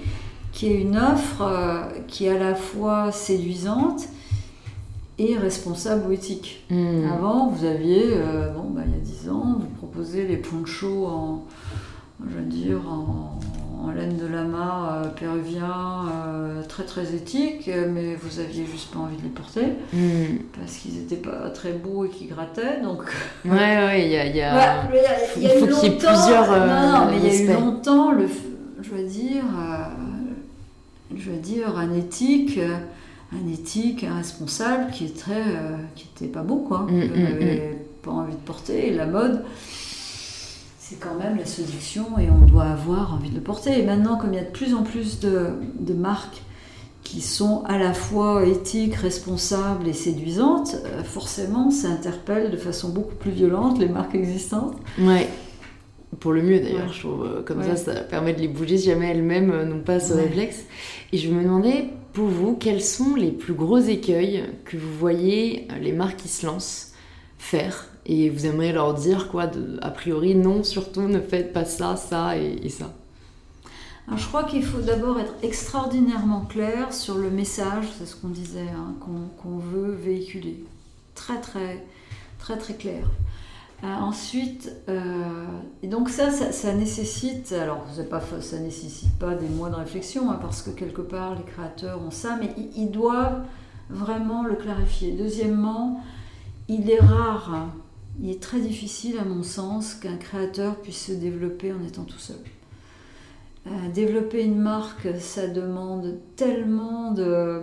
qui 0.52 0.66
est 0.66 0.80
une 0.80 0.96
offre 0.96 1.42
euh, 1.42 1.82
qui 2.06 2.26
est 2.26 2.30
à 2.30 2.38
la 2.38 2.54
fois 2.54 3.10
séduisante 3.10 4.08
et 5.18 5.36
responsable 5.36 6.08
ou 6.08 6.12
éthique. 6.12 6.64
Hmm. 6.70 7.04
Avant, 7.12 7.48
vous 7.48 7.64
aviez, 7.64 8.10
euh, 8.12 8.52
bon, 8.52 8.70
bah, 8.70 8.82
il 8.86 8.92
y 8.92 8.96
a 8.96 9.00
dix 9.00 9.28
ans, 9.28 9.56
vous 9.58 9.68
proposez 9.78 10.26
les 10.26 10.36
ponchos 10.36 11.06
en, 11.06 11.44
je 12.24 12.36
veux 12.36 12.44
dire, 12.44 12.80
en 12.88 13.38
en 13.82 13.90
laine 13.90 14.16
de 14.16 14.26
lama 14.26 15.02
euh, 15.04 15.08
péruvien, 15.08 15.72
euh, 16.08 16.62
très 16.68 16.84
très 16.84 17.14
éthique, 17.14 17.70
mais 17.92 18.14
vous 18.14 18.40
aviez 18.40 18.64
juste 18.66 18.92
pas 18.92 19.00
envie 19.00 19.16
de 19.16 19.22
les 19.22 19.28
porter 19.28 19.66
hmm. 19.92 20.58
parce 20.58 20.76
qu'ils 20.76 20.94
n'étaient 20.94 21.16
pas 21.16 21.50
très 21.50 21.72
beaux 21.72 22.04
et 22.04 22.08
qu'ils 22.08 22.28
grattaient. 22.28 22.80
Donc... 22.82 23.02
Ouais, 23.44 23.50
ouais, 23.52 24.04
il 24.04 24.10
y 24.10 24.16
a. 24.16 24.26
Y 24.26 24.40
a... 24.40 24.90
il 25.40 25.48
faut 25.48 25.66
qu'il 25.66 25.90
y 25.90 25.94
ait 25.94 25.98
plusieurs. 25.98 26.52
Euh, 26.52 26.66
non, 26.66 27.06
mais 27.10 27.18
il 27.22 27.26
y 27.26 27.30
a 27.30 27.42
eu 27.42 27.54
longtemps, 27.54 28.12
le, 28.12 28.28
je 28.82 28.90
veux 28.90 29.04
dire, 29.04 29.44
je 31.14 31.30
veux 31.30 31.38
dire, 31.38 31.76
un 31.76 31.92
éthique. 31.92 32.58
Un 33.32 33.52
éthique, 33.52 34.04
un 34.04 34.18
responsable 34.18 34.92
qui 34.92 35.06
est 35.06 35.18
très, 35.18 35.42
qui 35.96 36.06
était 36.14 36.30
pas 36.30 36.42
beau 36.42 36.58
quoi, 36.58 36.86
mm, 36.88 37.00
mm, 37.00 37.58
pas 38.00 38.12
envie 38.12 38.34
de 38.34 38.38
porter, 38.38 38.88
et 38.88 38.94
la 38.94 39.06
mode, 39.06 39.42
c'est 40.94 41.00
quand 41.00 41.14
même 41.18 41.36
la 41.36 41.44
séduction 41.44 42.18
et 42.18 42.28
on 42.30 42.46
doit 42.46 42.64
avoir 42.64 43.14
envie 43.14 43.30
de 43.30 43.34
le 43.34 43.40
porter. 43.40 43.78
Et 43.78 43.82
maintenant, 43.82 44.16
comme 44.16 44.32
il 44.32 44.36
y 44.36 44.40
a 44.40 44.44
de 44.44 44.50
plus 44.50 44.74
en 44.74 44.82
plus 44.82 45.20
de, 45.20 45.94
marques 45.94 46.42
qui 47.02 47.20
sont 47.20 47.62
à 47.64 47.78
la 47.78 47.92
fois 47.92 48.46
éthiques, 48.46 48.94
responsables 48.94 49.86
et 49.86 49.92
séduisantes, 49.92 50.76
euh, 50.86 51.02
forcément, 51.02 51.70
ça 51.70 51.88
interpelle 51.88 52.50
de 52.50 52.56
façon 52.56 52.90
beaucoup 52.90 53.14
plus 53.14 53.30
violente 53.30 53.78
les 53.78 53.88
marques 53.88 54.14
existantes. 54.14 54.76
Ouais. 54.98 55.28
Pour 56.20 56.32
le 56.32 56.42
mieux 56.42 56.60
d'ailleurs, 56.60 56.92
je 56.92 57.00
trouve. 57.00 57.24
Euh, 57.24 57.42
comme 57.42 57.62
ça, 57.62 57.76
ça 57.76 57.94
permet 58.00 58.32
de 58.32 58.40
les 58.40 58.48
bouger 58.48 58.78
si 58.78 58.86
jamais 58.86 59.10
elles-mêmes 59.10 59.50
euh, 59.50 59.64
n'ont 59.64 59.82
pas 59.82 60.00
ce 60.00 60.14
réflexe. 60.14 60.64
Et 61.12 61.18
je 61.18 61.30
me 61.30 61.42
demandais, 61.42 61.90
pour 62.12 62.26
vous, 62.26 62.56
quels 62.56 62.82
sont 62.82 63.16
les 63.16 63.32
plus 63.32 63.54
gros 63.54 63.78
écueils 63.78 64.44
que 64.64 64.76
vous 64.76 64.92
voyez 64.98 65.68
les 65.80 65.92
marques 65.92 66.16
qui 66.16 66.28
se 66.28 66.46
lancent 66.46 66.92
faire 67.36 67.88
et 68.06 68.30
vous 68.30 68.46
aimeriez 68.46 68.72
leur 68.72 68.94
dire 68.94 69.28
quoi 69.28 69.50
a 69.82 69.90
priori 69.90 70.34
non 70.34 70.62
surtout 70.62 71.02
ne 71.02 71.20
faites 71.20 71.52
pas 71.52 71.64
ça 71.64 71.96
ça 71.96 72.36
et, 72.36 72.68
ça. 72.68 72.92
Alors, 74.06 74.18
je 74.18 74.28
crois 74.28 74.44
qu'il 74.44 74.62
faut 74.62 74.80
d'abord 74.80 75.18
être 75.18 75.32
extraordinairement 75.42 76.42
clair 76.42 76.92
sur 76.92 77.16
le 77.16 77.30
message 77.30 77.86
c'est 77.98 78.06
ce 78.06 78.16
qu'on 78.16 78.28
disait 78.28 78.68
hein, 78.68 78.94
qu'on 79.00 79.58
veut 79.58 79.92
véhiculer. 79.92 80.64
Très 81.14 81.40
très 81.40 81.84
très 82.38 82.58
très 82.58 82.74
clair. 82.74 83.04
Euh, 83.84 83.86
ensuite, 83.86 84.72
euh, 84.88 85.44
et 85.82 85.88
donc 85.88 86.08
ça, 86.08 86.30
ça, 86.30 86.72
nécessite, 86.72 87.52
alors 87.52 87.84
pas, 88.08 88.22
ça 88.40 88.58
nécessite 88.58 89.12
pas 89.18 89.34
des 89.34 89.48
mois 89.48 89.68
de 89.68 89.74
réflexion, 89.74 90.30
hein, 90.30 90.38
parce 90.40 90.62
que 90.62 90.70
quelque 90.70 91.02
part 91.02 91.34
les 91.34 91.42
créateurs 91.42 92.00
ont 92.00 92.10
ça, 92.10 92.38
mais 92.40 92.54
ils, 92.76 92.90
doivent 92.90 93.42
vraiment 93.90 94.42
le 94.42 94.54
clarifier. 94.54 95.12
Deuxièmement, 95.12 96.02
il 96.68 96.88
est 96.90 97.00
rare, 97.00 97.68
il 98.22 98.30
est 98.30 98.40
très 98.40 98.60
difficile 98.60 99.18
à 99.18 99.24
mon 99.24 99.42
sens 99.42 99.94
qu'un 99.94 100.16
créateur 100.16 100.76
puisse 100.80 101.06
se 101.06 101.12
développer 101.12 101.72
en 101.72 101.82
étant 101.84 102.04
tout 102.04 102.18
seul. 102.18 102.36
Euh, 103.66 103.70
développer 103.92 104.44
une 104.44 104.58
marque, 104.58 105.08
ça 105.18 105.46
demande 105.46 106.18
tellement 106.36 107.12
de, 107.12 107.62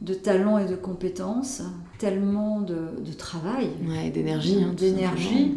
de 0.00 0.14
talent 0.14 0.58
et 0.58 0.66
de 0.66 0.74
compétences, 0.74 1.62
tellement 1.98 2.60
de, 2.60 2.90
travail, 3.16 3.70
d'énergie, 4.12 4.62
hein, 4.62 4.72
d'énergie, 4.74 5.54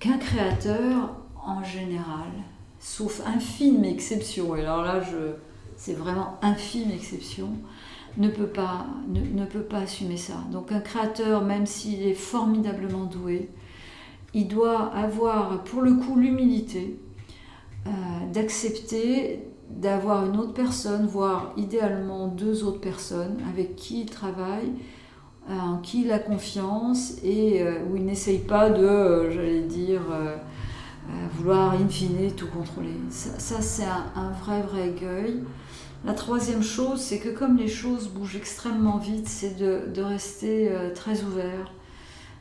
qu'un 0.00 0.18
créateur, 0.18 1.16
en 1.44 1.62
général, 1.62 2.30
sauf 2.80 3.22
infime 3.26 3.84
exception, 3.84 4.56
et 4.56 4.62
alors 4.62 4.82
là, 4.82 5.00
je, 5.00 5.34
c'est 5.76 5.94
vraiment 5.94 6.38
infime 6.42 6.90
exception, 6.90 7.50
ne 8.18 8.28
peut, 8.28 8.46
pas, 8.46 8.86
ne, 9.08 9.44
peut 9.44 9.62
pas 9.62 9.78
assumer 9.78 10.16
ça. 10.16 10.34
Donc 10.50 10.72
un 10.72 10.80
créateur, 10.80 11.44
même 11.44 11.66
s'il 11.66 12.02
est 12.02 12.14
formidablement 12.14 13.04
doué, 13.04 13.50
il 14.34 14.48
doit 14.48 14.92
avoir 14.94 15.62
pour 15.64 15.82
le 15.82 15.94
coup 15.94 16.16
l'humilité 16.16 16.98
euh, 17.86 17.90
d'accepter 18.32 19.42
d'avoir 19.70 20.26
une 20.26 20.36
autre 20.36 20.52
personne, 20.52 21.06
voire 21.06 21.52
idéalement 21.56 22.28
deux 22.28 22.64
autres 22.64 22.80
personnes 22.80 23.38
avec 23.50 23.76
qui 23.76 24.02
il 24.02 24.06
travaille, 24.06 24.72
euh, 25.50 25.58
en 25.58 25.78
qui 25.78 26.02
il 26.02 26.12
a 26.12 26.18
confiance 26.18 27.14
et 27.22 27.62
euh, 27.62 27.84
où 27.90 27.96
il 27.96 28.04
n'essaye 28.04 28.38
pas 28.38 28.70
de, 28.70 29.30
j'allais 29.30 29.62
dire, 29.62 30.02
vouloir 31.34 31.74
in 31.74 31.88
fine 31.88 32.32
tout 32.36 32.48
contrôler. 32.48 32.96
Ça, 33.10 33.60
c'est 33.60 33.84
un, 33.84 34.30
vrai, 34.42 34.62
vrai 34.62 34.88
écueil. 34.88 35.42
La 36.04 36.14
troisième 36.14 36.62
chose, 36.62 37.00
c'est 37.00 37.18
que 37.18 37.30
comme 37.30 37.56
les 37.56 37.68
choses 37.68 38.08
bougent 38.08 38.36
extrêmement 38.36 38.98
vite, 38.98 39.28
c'est 39.28 39.56
de, 39.56 40.02
rester 40.02 40.70
très 40.94 41.22
ouvert, 41.24 41.72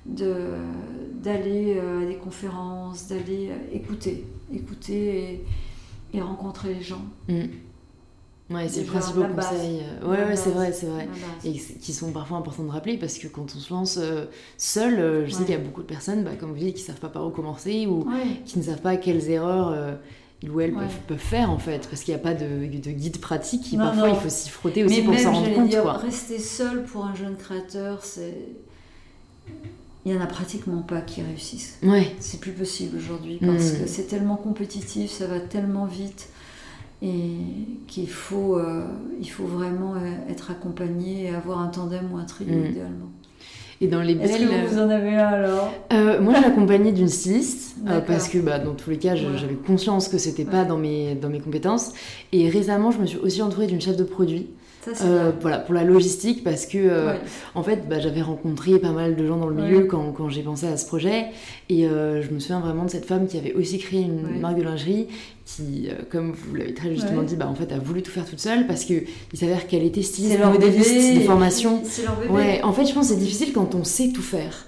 d'aller 0.06 1.80
à 1.80 2.06
des 2.06 2.18
conférences, 2.18 3.08
d'aller 3.08 3.51
écouter, 3.74 4.26
écouter 4.53 5.43
et, 6.14 6.22
rencontrer 6.22 6.76
les 6.76 6.82
gens. 6.82 7.03
Mm. 7.28 7.45
Ouais, 8.51 8.68
c'est 8.68 8.82
le 8.82 8.86
principal 8.86 9.34
conseil. 9.34 9.82
Euh, 9.82 10.08
ouais, 10.08 10.24
ouais, 10.24 10.36
c'est 10.36 10.51
vrai, 10.51 10.72
c'est 10.72 10.86
vrai. 10.86 11.08
Et 11.43 11.53
qui 11.53 11.93
sont 11.93 12.12
parfois 12.12 12.38
importants 12.38 12.64
de 12.64 12.70
rappeler 12.70 12.97
parce 12.97 13.18
que 13.18 13.28
quand 13.28 13.56
on 13.56 13.60
se 13.60 13.74
lance 13.74 13.97
euh, 13.99 14.26
seul, 14.58 14.99
euh, 14.99 15.26
je 15.26 15.32
sais 15.32 15.45
qu'il 15.45 15.56
y 15.56 15.58
a 15.58 15.62
beaucoup 15.62 15.82
de 15.82 15.88
personnes, 15.88 16.24
bah, 16.24 16.36
comme 16.39 16.51
vous 16.51 16.60
dites, 16.60 16.76
qui 16.76 16.82
ne 16.84 16.88
savent 16.88 16.99
pas 16.99 17.10
par 17.10 17.26
où 17.26 17.32
commencer 17.32 17.88
ou 17.88 18.08
qui 18.45 18.60
ne 18.60 18.64
savent 18.64 18.82
pas 18.82 18.97
quelles 18.97 19.30
erreurs 19.32 19.97
ils 20.41 20.51
ou 20.51 20.59
elles 20.59 20.73
peuvent, 21.07 21.17
faire 21.17 21.49
en 21.49 21.57
fait, 21.57 21.88
parce 21.89 22.03
qu'il 22.03 22.13
n'y 22.13 22.19
a 22.19 22.23
pas 22.23 22.33
de, 22.33 22.45
de, 22.45 22.91
guide 22.91 23.19
pratique. 23.19 23.75
parfois, 23.77 24.09
il 24.09 24.15
faut 24.15 24.29
s'y 24.29 24.49
frotter 24.49 24.83
aussi 24.83 25.01
pour 25.01 25.17
s'en 25.17 25.33
rendre 25.33 25.53
compte. 25.53 25.69
Dire, 25.69 25.86
Rester 25.86 26.39
seul 26.39 26.83
pour 26.83 27.05
un 27.05 27.15
jeune 27.15 27.36
créateur, 27.36 28.03
c'est. 28.03 28.36
Il 30.05 30.11
n'y 30.11 30.17
en 30.17 30.21
a 30.21 30.27
pratiquement 30.27 30.83
pas 30.83 31.01
qui 31.01 31.23
réussissent. 31.23 31.79
Ouais. 31.81 32.15
C'est 32.19 32.39
plus 32.39 32.51
possible 32.51 32.97
aujourd'hui 32.97 33.39
parce 33.41 33.71
hmm. 33.71 33.79
que 33.79 33.88
c'est 33.88 34.03
tellement 34.03 34.36
compétitif, 34.36 35.09
ça 35.09 35.25
va 35.25 35.39
tellement 35.39 35.86
vite 35.86 36.29
et 37.01 37.38
qu'il 37.88 38.09
faut, 38.09 38.57
euh, 38.57 38.86
il 39.19 39.29
faut 39.29 39.45
vraiment 39.45 39.95
euh, 39.95 40.29
être 40.29 40.51
accompagné 40.51 41.25
et 41.25 41.29
avoir 41.29 41.59
un 41.59 41.67
tandem 41.67 42.11
ou 42.11 42.17
un 42.17 42.23
trio 42.23 42.55
mm. 42.55 42.65
idéalement. 42.67 43.11
Et 43.82 43.88
dans 43.88 44.01
les 44.01 44.15
belles... 44.15 44.30
Est-ce 44.30 44.38
que 44.39 44.73
vous 44.73 44.80
en 44.80 44.89
avez 44.89 45.15
un 45.15 45.28
alors? 45.28 45.73
Euh, 45.91 46.21
Moi, 46.21 46.34
j'ai 46.38 46.45
accompagné 46.45 46.91
d'une 46.91 47.09
styliste 47.09 47.76
parce 48.07 48.30
que 48.30 48.38
bah, 48.38 48.59
dans 48.59 48.73
tous 48.73 48.89
les 48.89 48.97
cas, 48.97 49.15
j'avais 49.15 49.55
conscience 49.55 50.07
que 50.07 50.17
c'était 50.17 50.45
pas 50.45 50.63
dans 50.65 50.78
mes, 50.78 51.15
dans 51.15 51.30
mes 51.30 51.39
compétences. 51.39 51.93
Et 52.32 52.49
récemment, 52.49 52.91
je 52.91 52.99
me 52.99 53.05
suis 53.05 53.17
aussi 53.17 53.41
entourée 53.41 53.67
d'une 53.67 53.82
chef 53.82 53.97
de 53.97 54.03
produit. 54.03 54.47
Euh, 55.01 55.32
voilà, 55.41 55.57
pour 55.57 55.73
la 55.73 55.84
logistique, 55.84 56.43
parce 56.43 56.65
que 56.65 56.78
euh, 56.78 57.15
en 57.55 57.63
fait, 57.63 57.88
bah, 57.89 57.99
j'avais 57.99 58.21
rencontré 58.21 58.78
pas 58.80 58.91
mal 58.91 59.15
de 59.15 59.26
gens 59.26 59.38
dans 59.38 59.47
le 59.47 59.55
milieu 59.55 59.86
quand, 59.86 60.11
quand 60.11 60.30
j'ai 60.30 60.43
pensé 60.43 60.67
à 60.67 60.78
ce 60.78 60.86
projet, 60.86 61.26
et 61.69 61.88
euh, 61.88 62.21
je 62.21 62.30
me 62.32 62.39
souviens 62.39 62.59
vraiment 62.59 62.86
de 62.86 62.89
cette 62.89 63.05
femme 63.05 63.28
qui 63.28 63.38
avait 63.38 63.53
aussi 63.53 63.80
créé 63.80 64.01
une 64.01 64.39
marque 64.39 64.57
de 64.57 64.63
lingerie, 64.63 65.07
qui, 65.45 65.89
comme 66.09 66.31
vous 66.31 66.55
l'avez 66.55 66.73
très 66.73 66.93
justement 66.93 67.21
dit, 67.21 67.35
bah, 67.35 67.47
en 67.47 67.55
fait, 67.55 67.71
a 67.71 67.77
voulu 67.77 68.01
tout 68.01 68.11
faire 68.11 68.25
toute 68.25 68.39
seule 68.39 68.65
parce 68.67 68.83
que 68.83 68.93
il 69.31 69.39
s'avère 69.39 69.67
qu'elle 69.67 69.83
était 69.83 70.01
styliste, 70.01 70.39
modéliste 70.43 71.15
de 71.15 71.19
formation. 71.21 71.81
Ouais, 72.29 72.61
en 72.63 72.73
fait, 72.73 72.85
je 72.85 72.93
pense 72.93 73.09
que 73.09 73.13
c'est 73.13 73.19
difficile 73.19 73.53
quand 73.53 73.75
on 73.75 73.83
sait 73.83 74.09
tout 74.09 74.23
faire. 74.23 74.67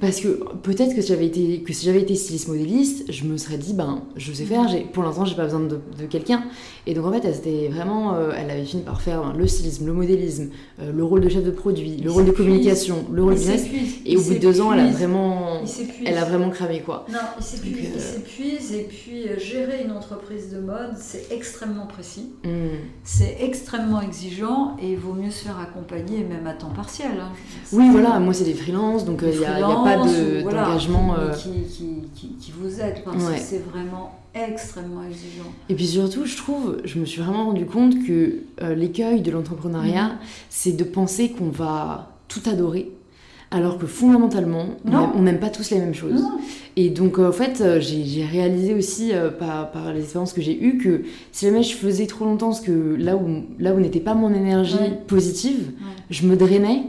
Parce 0.00 0.20
que 0.20 0.28
peut-être 0.62 0.94
que 0.94 1.02
si 1.02 1.08
j'avais 1.08 1.26
été, 1.26 1.62
que 1.62 1.72
si 1.72 1.84
j'avais 1.84 2.00
été 2.00 2.14
styliste 2.14 2.48
modéliste, 2.48 3.10
je 3.10 3.24
me 3.24 3.36
serais 3.36 3.58
dit, 3.58 3.74
ben, 3.74 4.02
je 4.16 4.32
sais 4.32 4.44
faire, 4.44 4.66
pour 4.92 5.02
l'instant, 5.02 5.24
j'ai 5.24 5.34
pas 5.34 5.44
besoin 5.44 5.60
de, 5.60 5.80
de 5.98 6.06
quelqu'un. 6.08 6.44
Et 6.86 6.94
donc, 6.94 7.06
en 7.06 7.12
fait, 7.12 7.26
elle, 7.26 7.34
était 7.34 7.68
vraiment, 7.68 8.14
euh, 8.14 8.30
elle 8.36 8.50
avait 8.50 8.64
fini 8.64 8.82
par 8.82 9.02
faire 9.02 9.22
ben, 9.22 9.34
le 9.36 9.46
stylisme, 9.46 9.86
le 9.86 9.92
modélisme, 9.92 10.50
euh, 10.80 10.92
le 10.92 11.04
rôle 11.04 11.20
de 11.20 11.28
chef 11.28 11.44
de 11.44 11.50
produit, 11.50 11.96
le 11.96 12.10
rôle 12.10 12.24
de 12.24 12.30
communication, 12.30 13.04
le 13.12 13.22
rôle 13.22 13.34
de 13.34 13.38
business. 13.38 13.66
Et 14.06 14.16
au 14.16 14.22
bout 14.22 14.34
de 14.34 14.38
deux 14.38 14.60
ans, 14.60 14.72
elle 14.72 14.80
a 14.80 14.90
vraiment, 14.90 15.62
elle 16.04 16.18
a 16.18 16.24
vraiment 16.24 16.50
cramé, 16.50 16.80
quoi. 16.80 17.04
Non, 17.10 17.18
il 17.38 17.40
euh, 17.40 17.98
s'épuise. 17.98 18.72
Et 18.72 18.84
puis, 18.84 19.24
gérer 19.38 19.82
une 19.84 19.92
entreprise 19.92 20.17
de 20.52 20.60
mode, 20.60 20.96
c'est 20.96 21.28
extrêmement 21.30 21.86
précis. 21.86 22.32
Hmm. 22.44 22.76
C'est 23.04 23.38
extrêmement 23.40 24.00
exigeant 24.00 24.76
et 24.80 24.92
il 24.92 24.98
vaut 24.98 25.14
mieux 25.14 25.30
se 25.30 25.44
faire 25.44 25.58
accompagner, 25.58 26.24
même 26.24 26.46
à 26.46 26.52
temps 26.52 26.70
partiel. 26.70 27.12
Hein. 27.20 27.32
Oui, 27.72 27.88
voilà, 27.90 28.18
moi, 28.18 28.34
c'est 28.34 28.44
des 28.44 28.54
freelances, 28.54 29.04
donc 29.04 29.22
il 29.22 29.44
a 29.44 29.58
n'y 29.58 29.64
a 29.64 29.74
pas 29.76 29.96
d'engagement. 29.96 31.14
Euh, 31.18 31.32
qui, 31.32 32.28
qui, 32.38 32.52
vous 32.52 32.80
aide, 32.80 33.02
parce 33.04 33.24
que 33.24 33.38
c'est 33.38 33.64
vraiment 33.70 34.18
extrêmement 34.34 35.04
exigeant. 35.04 35.50
Et 35.68 35.74
puis 35.74 35.86
surtout, 35.86 36.26
je 36.26 36.36
trouve, 36.36 36.78
je 36.84 36.98
me 36.98 37.04
suis 37.04 37.20
vraiment 37.20 37.46
rendu 37.46 37.66
compte 37.66 37.94
que 38.06 38.42
euh, 38.62 38.74
l'écueil 38.74 39.22
de 39.22 39.30
l'entrepreneuriat, 39.30 40.08
mhm. 40.08 40.18
c'est 40.50 40.72
de 40.72 40.84
penser 40.84 41.30
qu'on 41.30 41.50
va 41.50 42.12
tout 42.28 42.42
adorer. 42.46 42.92
Alors 43.50 43.78
que 43.78 43.86
fondamentalement, 43.86 44.66
on 44.84 45.22
n'aime 45.22 45.40
pas 45.40 45.48
tous 45.48 45.70
les 45.70 45.78
mêmes 45.78 45.94
choses. 45.94 46.22
Et 46.76 46.90
donc, 46.90 47.18
euh, 47.18 47.28
en 47.28 47.32
fait, 47.32 47.62
j'ai 47.80 48.24
réalisé 48.24 48.74
aussi 48.74 49.12
par, 49.38 49.70
par, 49.72 49.92
les 49.92 50.02
expériences 50.02 50.32
que 50.32 50.42
j'ai 50.42 50.62
eues 50.62 50.78
que 50.78 51.02
si 51.32 51.46
jamais 51.46 51.62
je 51.62 51.74
faisais 51.74 52.06
trop 52.06 52.24
longtemps 52.24 52.52
ce 52.52 52.60
que 52.60 52.94
là 52.96 53.16
où, 53.16 53.46
là 53.58 53.74
où 53.74 53.80
n'était 53.80 54.00
pas 54.00 54.14
mon 54.14 54.34
énergie 54.34 54.76
positive, 55.06 55.72
je 56.10 56.26
me 56.26 56.36
drainais 56.36 56.84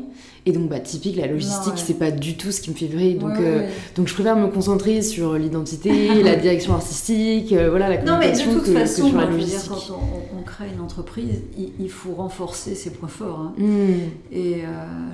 et 0.49 0.51
donc, 0.51 0.67
bah, 0.67 0.79
typique, 0.79 1.15
la 1.15 1.27
logistique, 1.27 1.73
c'est 1.75 1.93
pas 1.93 2.09
du 2.09 2.35
tout 2.35 2.51
ce 2.51 2.59
qui 2.59 2.71
me 2.71 2.75
fait 2.75 2.87
vibrer. 2.87 3.13
Donc, 3.13 3.37
euh, 3.37 3.67
donc 3.95 4.07
je 4.07 4.13
préfère 4.15 4.35
me 4.35 4.47
concentrer 4.47 5.03
sur 5.03 5.35
l'identité, 5.35 6.23
la 6.23 6.35
direction 6.35 6.73
artistique, 6.73 7.53
euh, 7.53 7.69
voilà, 7.69 7.87
la 7.87 7.97
communication 7.97 8.45
non, 8.47 8.57
mais 8.57 8.61
de 8.61 8.65
toute 8.65 8.73
façon, 8.73 9.15
la 9.15 9.25
logistique. 9.25 9.69
quand 9.69 9.99
on, 10.35 10.41
crée 10.41 10.69
une 10.73 10.81
entreprise, 10.81 11.43
il, 11.55 11.89
faut 11.91 12.13
renforcer 12.13 12.73
ses 12.73 12.89
points 12.89 13.09
forts. 13.09 13.39
Hein. 13.41 13.53
Hmm. 13.59 13.91
Et 14.31 14.63
euh, 14.63 14.67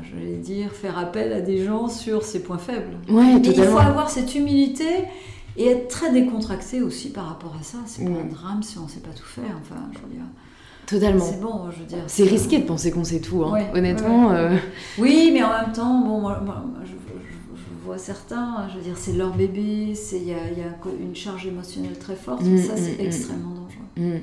je 0.03 0.25
vais 0.25 0.37
dire, 0.37 0.71
faire 0.71 0.97
appel 0.97 1.33
à 1.33 1.41
des 1.41 1.65
gens 1.65 1.89
sur 1.89 2.23
ses 2.23 2.41
points 2.41 2.57
faibles. 2.57 2.97
Ouais, 3.09 3.41
il 3.43 3.53
faut 3.53 3.77
avoir 3.77 4.09
cette 4.09 4.35
humilité 4.35 4.85
et 5.57 5.67
être 5.67 5.89
très 5.89 6.13
décontracté 6.13 6.81
aussi 6.81 7.09
par 7.09 7.27
rapport 7.27 7.57
à 7.59 7.63
ça. 7.63 7.79
C'est 7.85 8.05
pas 8.05 8.11
hmm. 8.11 8.27
un 8.29 8.33
drame 8.33 8.63
si 8.63 8.77
on 8.77 8.87
sait 8.87 9.01
pas 9.01 9.11
tout 9.13 9.25
faire. 9.25 9.59
Enfin, 9.61 9.81
je 9.91 9.99
veux 9.99 10.13
dire. 10.13 10.23
Totalement. 10.87 11.25
C'est 11.25 11.41
bon, 11.41 11.71
je 11.71 11.79
veux 11.79 11.85
dire. 11.85 12.03
C'est 12.07 12.23
risqué 12.23 12.59
de 12.59 12.65
penser 12.65 12.91
qu'on 12.91 13.03
sait 13.03 13.19
tout, 13.19 13.43
hein. 13.43 13.59
honnêtement. 13.73 14.31
Euh. 14.31 14.55
Oui, 14.97 15.31
mais 15.33 15.43
en 15.43 15.49
même 15.49 15.71
temps, 15.73 16.01
bon, 16.01 16.19
moi, 16.19 16.41
je, 16.83 16.91
vois 17.85 17.97
certains, 17.97 18.67
je 18.71 18.77
veux 18.77 18.83
dire, 18.83 18.95
c'est 18.95 19.13
leur 19.13 19.31
bébé, 19.31 19.93
il 20.13 20.27
y 20.27 20.31
a, 20.31 20.37
y 20.37 20.61
a, 20.61 20.75
une 20.99 21.15
charge 21.15 21.45
émotionnelle 21.45 21.97
très 21.99 22.15
forte, 22.15 22.41
mm, 22.41 22.57
ça, 22.57 22.73
c'est 22.75 22.99
mm, 22.99 23.03
mm. 23.03 23.05
extrêmement 23.05 23.51
dangereux. 23.51 24.21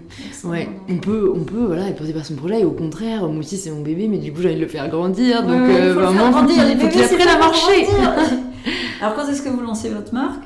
ouais, 0.51 0.69
on 0.89 0.97
peut, 0.97 1.33
on 1.35 1.45
peut 1.45 1.65
voilà, 1.67 1.89
être 1.89 1.97
porté 1.97 2.13
par 2.13 2.25
son 2.25 2.35
projet, 2.35 2.61
et 2.61 2.65
au 2.65 2.73
contraire, 2.73 3.29
moi 3.29 3.39
aussi, 3.39 3.57
c'est 3.57 3.71
mon 3.71 3.83
bébé, 3.83 4.09
mais 4.09 4.19
du 4.19 4.33
coup, 4.33 4.41
j'ai 4.41 4.49
envie 4.49 4.57
de 4.57 4.63
le 4.63 4.69
faire 4.69 4.89
grandir, 4.89 5.43
donc 5.43 5.61
euh, 5.61 5.95
vraiment, 5.95 6.47
il 6.49 6.79
faut 6.79 6.89
qu'il 6.89 7.03
apprenne 7.03 7.29
à 7.29 7.39
marcher. 7.39 7.87
Alors, 9.01 9.15
quand 9.15 9.29
est-ce 9.29 9.43
que 9.43 9.49
vous 9.49 9.61
lancez 9.61 9.91
votre 9.91 10.13
marque? 10.13 10.45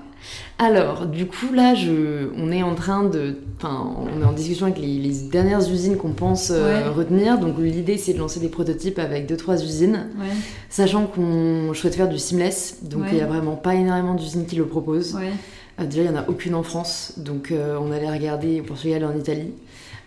Alors, 0.58 1.04
du 1.06 1.26
coup, 1.26 1.52
là, 1.52 1.74
je, 1.74 2.30
on 2.38 2.50
est 2.50 2.62
en 2.62 2.74
train 2.74 3.04
de. 3.04 3.36
Enfin, 3.58 3.94
on 3.98 4.22
est 4.22 4.24
en 4.24 4.32
discussion 4.32 4.66
avec 4.66 4.78
les, 4.78 5.12
dernières 5.30 5.60
usines 5.70 5.98
qu'on 5.98 6.12
pense 6.12 6.50
euh, 6.50 6.90
retenir. 6.90 7.38
Donc, 7.38 7.58
l'idée, 7.58 7.98
c'est 7.98 8.14
de 8.14 8.18
lancer 8.18 8.40
des 8.40 8.48
prototypes 8.48 8.98
avec 8.98 9.30
2-3 9.30 9.62
usines. 9.62 10.06
Sachant 10.70 11.06
qu'on 11.06 11.74
souhaite 11.74 11.94
faire 11.94 12.08
du 12.08 12.18
seamless. 12.18 12.78
Donc, 12.82 13.04
il 13.08 13.16
n'y 13.16 13.20
a 13.20 13.26
vraiment 13.26 13.56
pas 13.56 13.74
énormément 13.74 14.14
d'usines 14.14 14.46
qui 14.46 14.56
le 14.56 14.64
proposent. 14.64 15.18
Euh, 15.78 15.84
déjà, 15.84 16.02
il 16.04 16.10
n'y 16.10 16.16
en 16.16 16.20
a 16.20 16.26
aucune 16.26 16.54
en 16.54 16.62
France. 16.62 17.12
Donc, 17.18 17.50
euh, 17.50 17.78
on 17.78 17.92
allait 17.92 18.10
regarder 18.10 18.60
au 18.60 18.64
Portugal 18.64 19.02
et 19.02 19.04
en 19.04 19.16
Italie. 19.16 19.52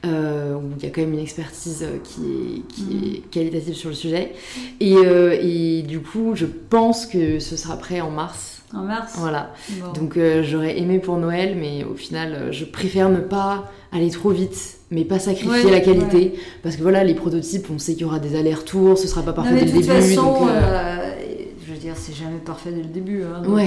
où 0.03 0.07
il 0.07 0.83
y 0.83 0.87
a 0.87 0.89
quand 0.89 1.01
même 1.01 1.13
une 1.13 1.19
expertise 1.19 1.85
qui 2.03 2.21
est, 2.21 2.67
qui 2.73 2.81
mhm. 2.81 3.13
est 3.13 3.29
qualitative 3.29 3.75
sur 3.75 3.89
le 3.89 3.95
sujet. 3.95 4.33
Et, 4.79 4.95
et, 4.95 5.83
du 5.83 5.99
coup, 5.99 6.31
je 6.33 6.47
pense 6.47 7.05
que 7.05 7.37
ce 7.37 7.55
sera 7.55 7.77
prêt 7.77 8.01
en 8.01 8.09
mars. 8.09 8.59
En 8.76 8.84
mars 8.84 9.13
Voilà. 9.17 9.51
Donc 9.95 10.15
euh, 10.17 10.43
j'aurais 10.43 10.78
aimé 10.78 10.99
pour 10.99 11.17
Noël, 11.17 11.55
mais 11.59 11.84
au 11.84 11.95
final, 11.95 12.34
euh, 12.34 12.51
je 12.51 12.65
préfère 12.65 13.09
ne 13.09 13.20
pas 13.20 13.65
aller 13.91 14.09
trop 14.11 14.30
vite, 14.30 14.78
mais 14.91 15.05
pas 15.05 15.17
sacrifier 15.20 15.72
la 15.72 15.80
qualité. 15.80 16.34
Parce 16.61 16.76
que 16.76 16.82
voilà, 16.84 17.03
les 17.03 17.15
prototypes, 17.15 17.65
on 17.74 17.80
sait 17.80 17.93
qu'il 17.93 18.03
y 18.03 18.05
aura 18.05 18.20
des 18.20 18.36
allers-retours, 18.38 18.97
ce 18.97 19.07
sera 19.07 19.24
pas 19.24 19.34
parfait 19.34 19.55
dès 19.55 19.65
le 19.65 19.72
début. 19.72 19.84
Façon, 19.84 20.47
euh, 20.47 21.11
je 21.65 21.74
veux 21.74 21.80
dire, 21.80 21.93
c'est 21.95 22.13
jamais 22.15 22.38
parfait 22.45 22.70
dès 22.72 22.82
le 22.84 22.89
début. 22.89 23.24
Hein, 23.24 23.41
donc, 23.43 23.59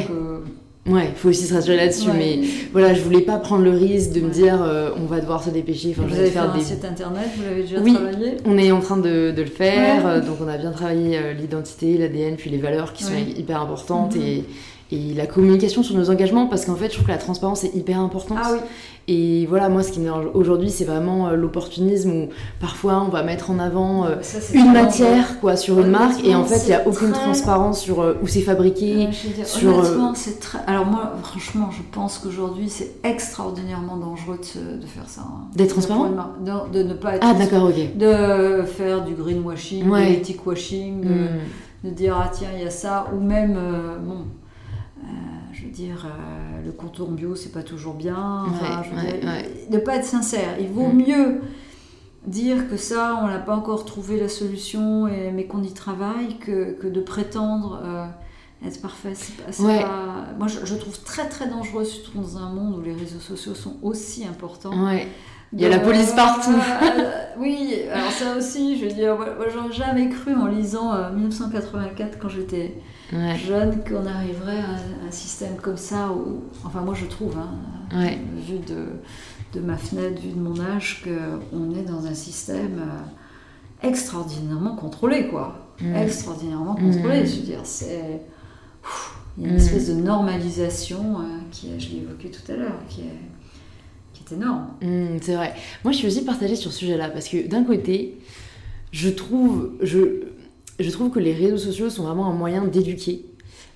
Ouais, 0.85 1.11
il 1.11 1.17
faut 1.17 1.29
aussi 1.29 1.45
se 1.47 1.55
rassurer 1.55 1.77
là-dessus, 1.77 2.09
Ouais. 2.09 2.17
mais 2.19 2.41
voilà, 2.73 2.93
je 2.93 3.03
voulais 3.03 3.21
pas 3.21 3.37
prendre 3.39 3.63
le 3.63 3.71
risque 3.71 4.11
de 4.15 4.21
me 4.21 4.31
dire 4.31 4.61
euh, 4.61 4.91
on 5.01 5.07
va 5.07 5.21
devoir 5.21 5.41
se 5.45 5.51
dépêcher. 5.51 5.95
Enfin, 5.97 6.09
vous 6.09 6.13
avez 6.15 6.23
vais 6.23 6.27
fait 6.27 6.33
faire 6.33 6.51
un 6.53 6.59
des. 6.59 6.65
site 6.65 6.85
internet, 6.85 7.29
vous 7.37 7.43
l'avez 7.45 7.63
déjà 7.63 7.79
Oui. 7.79 7.95
travaillé 7.95 8.37
On 8.47 8.59
est 8.59 8.73
en 8.73 8.81
train 8.81 8.97
de, 8.97 9.31
de 9.31 9.43
le 9.43 9.49
faire, 9.49 10.05
Ouais. 10.05 10.11
euh, 10.11 10.21
donc 10.21 10.39
on 10.45 10.49
a 10.49 10.57
bien 10.59 10.73
travaillé 10.73 11.17
euh, 11.19 11.35
l'identité, 11.35 11.97
l'ADN, 11.99 12.35
puis 12.35 12.51
les 12.51 12.59
valeurs 12.59 12.93
qui 12.95 13.05
sont 13.05 13.13
Ouais. 13.13 13.23
hyper 13.39 13.61
importantes 13.63 14.17
Mhm. 14.17 14.23
et, 14.23 14.45
et 14.93 15.15
la 15.15 15.27
communication 15.27 15.83
sur 15.83 15.97
nos 15.97 16.11
engagements, 16.11 16.47
parce 16.47 16.65
qu'en 16.67 16.75
fait, 16.77 16.87
je 16.89 16.93
trouve 16.95 17.07
que 17.07 17.11
la 17.13 17.19
transparence 17.19 17.65
est 17.65 17.75
hyper 17.75 17.99
importante. 17.99 18.39
Ah 18.41 18.51
oui. 18.53 18.59
Et 19.09 19.47
voilà, 19.47 19.69
moi, 19.69 19.83
ce 19.83 19.91
qui 19.91 19.99
me 19.99 20.05
dérange 20.05 20.27
aujourd'hui, 20.35 20.71
c'est 20.71 20.85
vraiment 20.85 21.27
euh, 21.27 21.35
l'opportunisme 21.35 22.11
où 22.13 22.29
parfois 22.61 23.03
on 23.05 23.09
va 23.09 23.25
mettre 23.25 23.51
en 23.51 23.59
avant 23.59 24.05
euh, 24.05 24.15
Ça, 24.23 24.39
une 24.55 24.73
matière 24.73 25.41
quoi 25.41 25.57
sur 25.57 25.81
une 25.81 25.89
marque 25.91 26.23
et 26.25 26.37
en 26.37 26.45
fait 26.45 26.61
il 26.65 26.69
n'y 26.69 26.75
a 26.75 26.87
aucune 26.87 27.11
très- 27.11 27.21
transparence 27.25 27.81
sur 27.81 28.01
euh, 28.01 28.15
où 28.23 28.29
c'est 28.29 28.43
fabriqué. 28.43 29.09
Dire, 29.09 29.45
sur, 29.45 29.77
honnêtement, 29.79 30.15
c'est 30.15 30.39
très. 30.39 30.59
Alors 30.69 30.87
moi, 30.87 31.15
franchement, 31.25 31.71
je 31.73 31.83
pense 31.91 32.19
qu'aujourd'hui, 32.19 32.69
c'est 32.69 32.93
extraordinairement 33.03 33.97
dangereux 33.97 34.39
de, 34.55 34.81
de 34.81 34.87
faire 34.87 35.09
ça. 35.09 35.23
hein. 35.23 35.49
D'être 35.57 35.71
transparent. 35.71 36.09
Non, 36.45 36.65
de 36.73 36.83
ne 36.85 36.95
pas 36.95 37.17
être. 37.17 37.27
Ah 37.29 37.35
d'accord, 37.35 37.65
ok. 37.71 37.97
De 37.97 38.63
faire 38.63 39.03
du 39.05 39.15
greenwashing, 39.15 39.89
Ouais. 39.89 40.05
de 40.07 40.11
l'éthic 40.11 40.47
washing, 40.47 41.01
de, 41.01 41.09
Hmm. 41.09 41.89
de 41.89 41.91
dire 41.91 42.17
ah 42.17 42.31
tiens 42.33 42.51
il 42.57 42.63
y 42.63 42.67
a 42.67 42.71
ça, 42.71 43.07
ou 43.13 43.19
même 43.21 43.57
euh, 43.59 43.97
bon. 43.99 44.19
Euh, 45.03 45.07
je 45.53 45.65
veux 45.65 45.71
dire, 45.71 46.07
euh, 46.07 46.65
le 46.65 46.73
contour 46.73 47.09
bio, 47.11 47.35
c'est 47.35 47.53
pas 47.53 47.63
toujours 47.63 47.95
bien. 47.95 48.45
Enfin, 48.47 48.79
Ouais, 48.81 48.85
je 48.85 48.91
veux 48.91 48.97
ouais, 49.13 49.19
dire, 49.21 49.29
ouais. 49.29 49.67
Ne 49.71 49.79
pas 49.79 49.97
être 49.97 50.05
sincère. 50.07 50.57
Il 50.61 50.69
vaut 50.69 50.89
Mm. 50.89 50.97
mieux 50.97 51.41
dire 52.27 52.69
que 52.71 52.77
ça, 52.77 53.19
on 53.23 53.27
n'a 53.27 53.39
pas 53.41 53.55
encore 53.57 53.85
trouvé 53.85 54.19
la 54.21 54.29
solution, 54.29 55.09
et, 55.09 55.31
mais 55.33 55.45
qu'on 55.47 55.63
y 55.63 55.73
travaille, 55.73 56.39
que, 56.39 56.73
que 56.73 56.87
de 56.87 57.01
prétendre 57.01 57.81
euh, 57.85 58.07
être 58.67 58.81
parfait. 58.81 59.13
C'est 59.15 59.37
pas- 59.37 59.51
c'est 59.53 59.63
Ouais. 59.65 59.83
pas- 59.83 60.27
moi, 60.39 60.47
je, 60.47 60.65
je 60.65 60.75
trouve 60.77 60.99
très 61.03 61.29
très 61.29 61.49
dangereux, 61.49 61.85
surtout 61.85 62.17
dans 62.19 62.37
un 62.39 62.51
monde 62.51 62.77
où 62.79 62.83
les 62.83 62.95
réseaux 62.95 63.19
sociaux 63.21 63.55
sont 63.57 63.77
aussi 63.83 64.25
importants. 64.25 64.87
Ouais. 64.87 65.09
Il 65.55 65.61
y 65.61 65.67
a 65.67 65.69
la 65.69 65.81
police 65.81 66.13
partout. 66.13 66.51
Euh, 66.53 67.11
oui, 67.39 67.75
alors 67.93 68.11
ça 68.11 68.37
aussi, 68.39 68.79
je 68.79 68.87
veux 68.87 68.93
dire, 68.95 69.17
moi, 69.17 69.27
j'aurais 69.53 69.73
jamais 69.73 70.09
cru 70.09 70.33
en 70.35 70.47
lisant 70.47 70.95
euh, 70.95 71.11
1984 71.13 72.19
quand 72.19 72.29
j'étais 72.31 72.75
Ouais. 73.13 73.37
jeune 73.37 73.85
qu'on 73.85 74.07
arriverait 74.07 74.59
à 74.61 75.07
un, 75.07 75.11
système 75.11 75.57
comme 75.57 75.77
ça, 75.77 76.11
où, 76.11 76.45
enfin 76.65 76.81
moi 76.81 76.95
je 76.95 77.05
trouve, 77.07 77.37
hein, 77.37 77.51
Ouais. 77.95 78.19
vu 78.37 78.59
de, 78.59 78.87
de 79.53 79.61
ma 79.65 79.77
fenêtre, 79.77 80.23
vu 80.23 80.31
de 80.31 80.41
mon 80.41 80.59
âge, 80.61 81.05
qu'on 81.05 81.75
est 81.75 81.83
dans 81.83 82.07
un 82.07 82.15
système 82.15 82.79
euh, 82.79 83.87
extraordinairement 83.89 84.77
contrôlé, 84.77 85.29
quoi. 85.29 85.75
Mm. 85.81 85.95
Extraordinairement 85.97 86.75
contrôlé, 86.75 87.23
Mm. 87.23 87.27
je 87.27 87.37
veux 87.37 87.43
dire, 87.43 87.61
c'est... 87.65 88.23
Il 89.39 89.45
y 89.45 89.47
a 89.47 89.49
une 89.51 89.55
Mm. 89.55 89.59
espèce 89.59 89.89
de 89.89 89.95
normalisation 89.95 91.21
euh, 91.21 91.25
qui 91.51 91.71
est, 91.73 91.81
je 91.81 91.91
l'ai 91.91 91.99
évoqué 91.99 92.31
tout 92.31 92.51
à 92.53 92.57
l'heure, 92.57 92.79
qui 92.89 93.01
est, 93.03 93.05
qui 94.15 94.23
est 94.25 94.37
énorme. 94.37 94.69
Hmm, 94.83 95.17
c'est 95.21 95.35
vrai. 95.35 95.55
Moi, 95.85 95.93
je 95.93 95.99
suis 95.99 96.07
aussi 96.07 96.25
partagée 96.25 96.57
sur 96.57 96.73
ce 96.73 96.79
sujet-là 96.79 97.09
parce 97.11 97.29
que 97.29 97.47
d'un 97.49 97.65
côté, 97.65 98.19
je 98.91 99.09
trouve, 99.09 99.73
je, 99.81 100.25
je 100.83 100.91
trouve 100.91 101.11
que 101.11 101.19
les 101.21 101.33
réseaux 101.33 101.57
sociaux 101.59 101.91
sont 101.91 102.03
vraiment 102.05 102.27
un 102.27 102.35
moyen 102.35 102.65
d'éduquer 102.65 103.25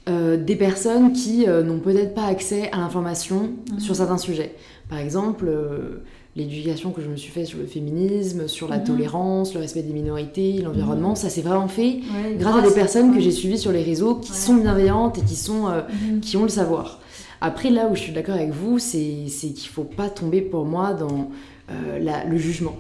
euh, 0.09 0.36
des 0.36 0.54
personnes 0.57 1.12
qui 1.12 1.46
euh, 1.48 1.62
n'ont 1.64 1.80
peut-être 1.80 2.14
pas 2.14 2.26
accès 2.26 2.70
à 2.70 2.76
l'information 2.78 3.50
Mhm. 3.72 3.80
sur 3.80 3.96
certains 3.96 4.18
sujets. 4.18 4.54
Par 4.88 4.98
exemple, 4.98 5.46
euh, 5.48 6.02
l'éducation 6.36 6.90
que 6.92 7.00
je 7.02 7.09
me 7.09 7.16
suis 7.16 7.32
faite 7.32 7.46
sur 7.46 7.59
le 7.59 7.66
féminisme, 7.66 8.46
sur 8.46 8.68
la 8.68 8.78
Mhm. 8.78 8.84
tolérance, 8.84 9.52
le 9.54 9.61
respect 9.61 9.82
des 9.82 9.92
minorités, 9.92 10.61
l'environnement, 10.62 11.14
ça 11.16 11.28
s'est 11.28 11.40
vraiment 11.40 11.66
fait 11.66 12.00
Ouais, 12.14 12.36
grâce 12.38 12.57
à 12.62 12.68
des 12.68 12.74
personnes 12.74 13.12
que 13.14 13.20
j'ai 13.20 13.32
suivies 13.32 13.59
sur 13.59 13.72
les 13.72 13.82
réseaux 13.82 14.14
qui 14.16 14.30
Ouais. 14.30 14.36
sont 14.38 14.54
bienveillantes 14.54 15.18
et 15.18 15.22
qui 15.22 15.34
sont 15.34 15.64
qui 16.22 16.36
ont 16.36 16.42
le 16.44 16.48
savoir. 16.50 17.00
Après, 17.40 17.70
là 17.70 17.88
où 17.90 17.96
je 17.96 18.00
suis 18.00 18.12
d'accord 18.12 18.34
avec 18.36 18.50
vous, 18.52 18.78
c'est 18.78 18.98
qu'il 18.98 19.68
faut 19.68 19.84
pas 19.84 20.09
tomber 20.09 20.40
pour 20.40 20.64
moi 20.66 20.92
dans 20.94 21.30
la- 22.00 22.24
le 22.24 22.36
jugement. 22.38 22.76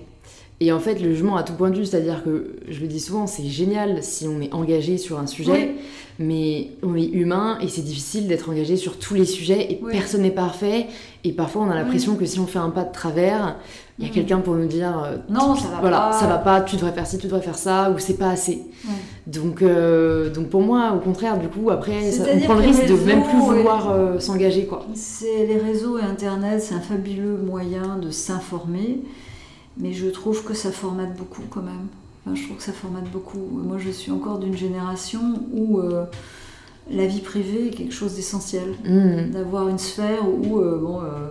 Et 0.60 0.72
en 0.72 0.80
fait, 0.80 0.94
le 1.02 1.10
jugement 1.12 1.36
à 1.36 1.42
tout 1.42 1.52
point 1.52 1.68
de 1.70 1.76
vue, 1.76 1.84
c'est-à-dire 1.84 2.24
que, 2.24 2.56
je 2.68 2.80
le 2.80 2.86
dis 2.86 3.00
souvent, 3.00 3.26
c'est 3.26 3.44
génial 3.44 4.02
si 4.02 4.26
on 4.26 4.40
est 4.40 4.52
engagé 4.54 4.96
sur 4.96 5.18
un 5.18 5.26
sujet, 5.26 5.74
mais 6.18 6.70
on 6.82 6.94
est 6.96 7.04
humain 7.04 7.58
et 7.60 7.68
c'est 7.68 7.82
difficile 7.82 8.26
d'être 8.26 8.48
engagé 8.48 8.76
sur 8.76 8.98
tous 8.98 9.12
les 9.12 9.26
sujets 9.26 9.70
et 9.70 9.74
personne 9.92 10.22
n'est 10.22 10.30
parfait. 10.30 10.86
Et 11.24 11.32
parfois, 11.32 11.60
on 11.62 11.70
a 11.70 11.74
l'impression 11.74 12.14
que 12.16 12.24
si 12.24 12.38
on 12.38 12.46
fait 12.46 12.58
un 12.58 12.70
pas 12.70 12.84
de 12.84 12.92
travers, 12.92 13.56
il 13.98 14.06
y 14.06 14.10
a 14.10 14.12
quelqu'un 14.14 14.38
pour 14.38 14.54
nous 14.54 14.66
dire 14.66 14.98
euh, 15.04 15.16
Non, 15.28 15.56
ça 15.56 15.68
va 15.68 15.80
voilà, 15.80 15.98
pas. 15.98 16.12
ça 16.14 16.26
va 16.26 16.38
pas, 16.38 16.62
tu 16.62 16.76
devrais 16.76 16.92
faire 16.92 17.06
ci, 17.06 17.18
tu 17.18 17.26
devrais 17.26 17.42
faire 17.42 17.58
ça, 17.58 17.90
ou 17.90 17.98
c'est 17.98 18.16
pas 18.16 18.30
assez. 18.30 18.62
Donc, 19.26 19.60
euh, 19.60 20.30
donc 20.32 20.48
pour 20.48 20.62
moi, 20.62 20.94
au 20.96 21.00
contraire, 21.00 21.38
du 21.38 21.48
coup, 21.48 21.68
après, 21.70 22.10
ça- 22.12 22.24
on 22.34 22.40
prend 22.40 22.54
le 22.54 22.60
risque 22.60 22.86
de 22.86 22.94
même 23.04 23.22
plus 23.24 23.32
réseaux, 23.38 23.52
vouloir 23.52 23.90
euh, 23.90 24.18
s'engager, 24.20 24.64
quoi. 24.64 24.86
C'est 24.94 25.44
les 25.46 25.58
réseaux 25.58 25.98
et 25.98 26.02
Internet, 26.02 26.62
c'est 26.62 26.74
un 26.74 26.80
fabuleux 26.80 27.36
moyen 27.36 27.98
de 28.00 28.10
s'informer, 28.10 29.00
mais 29.78 29.92
je 29.92 30.06
trouve 30.08 30.42
que 30.44 30.54
ça 30.54 30.70
formate 30.72 31.16
beaucoup 31.16 31.42
quand 31.50 31.62
même. 31.62 31.86
Enfin, 32.24 32.34
je 32.34 32.44
trouve 32.44 32.56
que 32.56 32.62
ça 32.62 32.72
formate 32.72 33.10
beaucoup. 33.10 33.38
Moi, 33.38 33.78
je 33.78 33.90
suis 33.90 34.10
encore 34.10 34.38
d'une 34.38 34.56
génération 34.56 35.40
où 35.52 35.78
euh, 35.78 36.04
la 36.90 37.06
vie 37.06 37.20
privée 37.20 37.68
est 37.68 37.70
quelque 37.70 37.94
chose 37.94 38.14
d'essentiel. 38.14 38.74
Mm. 38.84 39.30
D'avoir 39.32 39.68
une 39.68 39.78
sphère 39.78 40.28
où, 40.28 40.58
euh, 40.60 40.78
bon, 40.78 41.00
euh, 41.02 41.30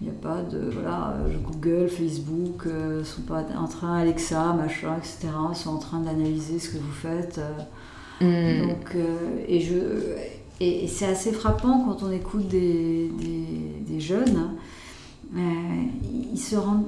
il 0.00 0.04
n'y 0.04 0.10
a 0.10 0.20
pas 0.20 0.42
de. 0.42 0.70
Voilà, 0.72 1.14
euh, 1.26 1.34
Google, 1.44 1.88
Facebook, 1.88 2.66
euh, 2.66 3.02
sont 3.04 3.22
pas 3.22 3.44
en 3.58 3.66
train, 3.68 3.96
Alexa, 3.96 4.52
machin, 4.52 4.96
etc., 4.98 5.28
sont 5.54 5.70
en 5.70 5.78
train 5.78 6.00
d'analyser 6.00 6.58
ce 6.58 6.70
que 6.70 6.78
vous 6.78 6.92
faites. 6.92 7.38
euh, 7.38 7.62
Mm. 8.20 8.68
donc, 8.70 8.96
euh, 8.96 9.44
et 9.46 9.60
je, 9.60 9.76
et, 10.60 10.84
et 10.84 10.88
c'est 10.88 11.06
assez 11.06 11.30
frappant 11.30 11.84
quand 11.84 12.02
on 12.02 12.10
écoute 12.10 12.48
des, 12.48 13.08
des, 13.16 13.92
des 13.92 14.00
jeunes, 14.00 14.36
hein, 14.36 14.50
euh, 15.36 15.40
ils 16.32 16.38
se 16.40 16.56
rendent 16.56 16.86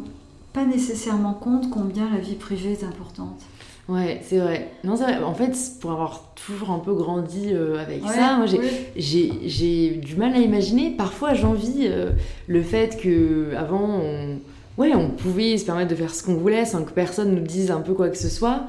pas 0.52 0.64
nécessairement 0.64 1.34
compte 1.34 1.70
combien 1.70 2.08
la 2.10 2.18
vie 2.18 2.34
privée 2.34 2.72
est 2.72 2.84
importante. 2.84 3.40
Ouais, 3.88 4.20
c'est 4.22 4.38
vrai. 4.38 4.70
Non, 4.84 4.96
c'est 4.96 5.02
vrai. 5.02 5.22
En 5.22 5.34
fait, 5.34 5.52
pour 5.80 5.90
avoir 5.90 6.32
toujours 6.46 6.70
un 6.70 6.78
peu 6.78 6.94
grandi 6.94 7.48
euh, 7.52 7.80
avec 7.82 8.04
Ouais, 8.04 8.12
ça, 8.14 8.36
moi, 8.36 8.46
j'ai, 8.46 8.58
oui. 8.58 8.66
j'ai, 8.96 9.32
j'ai 9.46 9.90
du 9.96 10.14
mal 10.16 10.32
à 10.34 10.38
imaginer. 10.38 10.90
Parfois, 10.90 11.34
j'envie 11.34 11.86
euh, 11.88 12.10
le 12.46 12.62
fait 12.62 13.00
que 13.00 13.52
avant, 13.56 13.88
on, 13.88 14.38
ouais, 14.78 14.94
on 14.94 15.10
pouvait 15.10 15.58
se 15.58 15.64
permettre 15.64 15.90
de 15.90 15.96
faire 15.96 16.14
ce 16.14 16.22
qu'on 16.22 16.34
voulait 16.34 16.64
sans 16.66 16.84
que 16.84 16.92
personne 16.92 17.34
nous 17.34 17.40
dise 17.42 17.70
un 17.72 17.80
peu 17.80 17.94
quoi 17.94 18.08
que 18.10 18.18
ce 18.18 18.28
soit. 18.28 18.62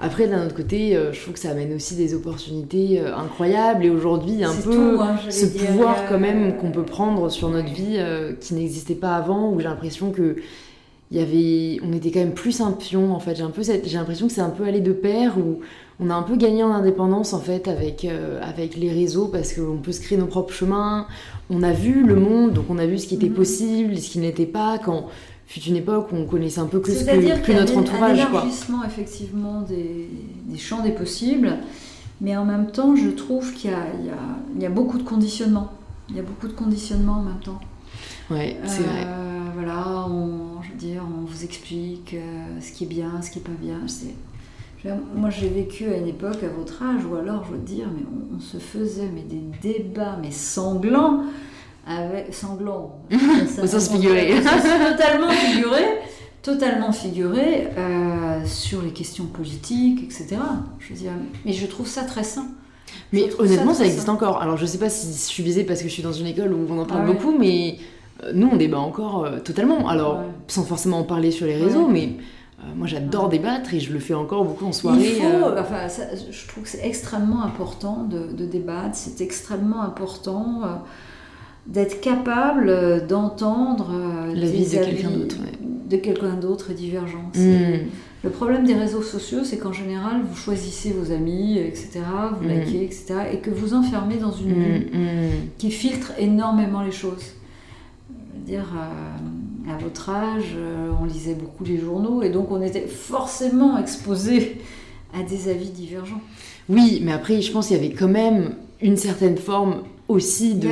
Après, 0.00 0.28
d'un 0.28 0.44
autre 0.46 0.54
côté, 0.54 0.96
euh, 0.96 1.12
je 1.12 1.20
trouve 1.20 1.34
que 1.34 1.40
ça 1.40 1.50
amène 1.50 1.74
aussi 1.74 1.96
des 1.96 2.14
opportunités 2.14 3.00
euh, 3.00 3.16
incroyables. 3.16 3.84
Et 3.84 3.90
aujourd'hui, 3.90 4.44
un 4.44 4.52
C'est 4.52 4.62
peu 4.64 4.72
tout, 4.74 5.00
hein, 5.00 5.16
ce 5.28 5.46
pouvoir 5.46 5.96
euh, 5.98 6.06
quand 6.08 6.20
même 6.20 6.56
qu'on 6.56 6.70
peut 6.70 6.84
prendre 6.84 7.28
sur 7.30 7.48
notre 7.48 7.72
vie 7.72 7.98
qui 8.40 8.54
n'existait 8.54 8.94
pas 8.94 9.16
avant, 9.16 9.50
où 9.50 9.58
j'ai 9.58 9.64
l'impression 9.66 10.10
que 10.12 10.36
il 11.10 11.16
y 11.16 11.20
avait, 11.20 11.80
on 11.86 11.92
était 11.96 12.10
quand 12.10 12.20
même 12.20 12.34
plus 12.34 12.60
un 12.60 12.72
pion 12.72 13.14
en 13.14 13.20
fait. 13.20 13.34
J'ai 13.36 13.42
un 13.42 13.50
peu, 13.50 13.62
cette- 13.62 13.86
j'ai 13.88 13.96
l'impression 13.96 14.26
que 14.26 14.32
c'est 14.32 14.40
un 14.42 14.50
peu 14.50 14.64
allé 14.64 14.80
de 14.80 14.92
pair 14.92 15.38
où 15.38 15.60
on 16.00 16.10
a 16.10 16.14
un 16.14 16.22
peu 16.22 16.36
gagné 16.36 16.62
en 16.62 16.70
indépendance 16.72 17.32
en 17.32 17.40
fait 17.40 17.66
avec 17.66 18.04
euh, 18.04 18.38
avec 18.42 18.76
les 18.76 18.92
réseaux 18.92 19.26
parce 19.28 19.52
qu'on 19.54 19.78
peut 19.78 19.92
se 19.92 20.00
créer 20.00 20.18
nos 20.18 20.26
propres 20.26 20.52
chemins. 20.52 21.06
On 21.50 21.62
a 21.62 21.72
vu 21.72 22.04
le 22.04 22.14
monde, 22.16 22.52
donc 22.52 22.66
on 22.68 22.78
a 22.78 22.86
vu 22.86 22.98
ce 22.98 23.06
qui 23.06 23.14
était 23.14 23.28
Mhm. 23.30 23.34
possible, 23.34 23.96
ce 23.98 24.10
qui 24.10 24.18
n'était 24.18 24.46
pas. 24.46 24.78
Quand 24.78 25.06
fut 25.46 25.60
une 25.60 25.76
époque 25.76 26.08
où 26.12 26.16
on 26.16 26.26
connaissait 26.26 26.60
un 26.60 26.66
peu 26.66 26.78
que, 26.78 26.92
ce 26.92 27.04
que, 27.04 27.52
notre 27.52 27.74
un- 27.74 27.80
entourage 27.80 28.20
un 28.20 28.26
quoi. 28.26 28.40
élargissement 28.42 28.84
effectivement 28.84 29.62
des, 29.62 30.10
des 30.46 30.58
champs 30.58 30.82
des 30.82 30.90
possibles, 30.92 31.56
mais 32.20 32.36
en 32.36 32.44
même 32.44 32.66
temps, 32.70 32.94
je 32.94 33.08
trouve 33.08 33.54
qu'il 33.54 33.70
y 33.70 33.72
a, 33.72 33.78
il 33.98 34.06
y 34.06 34.10
a- 34.10 34.36
il 34.56 34.62
y 34.62 34.66
a 34.66 34.70
beaucoup 34.70 34.98
de 34.98 35.04
conditionnement. 35.04 35.68
Il 36.10 36.16
y 36.16 36.18
a 36.18 36.22
beaucoup 36.22 36.48
de 36.48 36.52
conditionnement 36.52 37.14
en 37.14 37.22
même 37.22 37.40
temps. 37.42 37.58
Ouais, 38.30 38.56
c'est 38.64 38.82
vrai. 38.82 39.04
Euh, 39.06 39.48
Voilà, 39.54 40.06
on, 40.08 40.62
je 40.62 40.70
veux 40.70 40.76
dire, 40.78 41.02
on 41.06 41.24
vous 41.24 41.44
explique 41.44 42.14
euh, 42.14 42.60
ce 42.60 42.72
qui 42.72 42.84
est 42.84 42.88
bien, 42.88 43.20
ce 43.22 43.30
qui 43.30 43.38
est 43.38 43.42
pas 43.42 43.50
bien. 43.60 43.80
C'est, 43.86 44.14
moi, 45.14 45.28
j'ai 45.30 45.48
vécu 45.48 45.86
à 45.92 45.96
une 45.96 46.06
époque, 46.06 46.42
à 46.44 46.48
votre 46.48 46.82
âge, 46.82 47.02
où 47.04 47.16
alors, 47.16 47.44
je 47.46 47.52
veux 47.52 47.58
dire, 47.58 47.86
mais 47.92 48.02
on, 48.12 48.36
on 48.36 48.40
se 48.40 48.58
faisait 48.58 49.10
mais 49.12 49.22
des 49.22 49.42
débats, 49.62 50.16
mais 50.22 50.30
sanglants, 50.30 51.24
avec 51.86 52.32
sanglants. 52.32 53.00
Au 53.62 53.66
sens 53.66 53.88
figuré. 53.90 54.34
Totalement 54.40 55.30
figuré, 55.30 55.82
totalement 56.42 56.92
figuré 56.92 57.68
euh, 57.76 58.44
sur 58.46 58.82
les 58.82 58.90
questions 58.92 59.24
politiques, 59.26 60.04
etc. 60.04 60.36
Je 60.78 60.90
veux 60.92 60.98
dire, 61.00 61.12
mais 61.44 61.52
je 61.52 61.66
trouve 61.66 61.88
ça 61.88 62.02
très 62.02 62.22
sain. 62.24 62.46
Mais 63.12 63.28
honnêtement, 63.38 63.74
ça, 63.74 63.84
existe 63.84 64.08
encore. 64.08 64.40
Alors, 64.40 64.56
je 64.56 64.64
sais 64.66 64.78
pas 64.78 64.88
si 64.90 65.08
je 65.08 65.12
suis 65.18 65.42
visée 65.42 65.64
parce 65.64 65.82
que 65.82 65.88
je 65.88 65.92
suis 65.92 66.02
dans 66.02 66.12
une 66.12 66.26
école 66.26 66.52
où 66.52 66.66
on 66.70 66.78
en 66.78 66.84
parle 66.86 67.02
Ah 67.04 67.08
ouais. 67.08 67.14
beaucoup, 67.14 67.36
mais 67.36 67.76
nous, 68.34 68.48
on 68.52 68.56
débat 68.56 68.78
encore 68.78 69.24
euh, 69.24 69.38
totalement. 69.38 69.88
Alors, 69.88 70.18
Ouais. 70.18 70.24
sans 70.48 70.64
forcément 70.64 70.98
en 71.00 71.04
parler 71.04 71.30
sur 71.30 71.46
les 71.46 71.56
réseaux, 71.56 71.86
Ouais. 71.86 71.92
mais 71.92 72.08
euh, 72.60 72.62
moi, 72.76 72.86
j'adore 72.86 73.24
Ouais. 73.24 73.30
débattre 73.38 73.72
et 73.74 73.80
je 73.80 73.92
le 73.92 73.98
fais 74.00 74.14
encore 74.14 74.44
beaucoup 74.44 74.66
en 74.66 74.72
soirée. 74.72 75.00
Il 75.02 75.22
faut, 75.22 75.26
euh, 75.46 75.60
enfin, 75.60 75.88
ça, 75.88 76.02
je 76.30 76.48
trouve 76.48 76.64
que 76.64 76.68
c'est 76.68 76.84
extrêmement 76.86 77.42
important 77.42 78.04
de, 78.04 78.32
de 78.32 78.44
débattre, 78.46 78.94
c'est 78.96 79.20
extrêmement 79.22 79.82
important 79.82 80.62
d'être 81.66 82.00
capable 82.00 83.06
d'entendre 83.06 83.90
L'avis 84.34 84.66
des 84.70 84.78
de 84.78 84.84
quelqu'un 84.84 85.10
d'autre, 85.10 85.36
de 85.90 85.96
quelqu'un 85.96 86.34
d'autre 86.34 86.70
et 86.70 86.74
divergents. 86.74 87.30
hmm. 87.34 87.86
Le 88.24 88.30
problème 88.30 88.64
des 88.64 88.74
réseaux 88.74 89.02
sociaux, 89.02 89.44
c'est 89.44 89.58
qu'en 89.58 89.72
général, 89.72 90.22
vous 90.28 90.34
choisissez 90.34 90.90
vos 90.92 91.12
amis, 91.12 91.56
etc., 91.58 92.00
vous 92.40 92.48
Mm. 92.48 92.50
likez, 92.50 92.84
etc., 92.84 93.14
et 93.32 93.38
que 93.38 93.50
vous 93.50 93.74
enfermez 93.74 94.16
dans 94.16 94.32
une 94.32 94.50
Mm, 94.50 94.54
bulle 94.54 94.88
mm. 94.92 95.30
qui 95.56 95.70
filtre 95.70 96.10
énormément 96.18 96.82
les 96.82 96.90
choses. 96.90 97.22
Je 98.48 98.54
veux 98.54 98.60
dire, 98.60 98.72
euh, 98.74 99.74
à 99.74 99.76
votre 99.76 100.08
âge, 100.08 100.54
euh, 100.56 100.90
on 101.00 101.04
lisait 101.04 101.34
beaucoup 101.34 101.64
les 101.64 101.78
journaux, 101.78 102.22
et 102.22 102.30
donc 102.30 102.50
on 102.50 102.62
était 102.62 102.86
forcément 102.86 103.76
exposé 103.76 104.62
à 105.14 105.22
des 105.22 105.50
avis 105.50 105.68
divergents. 105.68 106.20
Oui, 106.68 107.02
mais 107.04 107.12
après, 107.12 107.42
je 107.42 107.52
pense 107.52 107.68
qu'il 107.68 107.76
y 107.76 107.80
avait 107.80 107.94
quand 107.94 108.08
même 108.08 108.54
une 108.80 108.96
certaine 108.96 109.36
forme 109.36 109.82
aussi 110.06 110.54
de, 110.54 110.68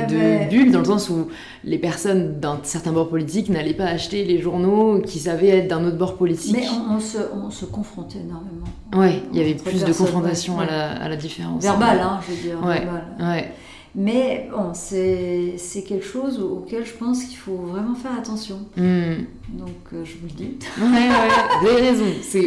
bulle, 0.49 0.71
dans 0.71 0.79
le 0.79 0.85
sens 0.85 1.11
où 1.11 1.27
les 1.63 1.77
personnes 1.77 2.39
d'un 2.39 2.59
certain 2.63 2.91
bord 2.91 3.09
politique 3.09 3.49
n'allaient 3.49 3.75
pas 3.75 3.85
acheter 3.85 4.23
les 4.23 4.41
journaux 4.41 4.99
qui 5.01 5.19
savaient 5.19 5.49
être 5.49 5.67
d'un 5.67 5.85
autre 5.85 5.97
bord 5.97 6.15
politique. 6.15 6.55
Mais 6.57 6.65
on, 6.67 6.95
on 6.95 6.99
se, 6.99 7.19
on 7.45 7.51
se 7.51 7.65
confrontait 7.65 8.19
énormément. 8.19 8.65
Ouais, 8.95 9.21
il 9.31 9.37
y 9.37 9.41
avait 9.41 9.53
plus 9.53 9.83
de 9.83 9.93
confrontation 9.93 10.57
ouais. 10.57 10.63
à, 10.63 10.71
la, 10.71 10.91
à 11.03 11.09
la 11.09 11.15
différence. 11.15 11.61
Verbal, 11.61 11.99
hein, 11.99 12.19
je 12.27 12.33
veux 12.33 12.41
dire. 12.41 12.65
Ouais. 12.65 12.79
verbal. 12.79 13.03
Ouais. 13.19 13.51
Mais 13.99 14.47
bon, 14.51 14.73
c'est 14.75 15.55
quelque 15.87 16.05
chose 16.05 16.39
auquel 16.39 16.85
je 16.85 16.93
pense 16.93 17.23
qu'il 17.23 17.37
faut 17.37 17.55
vraiment 17.57 17.95
faire 17.95 18.11
attention. 18.15 18.57
Hmm. 18.77 19.23
Donc 19.49 19.69
euh, 19.91 20.05
je 20.05 20.13
vous 20.21 20.27
le 20.27 20.33
dis. 20.33 20.55
Ouais, 20.79 20.85
ouais, 20.85 21.61
vous 21.61 21.67
avez 21.67 21.81
raison. 21.89 22.05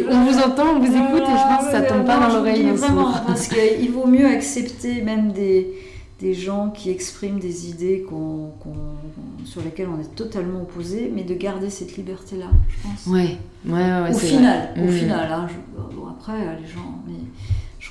On 0.09 0.23
vous 0.23 0.37
entend, 0.39 0.75
on 0.75 0.79
vous 0.79 0.85
écoute 0.95 1.23
et 1.23 1.37
je 1.37 1.55
pense 1.55 1.65
que 1.65 1.71
ça 1.71 1.81
tombe 1.81 2.05
pas 2.05 2.19
dans 2.21 2.33
l'oreille 2.35 2.63
Vraiment, 2.71 3.11
parce 3.27 3.49
qu'il 3.49 3.91
vaut 3.91 4.07
mieux 4.07 4.27
accepter 4.27 5.01
même 5.01 5.33
des, 5.33 5.73
des 6.21 6.33
gens 6.33 6.69
qui 6.69 6.89
expriment 6.89 7.39
des 7.39 7.69
idées 7.69 8.05
qu'on- 8.09 8.51
qu'on- 8.61 9.45
sur 9.45 9.61
lesquelles 9.61 9.89
on 9.93 9.99
est 9.99 10.15
totalement 10.15 10.61
opposé, 10.61 11.11
mais 11.13 11.23
de 11.23 11.33
garder 11.33 11.69
cette 11.69 11.97
liberté-là, 11.97 12.45
je 12.69 12.87
pense. 12.87 13.07
Ouais, 13.07 13.37
ouais, 13.65 13.73
ouais, 13.73 14.09
au 14.09 14.17
final, 14.17 14.69
vrai. 14.75 14.83
au 14.83 14.87
Hmm. 14.89 14.93
final. 14.95 15.31
hein, 15.33 15.47
je- 15.49 15.95
bon, 15.97 16.07
après, 16.07 16.37
les 16.39 16.67
gens, 16.67 16.95
mais 17.05 17.15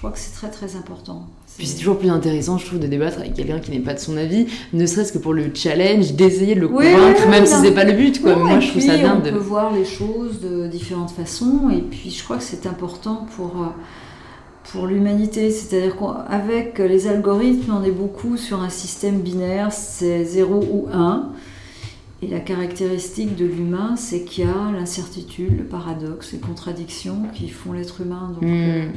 crois 0.01 0.11
que 0.13 0.19
c'est 0.19 0.33
très 0.33 0.49
très 0.51 0.77
important. 0.77 1.27
Puis 1.59 1.67
c'est 1.67 1.79
toujours 1.79 1.99
plus 1.99 2.09
intéressant, 2.11 2.57
je 2.59 2.65
trouve, 2.67 2.79
de 2.79 2.87
débattre 2.87 3.19
avec 3.19 3.35
quelqu'un 3.35 3.59
qui 3.61 3.71
n'est 3.71 3.81
pas 3.81 3.93
de 3.95 3.99
son 3.99 4.17
avis, 4.17 4.47
ne 4.73 4.87
serait-ce 4.87 5.13
que 5.13 5.19
pour 5.19 5.35
le 5.35 5.51
challenge, 5.55 6.13
d'essayer 6.15 6.55
de 6.55 6.61
le 6.61 6.67
Oui, 6.67 6.91
convaincre, 6.93 7.21
oui, 7.25 7.31
même 7.31 7.45
si 7.47 7.55
c'est 7.61 7.75
pas 7.75 7.85
le 7.85 7.93
but, 7.93 8.23
quoi. 8.23 8.35
Non, 8.35 8.45
Moi, 8.47 8.57
et 8.57 8.61
je 8.63 8.69
trouve 8.71 8.81
puis, 8.83 8.91
ça 8.91 8.97
dingue 8.97 9.21
On 9.23 9.27
de. 9.27 9.31
peut 9.31 9.37
voir 9.39 9.73
les 9.75 9.85
choses 9.85 10.41
de 10.41 10.67
différentes 10.69 11.11
façons, 11.11 11.69
et 11.71 11.83
puis 11.83 12.11
je 12.11 12.25
crois 12.25 12.39
que 12.39 12.43
c'est 12.43 12.67
important 12.67 13.27
pour, 13.37 13.61
euh, 13.63 13.67
pour 14.73 14.87
l'humanité. 14.87 15.51
C'est-à-dire 15.51 15.97
qu'avec 15.99 16.79
les 16.79 17.07
algorithmes, 17.07 17.73
on 17.79 17.85
est 17.85 17.91
beaucoup 17.91 18.37
sur 18.39 18.63
un 18.63 18.71
système 18.71 19.21
binaire, 19.21 19.71
c'est 19.73 20.25
0 20.25 20.65
ou 20.71 20.87
1. 20.93 21.29
Et 22.23 22.27
la 22.27 22.41
caractéristique 22.41 23.35
de 23.37 23.47
l'humain, 23.47 23.97
c'est 23.97 24.25
qu'il 24.25 24.45
y 24.45 24.47
a 24.47 24.73
l'incertitude, 24.73 25.57
le 25.59 25.65
paradoxe, 25.65 26.33
les 26.33 26.39
contradictions 26.39 27.23
qui 27.35 27.49
font 27.49 27.73
l'être 27.73 28.01
humain. 28.03 28.33
Donc, 28.35 28.43
euh, 28.49 28.85
Hmm. 28.87 28.93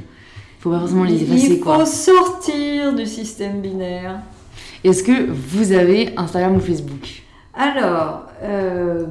Faut 0.64 0.72
forcément 0.72 1.04
les 1.04 1.16
il 1.16 1.24
effacer, 1.24 1.58
faut 1.58 1.64
quoi. 1.66 1.86
sortir 1.86 2.96
du 2.96 3.06
système 3.06 3.60
binaire. 3.60 4.22
Est-ce 4.86 5.04
que 5.04 5.30
vous 5.30 5.74
avez 5.74 6.14
Instagram 6.16 6.56
ou 6.56 6.62
Facebook? 6.62 7.22
Alors, 7.54 8.28
euh, 8.42 9.06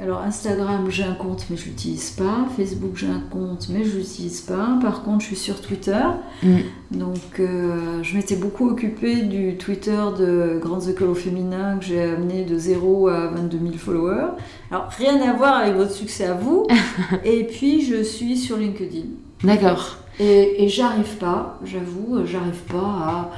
alors 0.00 0.20
Instagram, 0.20 0.86
j'ai 0.90 1.02
un 1.02 1.14
compte, 1.14 1.46
mais 1.50 1.56
je 1.56 1.64
l'utilise 1.64 2.10
pas. 2.10 2.46
Facebook, 2.56 2.92
j'ai 2.94 3.08
un 3.08 3.24
compte, 3.28 3.70
mais 3.70 3.82
je 3.82 3.96
l'utilise 3.96 4.42
pas. 4.42 4.78
Par 4.80 5.02
contre, 5.02 5.22
je 5.22 5.26
suis 5.26 5.36
sur 5.36 5.60
Twitter. 5.60 6.00
Mm. 6.44 6.58
Donc, 6.92 7.40
euh, 7.40 8.00
je 8.04 8.16
m'étais 8.16 8.36
beaucoup 8.36 8.68
occupée 8.70 9.22
du 9.22 9.56
Twitter 9.56 10.00
de 10.16 10.60
Grandes 10.62 10.88
Écoles 10.88 11.10
au 11.10 11.16
Féminin 11.16 11.76
que 11.78 11.86
j'ai 11.86 12.02
amené 12.02 12.44
de 12.44 12.56
0 12.56 13.08
à 13.08 13.26
22 13.26 13.58
000 13.58 13.72
followers. 13.78 14.30
Alors, 14.70 14.88
rien 14.96 15.20
à 15.28 15.32
voir 15.32 15.56
avec 15.56 15.74
votre 15.74 15.92
succès 15.92 16.26
à 16.26 16.34
vous. 16.34 16.68
Et 17.24 17.42
puis, 17.42 17.84
je 17.84 18.00
suis 18.00 18.36
sur 18.36 18.58
LinkedIn. 18.58 19.06
D'accord. 19.42 20.03
Et, 20.20 20.64
et 20.64 20.68
j'arrive 20.68 21.16
pas, 21.18 21.58
j'avoue, 21.64 22.16
euh, 22.18 22.26
j'arrive 22.26 22.62
pas 22.70 22.76
à. 22.78 23.30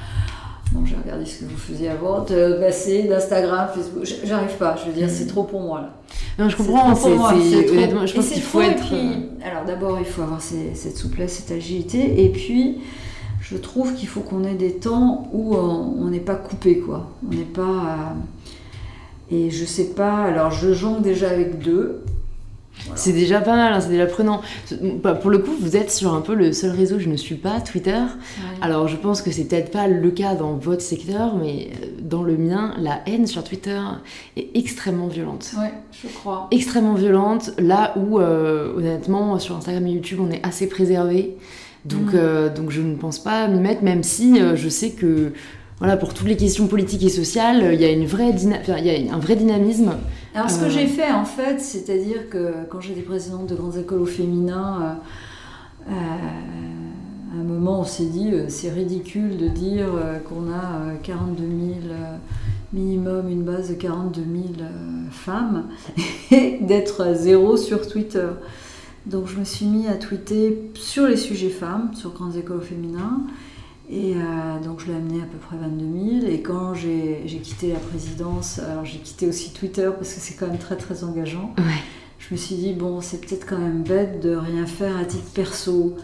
Bon, 0.73 0.85
j'ai 0.85 0.97
regardé 0.97 1.25
ce 1.25 1.41
que 1.41 1.45
vous 1.51 1.57
faisiez 1.57 1.89
avant, 1.89 2.25
de 2.25 2.59
passer 2.61 3.05
d'Instagram, 3.05 3.69
Facebook. 3.75 4.05
J'arrive 4.25 4.57
pas, 4.59 4.77
je 4.77 4.87
veux 4.91 4.93
dire, 4.97 5.09
c'est 5.09 5.27
trop 5.27 5.45
pour 5.45 5.61
moi 5.61 5.81
là. 5.83 5.91
Non, 6.39 6.49
je 6.51 6.57
C'est 6.57 6.65
comprends. 6.67 6.93
trop 6.95 7.09
pour 7.17 7.29
C'est, 7.31 7.71
honnêtement, 7.71 8.05
je 8.07 8.15
pense 8.15 8.29
qu'il 8.29 8.43
faut 8.43 8.61
être. 8.61 8.85
puis- 8.85 8.97
euh, 8.97 9.49
alors 9.49 9.65
d'abord, 9.65 9.97
il 10.01 10.05
faut 10.05 10.23
avoir 10.23 10.43
ces- 10.43 10.75
cette 10.75 10.97
souplesse, 10.99 11.35
cette 11.47 11.57
agilité, 11.57 12.25
et 12.25 12.29
puis 12.31 12.79
je 13.41 13.57
trouve 13.57 13.95
qu'il 13.95 14.09
faut 14.09 14.21
qu'on 14.21 14.45
ait 14.45 14.55
des 14.55 14.73
temps 14.75 15.29
où 15.33 15.55
on 15.55 15.95
on 16.03 16.09
n'est 16.11 16.21
pas 16.21 16.35
coupé, 16.35 16.79
quoi. 16.81 17.07
On 17.27 17.35
n'est 17.35 17.43
pas. 17.45 17.63
euh, 17.63 19.35
Et 19.35 19.51
je 19.51 19.65
sais 19.65 19.91
pas, 19.95 20.25
alors 20.25 20.51
je 20.51 20.73
jongle 20.73 21.03
déjà 21.03 21.31
avec 21.31 21.59
deux. 21.59 22.03
Voilà. 22.85 23.01
C'est 23.01 23.13
déjà 23.13 23.41
pas 23.41 23.57
mal, 23.57 23.73
hein, 23.73 23.81
c'est 23.81 23.89
déjà 23.89 24.07
prenant. 24.07 24.43
Bah, 25.03 25.15
Pour 25.15 25.31
le 25.31 25.39
coup, 25.39 25.53
vous 25.61 25.77
êtes 25.77 25.91
sur 25.91 26.15
un 26.15 26.21
peu 26.21 26.35
le 26.35 26.53
seul 26.53 26.71
réseau 26.71 26.97
que 26.97 27.03
je 27.03 27.09
ne 27.09 27.17
suis 27.17 27.35
pas, 27.37 27.61
Twitter. 27.61 27.93
Ouais. 27.93 28.59
Alors, 28.61 28.87
je 28.87 28.97
pense 28.97 29.23
que 29.23 29.31
c'est 29.31 29.45
peut-être 29.45 29.71
pas 29.73 29.89
le 29.89 30.11
cas 30.11 30.35
dans 30.35 30.53
votre 30.55 30.83
secteur, 30.83 31.37
mais 31.37 31.69
euh, 31.83 31.87
dans 32.01 32.23
le 32.23 32.37
mien, 32.37 32.75
la 32.79 33.01
haine 33.07 33.27
sur 33.27 33.43
Twitter 33.45 33.81
est 34.37 34.49
extrêmement 34.55 35.09
violente. 35.09 35.51
Ouais, 35.59 35.73
je 36.03 36.09
crois. 36.09 36.49
Extrêmement 36.51 36.95
violente, 36.95 37.51
là 37.59 37.95
où, 37.97 38.21
euh, 38.21 38.75
honnêtement, 38.77 39.39
sur 39.39 39.57
Instagram 39.57 39.87
et 39.87 39.93
YouTube, 39.93 40.19
on 40.21 40.31
est 40.31 40.45
assez 40.47 40.69
préservé. 40.69 41.37
Donc, 41.87 42.13
Mm. 42.13 42.17
euh, 42.17 42.55
donc 42.55 42.71
je 42.71 42.83
ne 42.83 42.95
pense 42.97 43.19
pas 43.19 43.49
m'y 43.49 43.59
mettre, 43.61 43.83
même 43.83 44.03
si 44.03 44.41
euh, 44.41 44.55
je 44.57 44.69
sais 44.69 44.91
que, 44.91 45.33
voilà, 45.79 45.97
pour 45.97 46.15
toutes 46.15 46.27
les 46.29 46.37
questions 46.37 46.67
politiques 46.67 47.05
et 47.05 47.09
sociales, 47.09 47.63
euh, 47.63 47.75
il 47.75 47.81
y 47.81 47.85
a, 47.85 47.91
une 47.91 48.07
vraie 48.07 48.33
dyna- 48.33 48.59
enfin, 48.61 48.77
il 48.79 48.87
y 48.87 49.09
a 49.09 49.15
un 49.15 49.19
vrai 49.19 49.37
dynamisme. 49.37 49.93
Alors, 50.37 50.51
ce 50.51 50.61
que 50.61 50.67
Euh. 50.67 50.71
j'ai 50.71 50.87
fait, 50.87 51.11
en 51.11 51.25
fait, 51.25 51.61
c'est-à-dire 51.61 52.29
que 52.29 52.53
quand 52.69 52.81
j'étais 52.81 53.01
présidente 53.01 53.47
de 53.49 53.55
grandes 53.55 53.77
écoles 53.79 54.03
au 54.03 54.07
féminin, 54.07 54.99
euh, 55.89 55.93
euh, 55.93 55.95
à 55.95 57.41
un 57.41 57.43
moment, 57.43 57.81
on 57.81 57.85
s'est 57.85 58.05
dit, 58.05 58.31
euh, 58.33 58.45
c'est 58.49 58.69
ridicule 58.71 59.39
de 59.39 59.49
dire 59.49 59.87
euh, 59.95 60.19
qu'on 60.19 60.51
a 60.53 60.91
euh, 60.91 60.95
42 61.03 61.43
000, 61.43 61.51
euh, 61.91 62.17
minimum 62.75 63.31
une 63.31 63.45
base 63.45 63.71
de 63.71 63.75
42 63.75 64.21
000 64.21 64.45
euh, 64.61 65.11
femmes, 65.11 65.69
et 66.31 66.59
d'être 66.61 67.01
à 67.03 67.15
zéro 67.15 67.57
sur 67.57 67.89
Twitter. 67.89 68.29
Donc, 69.07 69.29
je 69.29 69.39
me 69.39 69.45
suis 69.45 69.65
mis 69.65 69.89
à 69.89 69.95
tweeter 69.95 70.71
sur 70.75 71.07
les 71.07 71.17
sujets 71.17 71.49
femmes, 71.49 71.93
sur 71.95 72.13
grandes 72.13 72.37
écoles 72.37 72.59
au 72.59 72.61
féminin. 72.61 73.23
Et 73.89 74.15
euh, 74.15 74.65
donc 74.65 74.81
je 74.81 74.87
l'ai 74.87 74.95
amené 74.95 75.21
à 75.23 75.27
peu 75.27 75.39
près 75.39 75.57
22 75.57 76.21
000. 76.23 76.33
Et 76.33 76.41
quand 76.43 76.75
j'ai 76.75 77.41
quitté 77.43 77.73
la 77.73 77.79
présidence, 77.79 78.59
alors 78.59 78.85
j'ai 78.85 78.99
quitté 78.99 79.29
aussi 79.29 79.53
Twitter 79.53 79.91
parce 79.97 80.13
que 80.13 80.21
c'est 80.21 80.35
quand 80.35 80.49
même 80.49 80.59
très 80.59 80.77
très 80.77 81.05
engageant. 81.05 81.55
Ouais. 81.59 81.65
Je 82.19 82.35
me 82.35 82.37
suis 82.39 82.57
dit, 82.57 82.73
bon, 82.73 83.01
c'est 83.01 83.21
peut-être 83.21 83.47
quand 83.47 83.59
même 83.59 83.83
bête 83.83 84.21
de 84.21 84.35
rien 84.35 84.67
faire 84.67 84.97
à 84.97 85.05
titre 85.05 85.31
perso. 85.33 85.97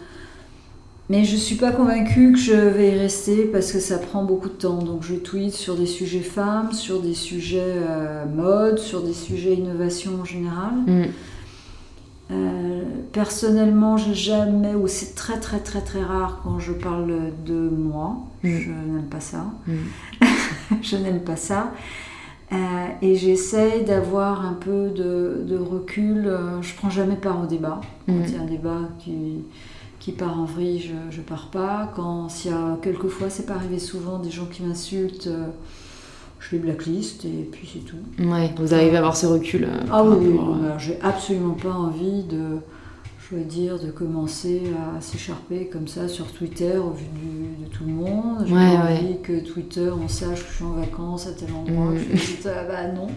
Mais 1.09 1.25
je 1.25 1.35
suis 1.35 1.55
pas 1.55 1.71
convaincue 1.71 2.31
que 2.31 2.39
je 2.39 2.53
vais 2.53 2.95
y 2.95 2.97
rester 2.97 3.43
parce 3.45 3.73
que 3.73 3.79
ça 3.79 3.97
prend 3.97 4.23
beaucoup 4.23 4.47
de 4.47 4.53
temps. 4.53 4.81
Donc 4.81 5.03
je 5.03 5.15
tweete 5.15 5.53
sur 5.53 5.75
des 5.75 5.85
sujets 5.85 6.21
femmes, 6.21 6.71
sur 6.71 7.01
des 7.01 7.13
sujets 7.13 7.61
euh, 7.61 8.25
mode, 8.25 8.79
sur 8.79 9.01
des 9.01 9.13
sujets 9.13 9.55
innovation 9.55 10.21
en 10.21 10.25
général. 10.25 10.73
Mm. 10.87 11.03
Euh, 12.31 12.83
personnellement, 13.11 13.97
j'ai 13.97 14.13
jamais, 14.13 14.73
ou 14.75 14.87
c'est 14.87 15.13
très 15.13 15.39
très 15.39 15.59
très 15.59 15.81
très 15.81 16.01
rare 16.01 16.39
quand 16.43 16.59
je 16.59 16.71
parle 16.71 17.31
de 17.45 17.53
moi. 17.69 18.17
Mm. 18.43 18.57
Je 18.57 18.69
n'aime 18.69 19.07
pas 19.09 19.19
ça. 19.19 19.45
Mm. 19.67 20.25
je 20.81 20.95
n'aime 20.97 21.19
pas 21.21 21.35
ça. 21.35 21.71
Euh, 22.51 22.55
et 23.01 23.15
j'essaye 23.15 23.83
d'avoir 23.83 24.45
un 24.45 24.53
peu 24.53 24.89
de, 24.89 25.43
de 25.47 25.57
recul. 25.57 26.27
Euh, 26.27 26.61
Je 26.61 26.73
prends 26.75 26.89
jamais 26.89 27.15
part 27.15 27.41
au 27.41 27.45
débat. 27.45 27.81
Quand 28.07 28.13
Mm. 28.13 28.23
il 28.27 28.33
y 28.33 28.37
a 28.37 28.41
un 28.41 28.45
débat 28.45 28.79
qui, 28.99 29.43
qui 29.99 30.11
part 30.11 30.39
en 30.39 30.45
vrille, 30.45 30.79
je, 30.79 31.15
je 31.15 31.21
pars 31.21 31.49
pas. 31.51 31.91
Quand 31.95 32.29
s'il 32.29 32.51
y 32.51 32.53
a 32.53 32.77
quelquefois, 32.81 33.29
c'est 33.29 33.45
pas 33.45 33.55
arrivé 33.55 33.79
souvent, 33.79 34.17
des 34.19 34.31
gens 34.31 34.45
qui 34.45 34.63
m'insultent, 34.63 35.27
euh, 35.27 35.47
je 36.49 36.55
les 36.55 36.61
blacklist 36.61 37.25
et 37.25 37.47
puis 37.51 37.67
c'est 37.71 37.79
tout. 37.85 37.95
Ouais, 38.29 38.51
vous 38.57 38.73
arrivez 38.73 38.95
à 38.95 38.99
avoir 38.99 39.15
ce 39.15 39.25
recul. 39.25 39.63
euh, 39.65 39.85
Ah 39.91 40.03
oui. 40.03 40.27
Alors, 40.63 40.79
j'ai 40.79 40.97
absolument 41.01 41.53
pas 41.55 41.71
envie 41.71 42.23
de, 42.23 42.57
dire, 43.41 43.79
de 43.79 43.91
commencer 43.91 44.61
à 44.97 45.01
s'écharper 45.01 45.67
comme 45.71 45.87
ça 45.87 46.07
sur 46.07 46.25
Twitter 46.27 46.77
au 46.77 46.91
vu 46.91 47.05
du- 47.05 47.63
de 47.65 47.69
tout 47.69 47.83
le 47.85 47.91
monde. 47.93 48.45
J'ai 48.47 48.53
Ouais, 48.53 48.59
envie 48.61 49.17
que 49.23 49.39
Twitter, 49.39 49.89
on 50.03 50.07
sache 50.07 50.43
que 50.43 50.49
je 50.51 50.55
suis 50.55 50.63
en 50.65 50.71
vacances 50.73 51.27
à 51.27 51.31
tel 51.31 51.49
endroit. 51.53 51.91
Mm. 51.91 51.95
que 51.97 52.17
je 52.17 52.35
tout 52.35 52.41
ça. 52.43 52.63
Bah 52.67 52.87
non. 52.95 53.07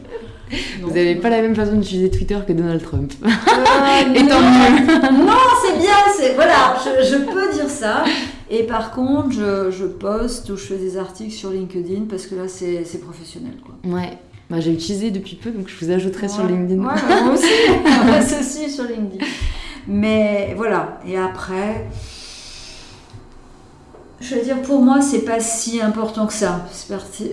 Vous 0.83 0.89
n'avez 0.89 1.17
pas 1.17 1.31
la 1.31 1.43
même 1.43 1.55
façon 1.55 1.75
d'utiliser 1.77 2.11
Twitter 2.11 2.39
que 2.47 2.53
Donald 2.53 2.83
Trump. 2.83 3.13
Euh, 3.27 4.15
Et 4.15 4.27
tant 4.27 4.41
non. 4.41 4.51
mieux. 4.51 5.25
Non, 5.27 5.33
c'est 5.65 5.79
bien, 5.79 5.95
c'est 6.19 6.35
voilà, 6.35 6.77
je, 6.85 7.05
je 7.09 7.17
peux 7.25 7.53
dire 7.53 7.69
ça. 7.69 8.05
Et 8.51 8.65
par 8.65 8.91
contre, 8.91 9.31
je, 9.33 9.71
je 9.71 9.85
poste 9.87 10.51
ou 10.51 10.57
je 10.57 10.63
fais 10.65 10.77
des 10.77 10.97
articles 10.97 11.33
sur 11.33 11.51
LinkedIn 11.51 12.03
parce 12.11 12.27
que 12.27 12.35
là, 12.35 12.49
c'est 12.49 13.01
professionnel, 13.01 13.55
quoi. 13.65 13.75
Ouais. 13.91 14.19
Bah, 14.51 14.61
j'ai 14.61 14.73
utilisé 14.73 15.11
depuis 15.11 15.37
peu, 15.37 15.51
donc 15.51 15.69
je 15.69 15.85
vous 15.85 15.91
ajouterai 15.91 16.29
sur. 16.29 16.45
LinkedIn. 16.47 16.81
Ouais, 16.81 16.95
bah, 17.09 17.23
moi 17.25 17.35
aussi. 17.35 18.35
aussi 18.41 18.71
sur 18.71 18.85
LinkedIn. 18.85 19.25
Mais 19.89 20.55
voilà. 20.57 21.01
Et 21.07 21.17
après, 21.17 21.87
je 24.21 24.35
veux 24.35 24.43
dire, 24.43 24.63
pour 24.63 24.83
moi, 24.83 25.01
c'est 25.01 25.21
pas 25.25 25.41
si 25.41 25.81
important 25.81 26.27
que 26.27 26.33
ça. 26.33 26.67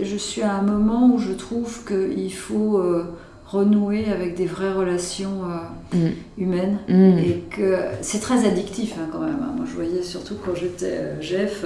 Je 0.03 0.17
suis 0.17 0.41
à 0.41 0.53
un 0.55 0.61
moment 0.61 1.07
où 1.13 1.17
je 1.17 1.31
trouve 1.31 1.79
qu'il 1.85 2.33
faut 2.33 2.77
euh, 2.77 3.15
renouer 3.47 4.05
avec 4.11 4.35
des 4.35 4.45
vraies 4.45 4.73
relations 4.73 5.41
euh, 5.45 5.97
Mm. 5.97 6.11
humaines. 6.39 6.77
Mm. 6.89 7.17
Et 7.19 7.43
que 7.49 7.77
c'est 8.01 8.19
très 8.19 8.45
addictif 8.47 8.95
hein, 8.99 9.07
quand 9.11 9.19
même. 9.19 9.37
hein. 9.41 9.53
Moi 9.55 9.65
je 9.69 9.75
voyais 9.75 10.01
surtout 10.03 10.35
quand 10.43 10.55
j'étais 10.55 10.97
euh, 10.97 11.21
Jeff, 11.21 11.63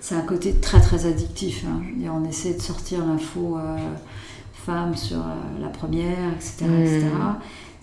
c'est 0.00 0.14
un 0.16 0.20
côté 0.22 0.52
très 0.54 0.80
très 0.80 1.06
addictif. 1.06 1.64
hein. 1.66 1.80
Je 1.86 1.94
veux 1.94 2.00
dire, 2.00 2.12
on 2.14 2.28
essaie 2.28 2.54
de 2.54 2.60
sortir 2.60 3.04
l'info 3.06 3.56
femme 4.52 4.96
sur 4.96 5.18
la 5.60 5.68
première, 5.68 6.32
etc. 6.34 6.64
etc. 6.82 7.06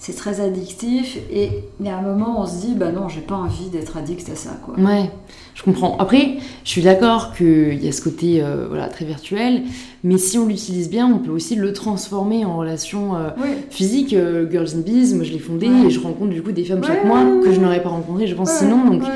C'est 0.06 0.18
très 0.18 0.42
addictif 0.42 1.18
et 1.32 1.64
il 1.80 1.86
y 1.86 1.90
a 1.90 1.98
un 1.98 2.02
moment 2.02 2.42
on 2.42 2.46
se 2.46 2.60
dit 2.66 2.74
bah 2.76 2.92
non 2.92 3.08
j'ai 3.08 3.22
pas 3.22 3.36
envie 3.36 3.70
d'être 3.70 3.96
addict 3.96 4.28
à 4.30 4.36
ça 4.36 4.50
quoi. 4.62 4.74
Ouais, 4.78 5.10
je 5.56 5.64
comprends. 5.64 5.96
Après, 5.98 6.40
je 6.66 6.70
suis 6.70 6.82
d'accord 6.82 7.34
qu'il 7.34 7.82
y 7.82 7.88
a 7.88 7.92
ce 7.94 8.02
côté 8.02 8.44
euh, 8.44 8.66
voilà, 8.68 8.90
très 8.90 9.06
virtuel, 9.06 9.64
mais 10.04 10.18
si 10.18 10.38
on 10.38 10.46
l'utilise 10.46 10.90
bien, 10.90 11.08
on 11.08 11.20
peut 11.20 11.32
aussi 11.32 11.56
le 11.56 11.72
transformer 11.72 12.44
en 12.44 12.58
relation 12.58 13.16
euh, 13.16 13.30
Oui. 13.42 13.48
physique. 13.70 14.12
Euh, 14.14 14.46
Girls 14.52 14.72
in 14.76 14.82
Bees, 14.82 15.14
moi 15.16 15.24
je 15.24 15.32
l'ai 15.32 15.40
fondé 15.40 15.70
Ouais. 15.70 15.86
et 15.86 15.90
je 15.90 16.02
rencontre 16.02 16.32
du 16.32 16.44
coup 16.44 16.52
des 16.52 16.66
femmes 16.66 16.84
chaque 16.84 17.04
Ouais, 17.04 17.08
mois 17.08 17.24
ouais, 17.24 17.42
que 17.46 17.54
je 17.54 17.62
n'aurais 17.62 17.82
pas 17.82 17.88
rencontrées, 17.88 18.28
je 18.28 18.36
pense, 18.36 18.52
sinon. 18.52 18.84
Donc, 18.84 19.04
vrai. 19.04 19.14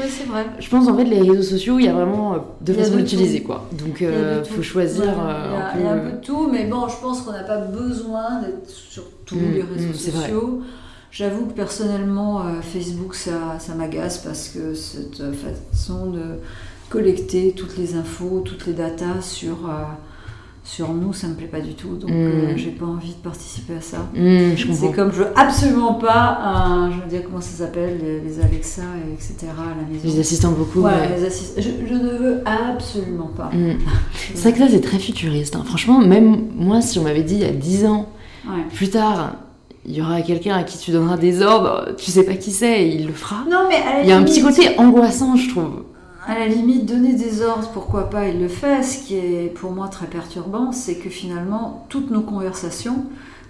je 0.57 0.69
pense 0.69 0.87
en 0.87 0.95
fait, 0.95 1.03
les 1.03 1.19
réseaux 1.19 1.41
sociaux, 1.43 1.79
il 1.79 1.85
y 1.85 1.89
a 1.89 1.93
vraiment 1.93 2.35
deux 2.61 2.71
façons 2.71 2.93
de 2.93 2.99
d'utiliser 3.01 3.41
quoi. 3.41 3.67
Donc, 3.73 3.99
Il 3.99 4.49
faut 4.49 4.61
choisir 4.61 5.03
il 5.03 5.83
y 5.83 5.85
a- 5.85 5.91
un 5.91 5.97
peu 5.97 6.11
de 6.11 6.21
tout, 6.25 6.47
mais 6.49 6.63
bon, 6.67 6.87
je 6.87 6.95
pense 7.01 7.23
qu'on 7.23 7.33
n'a 7.33 7.43
pas 7.43 7.57
besoin 7.57 8.39
d'être 8.41 8.69
sur 8.69 9.03
tous 9.27 9.35
Mm, 9.35 9.51
les 9.53 9.61
réseaux 9.61 9.89
mm, 9.89 9.91
vrai. 9.91 10.11
sociaux. 10.21 10.61
J'avoue 11.11 11.45
que 11.45 11.53
personnellement, 11.53 12.41
euh, 12.41 12.61
Facebook, 12.61 13.13
ça, 13.15 13.57
ça 13.59 13.75
m'agace 13.75 14.17
parce 14.19 14.49
que 14.49 14.73
cette 14.73 15.21
façon 15.71 16.09
de 16.11 16.21
collecter 16.89 17.53
toutes 17.55 17.77
les 17.77 17.95
infos, 17.95 18.41
toutes 18.43 18.65
les 18.67 18.73
datas 18.73 19.21
sur, 19.21 19.67
euh, 19.69 19.83
sur 20.63 20.93
nous, 20.93 21.13
ça 21.13 21.27
me 21.27 21.33
plaît 21.35 21.47
pas 21.47 21.61
du 21.61 21.73
tout. 21.75 21.95
Donc, 21.95 22.09
Mm. 22.09 22.13
euh, 22.13 22.53
j'ai 22.57 22.71
pas 22.71 22.85
envie 22.85 23.11
de 23.13 23.21
participer 23.23 23.75
à 23.75 23.81
ça. 23.81 23.97
Comprends. 24.13 24.73
C'est 24.73 24.91
comme 24.91 25.11
je 25.13 25.19
veux 25.19 25.27
absolument 25.39 25.93
pas 25.95 26.39
un, 26.43 26.91
je 26.91 26.99
veux 27.01 27.07
dire 27.07 27.23
comment 27.25 27.41
ça 27.41 27.57
s'appelle, 27.65 27.99
les, 28.01 28.19
les 28.19 28.39
Alexa, 28.41 28.81
et 29.09 29.13
etc. 29.13 29.35
à 29.57 29.69
la 29.81 29.87
maison. 29.89 30.01
Les 30.03 30.19
assistants 30.19 30.51
beaucoup. 30.51 30.81
Ouais, 30.81 30.91
ouais. 30.91 31.17
les 31.17 31.25
assist- 31.25 31.55
je, 31.57 31.69
je 31.87 31.93
ne 31.93 32.09
veux 32.17 32.41
absolument 32.45 33.31
pas. 33.35 33.49
Hmm. 33.53 33.77
C'est 34.35 34.49
vrai 34.49 34.51
que 34.53 34.59
ça, 34.59 34.67
c'est 34.69 34.81
très 34.81 34.99
futuriste. 34.99 35.55
hein. 35.55 35.63
Franchement, 35.65 35.99
même 35.99 36.47
moi, 36.55 36.81
si 36.81 36.99
on 36.99 37.03
m'avait 37.03 37.23
dit 37.23 37.35
il 37.35 37.41
y 37.41 37.45
a 37.45 37.51
10 37.51 37.85
ans, 37.85 38.09
Ouais. 38.49 38.63
plus 38.73 38.89
tard, 38.89 39.33
il 39.85 39.95
y 39.95 40.01
aura 40.01 40.21
quelqu'un 40.21 40.55
à 40.57 40.63
qui 40.63 40.77
tu 40.77 40.91
donneras 40.91 41.17
des 41.17 41.41
ordres, 41.41 41.93
tu 41.97 42.11
sais 42.11 42.23
pas 42.23 42.33
qui 42.35 42.51
c'est, 42.51 42.83
et 42.83 42.95
il 42.95 43.07
le 43.07 43.13
fera. 43.13 43.43
Non, 43.49 43.67
mais 43.69 43.75
Il 44.03 44.09
y 44.09 44.11
a 44.11 44.17
un 44.17 44.23
petit 44.23 44.41
côté 44.41 44.77
angoissant, 44.77 45.35
je 45.35 45.49
trouve. 45.49 45.83
À 46.27 46.37
la 46.37 46.47
limite, 46.47 46.85
donner 46.85 47.13
des 47.13 47.41
ordres, 47.41 47.69
pourquoi 47.73 48.09
pas, 48.09 48.27
il 48.27 48.39
le 48.41 48.49
fait. 48.49 48.83
Ce 48.83 48.97
qui 49.05 49.15
est 49.15 49.53
pour 49.55 49.71
moi 49.71 49.87
très 49.87 50.07
perturbant, 50.07 50.73
c'est 50.73 50.95
que 50.95 51.09
finalement, 51.09 51.85
toutes 51.87 52.11
nos 52.11 52.19
conversations, 52.21 53.05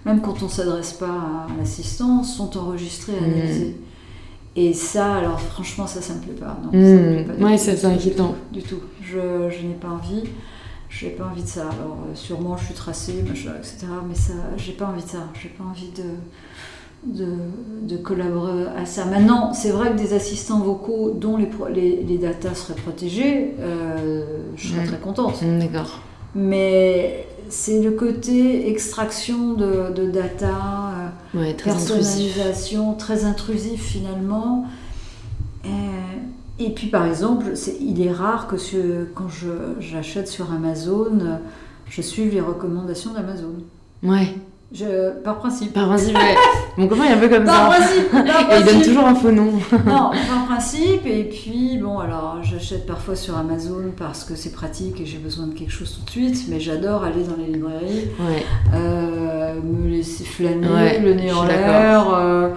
même 0.06 0.20
quand 0.20 0.42
on 0.42 0.44
ne 0.44 0.50
s'adresse 0.50 0.92
pas 0.92 1.06
à 1.06 1.46
l'assistant, 1.58 2.22
sont 2.22 2.56
enregistrées 2.56 3.14
et 3.16 3.20
Mm. 3.20 3.32
analysées. 3.32 3.76
Et 4.54 4.72
ça, 4.74 5.14
alors 5.16 5.40
franchement, 5.40 5.86
ça, 5.88 6.00
ça 6.00 6.14
me 6.14 6.20
plaît 6.20 6.32
pas. 6.38 6.56
Non, 6.64 6.70
ça 6.72 6.76
me 6.78 7.12
plaît 7.14 7.22
Hmm. 7.24 7.26
pas 7.26 7.34
du 7.34 7.44
Ouais, 7.44 7.58
c'est 7.58 7.84
inquiétant. 7.84 8.34
Du 8.52 8.62
tout. 8.62 8.78
Je, 9.02 9.16
je 9.50 9.66
n'ai 9.66 9.74
pas 9.74 9.88
envie. 9.88 10.22
Je 10.88 11.06
n'ai 11.06 11.12
pas 11.12 11.24
envie 11.26 11.42
de 11.42 11.48
ça. 11.48 11.62
Alors, 11.62 11.98
euh, 12.10 12.14
sûrement, 12.14 12.56
je 12.56 12.64
suis 12.66 12.74
tracée, 12.74 13.22
machin, 13.28 13.52
etc. 13.58 13.86
Mais 14.08 14.14
ça, 14.14 14.32
j'ai 14.56 14.72
pas 14.72 14.86
envie 14.86 15.02
de 15.02 15.08
ça. 15.08 15.28
J'ai 15.40 15.50
pas 15.50 15.64
envie 15.64 15.90
de, 15.90 17.22
de, 17.24 17.34
de 17.82 17.96
collaborer 17.98 18.64
à 18.76 18.86
ça. 18.86 19.04
Maintenant, 19.04 19.52
c'est 19.52 19.70
vrai 19.70 19.90
que 19.92 19.96
des 19.96 20.14
assistants 20.14 20.60
vocaux 20.60 21.10
dont 21.10 21.36
les, 21.36 21.48
les, 21.74 22.02
les 22.02 22.18
datas 22.18 22.54
seraient 22.54 22.80
protégées, 22.80 23.54
euh, 23.60 24.42
je 24.56 24.68
serais 24.68 24.84
très 24.86 24.98
contente. 24.98 25.42
D'accord. 25.60 26.00
Mais 26.34 27.26
c'est 27.50 27.82
le 27.82 27.92
côté 27.92 28.68
extraction 28.70 29.54
de, 29.54 29.92
de 29.94 30.10
data, 30.10 30.46
euh, 31.34 31.38
Ouais, 31.38 31.54
très 31.54 31.70
intrusif. 31.70 31.96
personnalisation, 32.34 32.94
très 32.94 33.24
intrusif 33.24 33.82
finalement. 33.82 34.64
Et 36.58 36.70
puis 36.70 36.88
par 36.88 37.06
exemple, 37.06 37.46
il 37.80 38.00
est 38.04 38.12
rare 38.12 38.46
que 38.46 38.56
ce- 38.56 39.04
quand 39.14 39.28
j'achète 39.80 40.28
sur 40.28 40.52
Amazon, 40.52 41.18
je 41.88 42.02
suive 42.02 42.32
les 42.34 42.40
recommandations 42.40 43.12
d'Amazon. 43.12 43.54
Ouais, 44.02 44.34
Je- 44.70 45.10
Par 45.24 45.38
principe. 45.38 45.72
par 45.72 45.88
principe, 45.88 46.14
ouais. 46.14 46.34
Mon 46.76 46.86
copain 46.88 47.04
est 47.04 47.12
un 47.14 47.16
peu 47.18 47.28
comme 47.30 47.44
Par 47.44 47.72
ça. 47.72 47.78
principe, 47.78 48.10
par 48.10 48.20
Et 48.26 48.30
il 48.30 48.48
donne 48.48 48.64
principe. 48.64 48.84
toujours 48.84 49.06
un 49.06 49.14
faux 49.14 49.30
nom. 49.32 49.52
Non, 49.86 50.10
par 50.28 50.44
principe, 50.46 51.06
et 51.06 51.24
puis 51.24 51.78
bon, 51.78 51.98
alors 51.98 52.40
j'achète 52.42 52.86
parfois 52.86 53.16
sur 53.16 53.36
Amazon 53.38 53.92
parce 53.96 54.24
que 54.24 54.34
c'est 54.36 54.52
pratique 54.52 55.00
et 55.00 55.06
j'ai 55.06 55.16
besoin 55.18 55.46
de 55.46 55.54
quelque 55.54 55.72
chose 55.72 55.98
tout 55.98 56.04
de 56.04 56.10
suite, 56.10 56.44
mais 56.50 56.60
j'adore 56.60 57.02
aller 57.02 57.22
dans 57.24 57.36
les 57.36 57.50
librairies, 57.50 58.08
Ouais, 58.20 58.44
euh, 58.74 59.54
me 59.62 59.88
laisser 59.88 60.24
flâner, 60.24 60.68
Ouais, 60.68 60.98
le 61.00 61.14
nez 61.14 61.32
en 61.32 61.44
l'air, 61.44 62.06
euh, 62.14 62.50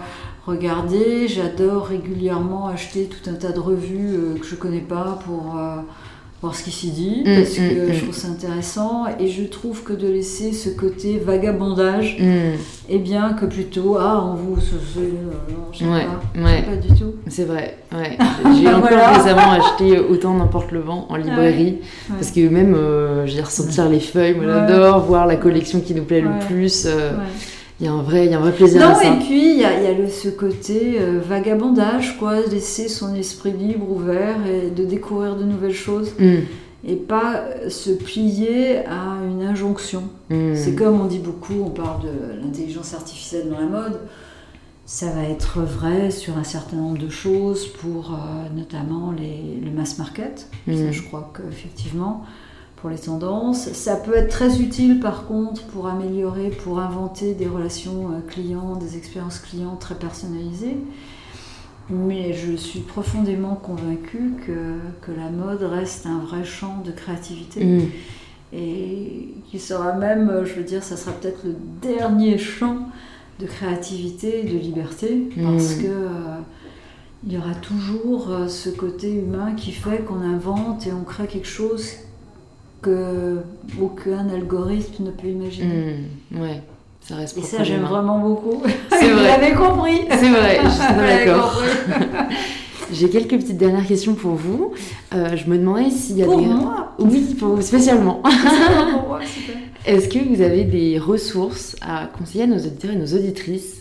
regarder. 0.46 1.28
J'adore 1.28 1.86
régulièrement 1.88 2.68
acheter 2.68 3.06
tout 3.10 3.30
un 3.30 3.34
tas 3.34 3.52
de 3.52 3.60
revues 3.60 4.14
euh, 4.16 4.40
que 4.40 4.46
je 4.46 4.56
connais 4.56 4.80
pas 4.80 5.20
pour 5.26 5.56
euh, 5.58 5.78
voir 6.42 6.56
ce 6.56 6.64
qui 6.64 6.72
s'y 6.72 6.90
dit, 6.90 7.22
Mm, 7.24 7.36
parce 7.36 7.50
que 7.54 7.62
mm, 7.62 7.94
je 7.94 8.00
mm. 8.00 8.02
trouve 8.02 8.16
ça 8.16 8.28
intéressant, 8.30 9.04
et 9.20 9.28
je 9.28 9.44
trouve 9.44 9.84
que 9.84 9.94
de 9.94 10.08
laisser 10.08 10.54
ce 10.54 10.70
côté 10.70 11.20
vagabondage, 11.20 12.18
Hmm, 12.20 12.58
eh 12.90 12.98
bien 12.98 13.34
que 13.34 13.46
plutôt, 13.46 13.98
ah, 14.00 14.26
on 14.26 14.34
vous, 14.34 14.60
ce, 14.60 14.72
ce- 14.72 15.00
non, 15.00 15.68
je 15.72 15.78
sais 15.78 15.86
Ouais, 15.86 16.06
pas, 16.06 16.42
ouais. 16.44 16.64
pas 16.64 16.76
du 16.78 16.88
tout. 17.00 17.14
c'est 17.28 17.44
vrai. 17.46 17.78
Ouais. 17.94 18.18
J'ai 18.60 18.68
encore 18.70 18.80
Voilà. 18.90 19.12
récemment 19.20 19.52
acheté 19.52 20.00
Autant 20.00 20.34
n'importe 20.34 20.72
le 20.72 20.80
vent 20.80 21.06
en 21.10 21.16
librairie. 21.18 21.78
Ouais. 22.10 22.16
Parce 22.16 22.32
que 22.32 22.50
même, 22.50 22.74
euh, 22.76 23.28
dire, 23.28 23.46
ressentir 23.46 23.88
les 23.88 24.00
feuilles, 24.00 24.34
moi 24.34 24.46
j'adore, 24.48 25.02
voir 25.02 25.28
la 25.28 25.36
collection 25.36 25.80
qui 25.80 25.94
nous 25.94 26.04
plaît 26.06 26.22
le 26.22 26.32
plus. 26.48 26.88
Il 27.82 27.86
y 27.86 27.88
a 27.88 27.94
un 27.94 28.04
vrai, 28.04 28.26
il 28.28 28.32
y 28.32 28.36
a 28.36 28.38
un 28.38 28.42
vrai 28.42 28.52
plaisir 28.52 28.82
à 28.86 28.90
Non, 28.90 28.96
ça. 28.96 29.06
et 29.08 29.18
puis 29.20 29.54
il 29.56 29.58
y 29.60 29.66
a, 29.66 29.82
y 29.82 29.88
a 29.88 29.94
le, 29.94 30.08
ce 30.08 30.30
côté 30.30 30.98
euh, 31.02 31.20
vagabondage, 31.20 32.18
quoi, 32.20 32.40
laisser 32.42 32.88
son 32.88 33.16
esprit 33.16 33.52
libre, 33.52 33.90
ouvert 33.92 34.38
et 34.48 34.70
de 34.70 34.86
découvrir 34.86 35.36
de 35.36 35.44
nouvelles 35.44 35.74
choses 35.74 36.12
Hmm, 36.20 36.42
et 36.88 36.96
pas 36.96 37.44
se 37.70 37.90
plier 37.92 38.78
à 38.86 39.18
une 39.28 39.42
injonction. 39.44 40.04
hmm. 40.30 40.54
C'est 40.56 40.76
comme 40.76 41.02
on 41.02 41.06
dit 41.06 41.20
beaucoup, 41.20 41.56
on 41.66 41.70
parle 41.72 42.04
de 42.04 42.42
l'intelligence 42.44 42.94
artificielle 42.94 43.50
dans 43.50 43.60
la 43.60 43.66
mode. 43.66 44.00
Ça 44.86 45.08
va 45.08 45.24
être 45.24 45.62
vrai 45.62 46.12
sur 46.12 46.38
un 46.38 46.44
certain 46.44 46.76
nombre 46.78 46.98
de 46.98 47.10
choses 47.10 47.66
pour 47.68 48.12
euh, 48.14 48.56
notamment 48.58 49.12
les, 49.18 49.60
le 49.64 49.72
mass 49.72 49.98
market. 49.98 50.48
Ça, 50.68 50.72
Mm. 50.74 50.92
je 50.92 51.02
crois 51.04 51.32
qu'effectivement, 51.36 52.24
pour 52.82 52.90
les 52.90 52.98
tendances. 52.98 53.72
Ça 53.74 53.96
peut 53.96 54.16
être 54.16 54.30
très 54.32 54.60
utile 54.60 55.00
par 55.00 55.28
contre 55.28 55.64
pour 55.68 55.88
améliorer, 55.88 56.50
pour 56.50 56.80
inventer 56.80 57.34
des 57.36 57.48
relations 57.48 58.10
euh, 58.10 58.20
clients, 58.28 58.76
des 58.76 58.98
expériences 58.98 59.40
clients 59.40 59.76
très 59.80 59.96
personnalisées. 59.96 60.78
Mais 61.90 62.34
je 62.34 62.56
suis 62.56 62.80
profondément 62.80 63.56
convaincue 63.56 64.34
que, 64.48 64.78
que 65.06 65.12
la 65.12 65.30
mode 65.30 65.62
reste 65.64 66.06
un 66.06 66.20
vrai 66.20 66.44
champ 66.44 66.82
de 66.86 66.92
créativité 66.92 67.64
Hmm. 67.64 67.82
et 68.54 69.34
qui 69.50 69.60
sera 69.60 69.94
même, 69.94 70.30
euh, 70.30 70.46
je 70.46 70.54
veux 70.56 70.64
dire, 70.64 70.84
ça 70.84 70.98
sera 70.98 71.12
peut-être 71.14 71.44
le 71.46 71.56
dernier 71.82 72.38
champ 72.38 72.78
de 73.40 73.46
créativité 73.46 74.42
et 74.46 74.50
de 74.54 74.58
liberté 74.58 75.30
parce 75.44 75.78
Mm. 75.78 75.82
que 75.82 75.88
euh, 75.88 76.38
il 77.26 77.34
y 77.34 77.38
aura 77.38 77.54
toujours 77.56 78.30
ce 78.48 78.70
côté 78.70 79.14
humain 79.14 79.54
qui 79.56 79.72
fait 79.72 80.00
qu'on 80.06 80.22
invente 80.22 80.88
et 80.88 80.92
on 80.94 81.04
crée 81.04 81.28
quelque 81.28 81.48
chose 81.48 81.86
que 82.82 83.38
aucun 83.82 84.28
algorithme 84.30 85.06
ne 85.06 85.12
peut 85.12 85.28
imaginer. 85.28 85.96
Hmm, 86.32 86.42
Ouais, 86.42 86.62
ça 87.02 87.16
reste 87.16 87.38
Et 87.38 87.42
ça, 87.42 87.64
j'aime 87.64 87.84
vraiment 87.84 88.20
beaucoup. 88.20 88.62
C'est 88.90 89.10
Vous 89.10 89.18
vrai. 89.20 89.38
l'avez 89.40 89.54
compris. 89.56 90.02
C'est 90.10 90.30
vrai, 90.30 90.60
je 90.64 90.70
suis 90.70 90.94
Vous 90.94 91.02
d'accord. 91.02 91.62
J'ai 92.94 93.10
quelques 93.10 93.38
petites 93.40 93.58
dernières 93.58 93.88
questions 93.88 94.16
pour 94.16 94.32
vous. 94.34 94.74
Euh, 95.14 95.38
je 95.38 95.50
me 95.50 95.58
demandais 95.58 95.90
s'il 95.90 96.18
y 96.18 96.24
a 96.24 96.26
Pour 96.26 96.40
des... 96.40 96.46
moi. 96.46 96.92
Oui, 97.00 97.36
pour 97.40 97.56
vous 97.56 97.62
spécialement. 97.62 98.22
Pour 98.22 99.08
moi, 99.08 99.20
super. 99.26 99.56
Est-ce 99.86 100.10
que 100.10 100.20
vous 100.20 100.42
avez 100.42 100.66
des 100.66 101.00
ressources 101.00 101.78
à 101.82 102.08
conseiller 102.18 102.44
à 102.44 102.48
nos 102.48 102.58
auditeurs 102.58 102.92
et 102.92 102.98
nos 102.98 103.06
auditrices? 103.16 103.80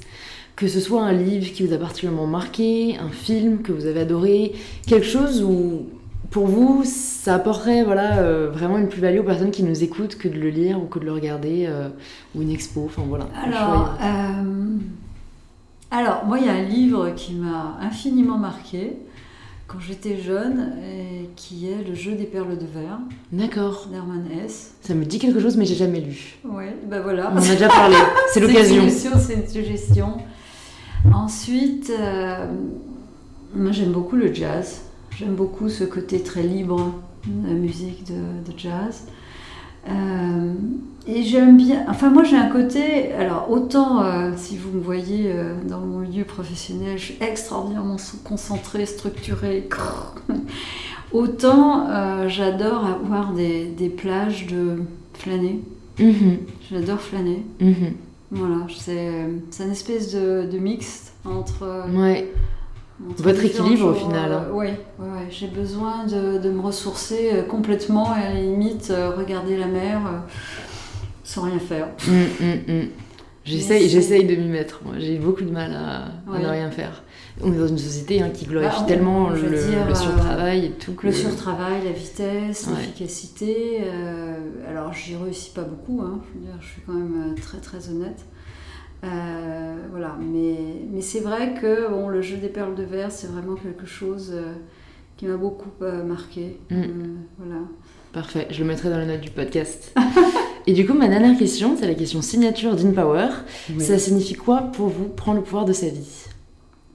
Que 0.54 0.68
ce 0.68 0.78
soit 0.78 1.02
un 1.02 1.12
livre 1.12 1.52
qui 1.52 1.64
vous 1.66 1.72
a 1.72 1.78
particulièrement 1.78 2.26
marqué, 2.28 2.96
un 3.04 3.10
film 3.10 3.62
que 3.62 3.72
vous 3.72 3.86
avez 3.86 4.00
adoré, 4.00 4.52
quelque 4.86 5.06
chose 5.06 5.42
où 5.42 5.86
pour 6.30 6.46
vous 6.46 6.84
ça 6.84 7.34
apporterait 7.34 7.84
voilà, 7.84 8.18
euh, 8.18 8.50
vraiment 8.50 8.78
une 8.78 8.88
plus-value 8.88 9.18
aux 9.18 9.24
personnes 9.24 9.50
qui 9.50 9.62
nous 9.62 9.82
écoutent 9.82 10.16
que 10.16 10.28
de 10.28 10.38
le 10.38 10.48
lire 10.48 10.80
ou 10.80 10.86
que 10.86 10.98
de 10.98 11.04
le 11.04 11.12
regarder, 11.12 11.66
euh, 11.68 11.88
ou 12.34 12.42
une 12.42 12.50
expo, 12.50 12.84
enfin 12.86 13.02
voilà. 13.06 13.26
Alors, 13.44 13.94
euh, 14.02 14.76
alors, 15.90 16.24
moi, 16.26 16.38
il 16.38 16.46
y 16.46 16.48
a 16.48 16.52
un 16.52 16.62
livre 16.62 17.10
qui 17.16 17.34
m'a 17.34 17.76
infiniment 17.82 18.38
marqué 18.38 18.96
quand 19.66 19.80
j'étais 19.80 20.18
jeune, 20.18 20.72
et 20.84 21.28
qui 21.36 21.68
est 21.68 21.86
Le 21.86 21.94
jeu 21.94 22.12
des 22.12 22.24
perles 22.24 22.58
de 22.58 22.66
verre 22.66 22.98
D'accord, 23.30 23.86
d'Hermann 23.90 24.24
Hesse. 24.32 24.74
ça 24.80 24.94
me 24.94 25.04
dit 25.04 25.18
quelque 25.20 25.38
chose 25.40 25.56
mais 25.56 25.64
j'ai 25.64 25.76
jamais 25.76 26.00
lu. 26.00 26.38
Ouais, 26.44 26.74
ben 26.88 27.00
voilà. 27.00 27.30
On 27.32 27.36
en 27.38 27.42
a 27.42 27.52
déjà 27.52 27.68
parlé, 27.68 27.94
c'est 28.32 28.40
une 28.40 28.46
l'occasion. 28.48 28.82
suggestion, 28.82 29.10
C'est 29.18 29.34
une 29.34 29.46
suggestion. 29.46 30.16
Ensuite, 31.14 31.92
moi 33.54 33.70
j'aime 33.72 33.92
beaucoup 33.92 34.16
le 34.16 34.32
jazz. 34.34 34.82
J'aime 35.20 35.34
beaucoup 35.34 35.68
ce 35.68 35.84
côté 35.84 36.22
très 36.22 36.42
libre 36.42 36.94
de 37.26 37.48
la 37.48 37.52
musique 37.52 38.04
de, 38.04 38.50
de 38.50 38.58
jazz. 38.58 39.04
Euh, 39.86 40.54
et 41.06 41.22
j'aime 41.24 41.58
bien. 41.58 41.84
Enfin, 41.90 42.08
moi, 42.08 42.24
j'ai 42.24 42.38
un 42.38 42.48
côté. 42.48 43.12
Alors, 43.12 43.50
autant 43.50 44.02
euh, 44.02 44.32
si 44.38 44.56
vous 44.56 44.70
me 44.70 44.82
voyez 44.82 45.30
euh, 45.30 45.56
dans 45.68 45.80
mon 45.80 45.98
milieu 45.98 46.24
professionnel, 46.24 46.96
je 46.96 47.04
suis 47.04 47.18
extraordinairement 47.20 47.98
concentrée, 48.24 48.86
structurée. 48.86 49.68
autant 51.12 51.86
j'adore 52.26 52.86
avoir 52.86 53.34
des, 53.34 53.66
des, 53.66 53.90
plages 53.90 54.46
de 54.46 54.78
flâner. 55.12 55.60
Mhm. 55.98 56.38
J'adore 56.70 57.00
flâner. 57.02 57.44
Mhm. 57.60 57.92
Voilà, 58.30 58.66
c'est 58.74 59.06
une 59.62 59.70
espèce 59.70 60.14
de, 60.14 60.48
de 60.50 60.56
mixte 60.56 61.12
entre. 61.26 61.84
Ouais. 61.94 62.32
Votre 63.00 63.44
équilibre 63.44 63.86
au 63.88 63.94
final. 63.94 64.32
Hein. 64.32 64.44
Oui, 64.52 64.66
ouais, 64.66 65.08
j'ai 65.30 65.46
besoin 65.46 66.04
de, 66.06 66.38
de, 66.38 66.50
me 66.50 66.60
ressourcer 66.60 67.44
complètement 67.48 68.16
et 68.16 68.20
à 68.20 68.34
la 68.34 68.40
limite 68.40 68.92
regarder 69.16 69.56
la 69.56 69.66
mer 69.66 70.00
sans 71.24 71.42
rien 71.42 71.58
faire. 71.58 71.88
Mm, 72.08 72.44
mm, 72.44 72.80
mm. 72.82 72.88
J'essaye, 73.44 74.24
de 74.24 74.36
m'y 74.36 74.48
mettre. 74.48 74.80
J'ai 74.98 75.18
beaucoup 75.18 75.42
de 75.42 75.50
mal 75.50 75.72
à, 75.72 76.38
ne 76.38 76.46
rien 76.46 76.70
faire. 76.70 77.02
On 77.42 77.52
est 77.52 77.56
dans 77.56 77.66
une 77.66 77.78
société 77.78 78.20
hein, 78.20 78.30
qui 78.30 78.44
glorifie 78.44 78.80
bah, 78.80 78.86
tellement 78.86 79.30
le, 79.30 79.42
euh, 79.44 79.94
surtravail 79.94 80.66
et 80.66 80.70
tout. 80.72 80.94
Le 81.02 81.12
surtravail, 81.12 81.84
la 81.84 81.92
vitesse, 81.92 82.68
l'efficacité. 82.68 83.78
Euh, 83.82 84.36
alors, 84.68 84.92
j'y 84.92 85.16
réussis 85.16 85.50
pas 85.50 85.62
beaucoup. 85.62 86.02
Hein, 86.02 86.20
je, 86.22 86.38
veux 86.38 86.44
dire, 86.44 86.54
je 86.60 86.66
suis 86.66 86.82
quand 86.86 86.92
même 86.92 87.32
euh, 87.32 87.40
très 87.40 87.58
très 87.58 87.88
honnête. 87.88 88.26
voilà, 89.02 90.16
mais, 90.20 90.56
mais 90.92 91.00
c'est 91.00 91.20
vrai 91.20 91.54
que 91.54 91.88
bon, 91.88 92.08
le 92.08 92.20
jeu 92.20 92.36
des 92.36 92.48
perles 92.48 92.74
de 92.74 92.84
verre, 92.84 93.10
c'est 93.10 93.28
vraiment 93.28 93.54
quelque 93.54 93.86
chose 93.86 94.34
qui 95.20 95.26
m'a 95.26 95.36
beaucoup 95.36 95.68
marqué. 96.06 96.58
voilà. 96.70 97.60
Parfait, 98.10 98.48
je 98.50 98.60
le 98.60 98.64
mettrai 98.64 98.88
dans 98.88 98.96
la 98.96 99.04
note 99.04 99.20
du 99.20 99.28
podcast. 99.28 99.94
Et 100.66 100.72
du 100.72 100.86
coup, 100.86 100.94
ma 100.94 101.08
dernière 101.08 101.36
question, 101.36 101.76
c'est 101.78 101.86
la 101.86 101.94
question 101.94 102.22
signature 102.22 102.74
d'InPower. 102.74 103.28
Ça 103.78 103.98
signifie 103.98 104.32
quoi 104.32 104.62
pour 104.72 104.88
vous 104.88 105.08
prendre 105.08 105.36
le 105.36 105.44
pouvoir 105.44 105.66
de 105.66 105.74
sa 105.74 105.88
vie? 105.88 106.24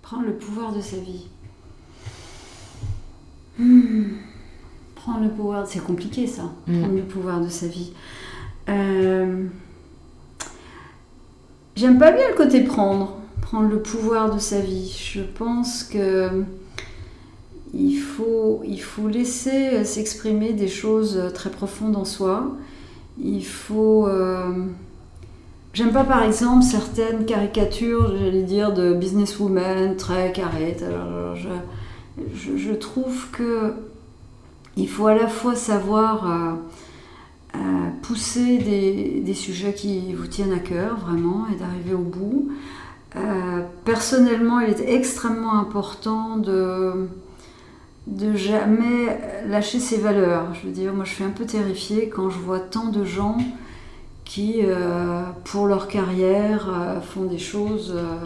Prendre 0.02 0.26
le 0.26 0.34
pouvoir 0.34 0.74
de 0.74 0.82
sa 0.82 0.98
vie. 0.98 1.28
Hmm. 3.60 4.06
Prendre 4.96 5.22
le 5.22 5.30
pouvoir, 5.30 5.68
c'est 5.68 5.84
compliqué 5.84 6.26
ça. 6.26 6.52
Hmm. 6.66 6.80
Prendre 6.80 6.96
le 6.96 7.04
pouvoir 7.04 7.42
de 7.42 7.50
sa 7.50 7.68
vie. 7.68 7.94
Euh, 8.70 9.46
j'aime 11.76 12.00
pas 12.00 12.12
bien 12.12 12.28
le 12.28 12.36
côté 12.36 12.62
prendre, 12.62 13.20
prendre 13.44 13.70
le 13.70 13.84
pouvoir 13.84 14.34
de 14.34 14.40
sa 14.40 14.62
vie. 14.62 14.92
Je 15.14 15.22
pense 15.22 15.84
que 15.84 16.44
il 17.76 17.98
faut, 17.98 18.62
il 18.66 18.82
faut 18.82 19.08
laisser 19.08 19.84
s'exprimer 19.84 20.54
des 20.54 20.68
choses 20.68 21.32
très 21.34 21.50
profondes 21.50 21.96
en 21.96 22.06
soi 22.06 22.56
il 23.22 23.46
faut. 23.46 24.08
Euh, 24.08 24.66
j'aime 25.74 25.92
pas 25.92 26.04
par 26.04 26.24
exemple 26.24 26.64
certaines 26.64 27.26
caricatures, 27.26 28.16
j'allais 28.18 28.44
dire, 28.44 28.74
de 28.74 28.94
businesswoman 28.94 29.96
très 29.96 30.32
carrées. 30.32 30.78
je, 32.34 32.74
trouve 32.74 33.30
que 33.32 33.74
il 34.78 34.90
faut 34.90 35.08
à 35.08 35.16
la 35.16 35.28
fois 35.28 35.56
savoir 35.56 36.30
euh, 36.30 36.54
euh, 37.56 37.60
pousser 38.02 38.58
des, 38.58 39.34
sujets 39.34 39.74
qui 39.74 40.14
vous 40.14 40.28
tiennent 40.28 40.54
à 40.54 40.60
cœur 40.60 40.98
vraiment 40.98 41.46
et 41.54 41.56
d'arriver 41.56 41.94
au 41.94 42.00
bout. 42.00 42.50
personnellement, 43.86 44.60
il 44.60 44.70
est 44.70 44.94
extrêmement 44.94 45.58
important 45.58 46.38
de 46.38 47.08
de 48.08 48.36
jamais 48.36 49.20
lâcher 49.48 49.80
ses 49.80 49.98
valeurs. 49.98 50.54
Je 50.54 50.68
veux 50.68 50.74
dire, 50.74 50.94
moi 50.94 51.06
je 51.06 51.14
suis 51.14 51.24
un 51.24 51.32
peu 51.32 51.46
terrifiée 51.46 52.10
quand 52.10 52.30
je 52.30 52.38
vois 52.40 52.60
tant 52.60 52.90
de 52.90 53.04
gens 53.04 53.38
qui, 54.26 54.62
euh, 54.64 55.22
pour 55.46 55.68
leur 55.68 55.88
carrière, 55.88 56.70
euh, 56.70 57.00
font 57.00 57.26
des 57.26 57.38
choses 57.38 57.94
euh, 57.96 58.18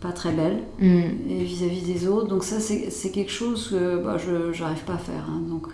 pas 0.00 0.12
très 0.12 0.30
belles 0.30 0.62
mm. 0.78 1.30
et 1.30 1.44
vis-à-vis 1.44 1.82
des 1.82 2.06
autres. 2.06 2.28
Donc 2.28 2.44
ça, 2.44 2.60
c'est 2.60 3.10
quelque 3.10 3.32
chose 3.32 3.70
que 3.70 3.96
bah, 3.96 4.16
je 4.18 4.58
n'arrive 4.60 4.84
pas 4.84 4.94
à 4.94 4.98
faire. 4.98 5.26
Hein. 5.28 5.40
Donc 5.48 5.68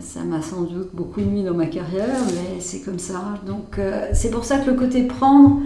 ça 0.00 0.24
m'a 0.24 0.40
sans 0.40 0.62
doute 0.62 0.88
beaucoup 0.94 1.20
nuit 1.20 1.42
dans 1.42 1.54
ma 1.54 1.66
carrière, 1.66 2.18
mais 2.26 2.60
c'est 2.60 2.80
comme 2.80 2.98
ça. 2.98 3.34
Donc 3.46 3.78
c'est 4.14 4.30
pour 4.30 4.44
ça 4.44 4.58
que 4.58 4.70
le 4.70 4.76
côté 4.76 5.04
prendre 5.04 5.60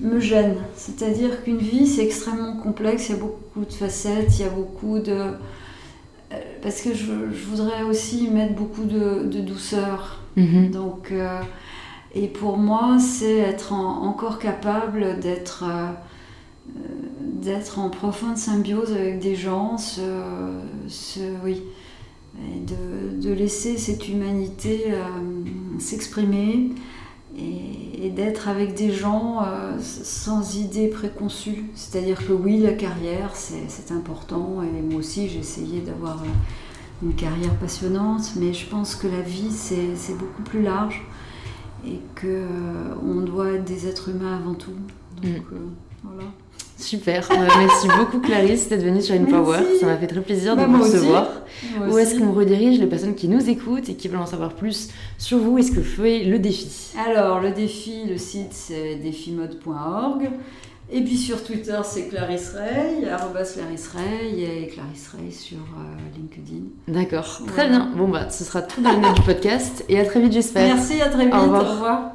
me 0.00 0.20
gêne. 0.20 0.56
C'est-à-dire 0.74 1.42
qu'une 1.42 1.58
vie, 1.58 1.86
c'est 1.86 2.04
extrêmement 2.04 2.56
complexe, 2.56 3.08
il 3.08 3.16
y 3.16 3.18
a 3.18 3.20
beaucoup 3.20 3.64
de 3.64 3.72
facettes, 3.72 4.38
il 4.38 4.42
y 4.42 4.44
a 4.44 4.50
beaucoup 4.50 4.98
de... 4.98 5.32
Euh, 6.32 6.36
parce 6.62 6.82
que 6.82 6.94
je, 6.94 7.12
voudrais 7.48 7.82
aussi 7.82 8.28
mettre 8.28 8.54
beaucoup 8.54 8.84
de, 8.84 9.40
douceur. 9.40 10.20
Mhm. 10.36 10.70
Donc, 10.70 11.10
euh, 11.10 11.40
et 12.14 12.28
pour 12.28 12.58
moi, 12.58 12.98
c'est 12.98 13.38
être 13.38 13.72
encore 13.72 14.38
capable 14.38 15.20
d'être 15.20 15.64
euh, 15.64 15.90
d'être 17.20 17.78
en 17.78 17.88
profonde 17.88 18.36
symbiose 18.36 18.92
avec 18.92 19.20
des 19.20 19.36
gens, 19.36 19.78
ce, 19.78 20.00
oui, 21.44 21.62
de, 22.36 23.22
de, 23.22 23.32
laisser 23.32 23.78
cette 23.78 24.06
humanité 24.06 24.92
s'exprimer 25.78 26.72
et, 27.38 28.10
d'être 28.10 28.48
avec 28.48 28.74
des 28.74 28.90
gens 28.90 29.42
euh, 29.42 29.76
sans 29.80 30.56
idées 30.56 30.88
préconçues. 30.88 31.66
C'est-à-dire 31.74 32.26
que 32.26 32.32
oui, 32.32 32.58
la 32.58 32.72
carrière, 32.72 33.36
c'est 33.36 33.92
important, 33.92 34.62
et 34.62 34.82
moi 34.82 35.00
aussi 35.00 35.28
j'ai 35.28 35.40
essayé 35.40 35.80
d'avoir 35.82 36.22
euh, 36.22 36.26
une 37.02 37.14
carrière 37.14 37.54
passionnante, 37.56 38.32
mais 38.36 38.52
je 38.52 38.66
pense 38.66 38.96
que 38.96 39.06
la 39.06 39.20
vie, 39.20 39.50
c'est 39.50 40.16
beaucoup 40.18 40.42
plus 40.42 40.62
large 40.62 41.02
et 41.86 42.00
qu'on 42.20 42.26
euh, 42.26 43.22
doit 43.24 43.52
être 43.52 43.64
des 43.64 43.86
êtres 43.86 44.08
humains 44.08 44.36
avant 44.36 44.54
tout. 44.54 44.74
Donc, 45.22 45.50
mm. 45.52 45.70
voilà. 46.02 46.24
Super, 46.78 47.28
euh, 47.32 47.48
merci 47.58 47.88
beaucoup 47.98 48.20
Clarisse 48.20 48.68
d'être 48.68 48.84
venue 48.84 49.02
sur 49.02 49.14
InPower, 49.14 49.58
ça 49.80 49.86
m'a 49.86 49.96
fait 49.96 50.06
très 50.06 50.20
plaisir 50.20 50.54
de 50.54 50.60
bah, 50.60 50.68
vous 50.68 50.82
recevoir. 50.82 51.42
Où 51.90 51.98
est-ce 51.98 52.18
qu'on 52.18 52.32
redirige 52.32 52.78
les 52.78 52.86
personnes 52.86 53.16
qui 53.16 53.26
nous 53.26 53.50
écoutent 53.50 53.88
et 53.88 53.94
qui 53.94 54.06
veulent 54.06 54.20
en 54.20 54.26
savoir 54.26 54.52
plus 54.52 54.88
sur 55.18 55.38
vous 55.38 55.58
et 55.58 55.62
ce 55.62 55.72
que 55.72 55.82
fait 55.82 56.22
le 56.22 56.38
défi? 56.38 56.94
Alors 57.08 57.40
le 57.40 57.50
défi, 57.50 58.04
le 58.08 58.16
site 58.16 58.52
c'est 58.52 58.94
défimode.org 58.94 60.30
et 60.90 61.02
puis 61.02 61.16
sur 61.16 61.42
Twitter 61.42 61.78
c'est 61.82 62.08
Clarisse 62.08 62.54
Ray, 62.54 63.08
arrobas 63.08 63.52
Clarisse 63.54 63.88
Ray 63.88 64.44
et 64.44 64.68
Clarisse 64.68 65.08
Ray 65.08 65.32
sur 65.32 65.58
euh, 65.58 66.16
LinkedIn. 66.16 66.64
D'accord, 66.86 67.42
très 67.48 67.68
bien. 67.68 67.90
Bon 67.96 68.08
bah 68.08 68.30
ce 68.30 68.44
sera 68.44 68.62
tout 68.62 68.80
dans 68.80 68.92
les 68.92 69.00
notes 69.00 69.16
du 69.16 69.22
podcast 69.22 69.84
et 69.88 69.98
à 69.98 70.04
très 70.04 70.20
vite 70.20 70.32
j'espère. 70.32 70.74
Merci, 70.74 71.02
à 71.02 71.08
très 71.08 71.24
vite, 71.24 71.34
au 71.34 71.40
revoir. 71.40 71.62
Au 71.64 71.72
revoir. 71.72 72.12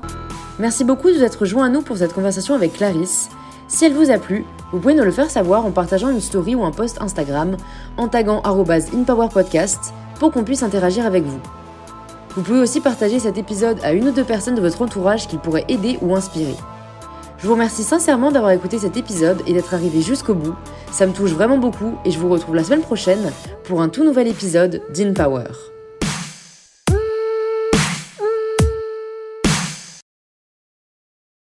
Merci 0.57 0.85
beaucoup 0.85 1.09
de 1.09 1.15
vous 1.15 1.23
être 1.23 1.45
joint 1.45 1.65
à 1.65 1.69
nous 1.69 1.81
pour 1.81 1.97
cette 1.97 2.13
conversation 2.13 2.55
avec 2.55 2.73
Clarisse. 2.73 3.27
Si 3.73 3.85
elle 3.85 3.95
vous 3.95 4.11
a 4.11 4.19
plu, 4.19 4.45
vous 4.71 4.77
pouvez 4.77 4.93
nous 4.93 5.03
le 5.03 5.09
faire 5.09 5.31
savoir 5.31 5.65
en 5.65 5.71
partageant 5.71 6.11
une 6.11 6.21
story 6.21 6.53
ou 6.53 6.63
un 6.63 6.69
post 6.69 7.01
Instagram 7.01 7.57
en 7.97 8.07
taguant 8.07 8.43
InPowerPodcast 8.45 9.95
pour 10.19 10.31
qu'on 10.31 10.43
puisse 10.43 10.61
interagir 10.61 11.07
avec 11.07 11.23
vous. 11.23 11.39
Vous 12.35 12.43
pouvez 12.43 12.59
aussi 12.59 12.81
partager 12.81 13.17
cet 13.17 13.39
épisode 13.39 13.79
à 13.81 13.93
une 13.93 14.09
ou 14.09 14.11
deux 14.11 14.23
personnes 14.23 14.53
de 14.53 14.61
votre 14.61 14.83
entourage 14.83 15.27
qui 15.27 15.37
pourrait 15.37 15.65
aider 15.69 15.97
ou 16.03 16.13
inspirer. 16.13 16.55
Je 17.39 17.47
vous 17.47 17.53
remercie 17.53 17.83
sincèrement 17.83 18.31
d'avoir 18.31 18.51
écouté 18.51 18.77
cet 18.77 18.95
épisode 18.95 19.41
et 19.47 19.53
d'être 19.53 19.73
arrivé 19.73 20.03
jusqu'au 20.03 20.35
bout. 20.35 20.53
Ça 20.91 21.07
me 21.07 21.11
touche 21.11 21.31
vraiment 21.31 21.57
beaucoup 21.57 21.95
et 22.05 22.11
je 22.11 22.19
vous 22.19 22.29
retrouve 22.29 22.53
la 22.53 22.63
semaine 22.63 22.81
prochaine 22.81 23.31
pour 23.63 23.81
un 23.81 23.89
tout 23.89 24.03
nouvel 24.03 24.27
épisode 24.27 24.83
d'InPower. 24.93 25.72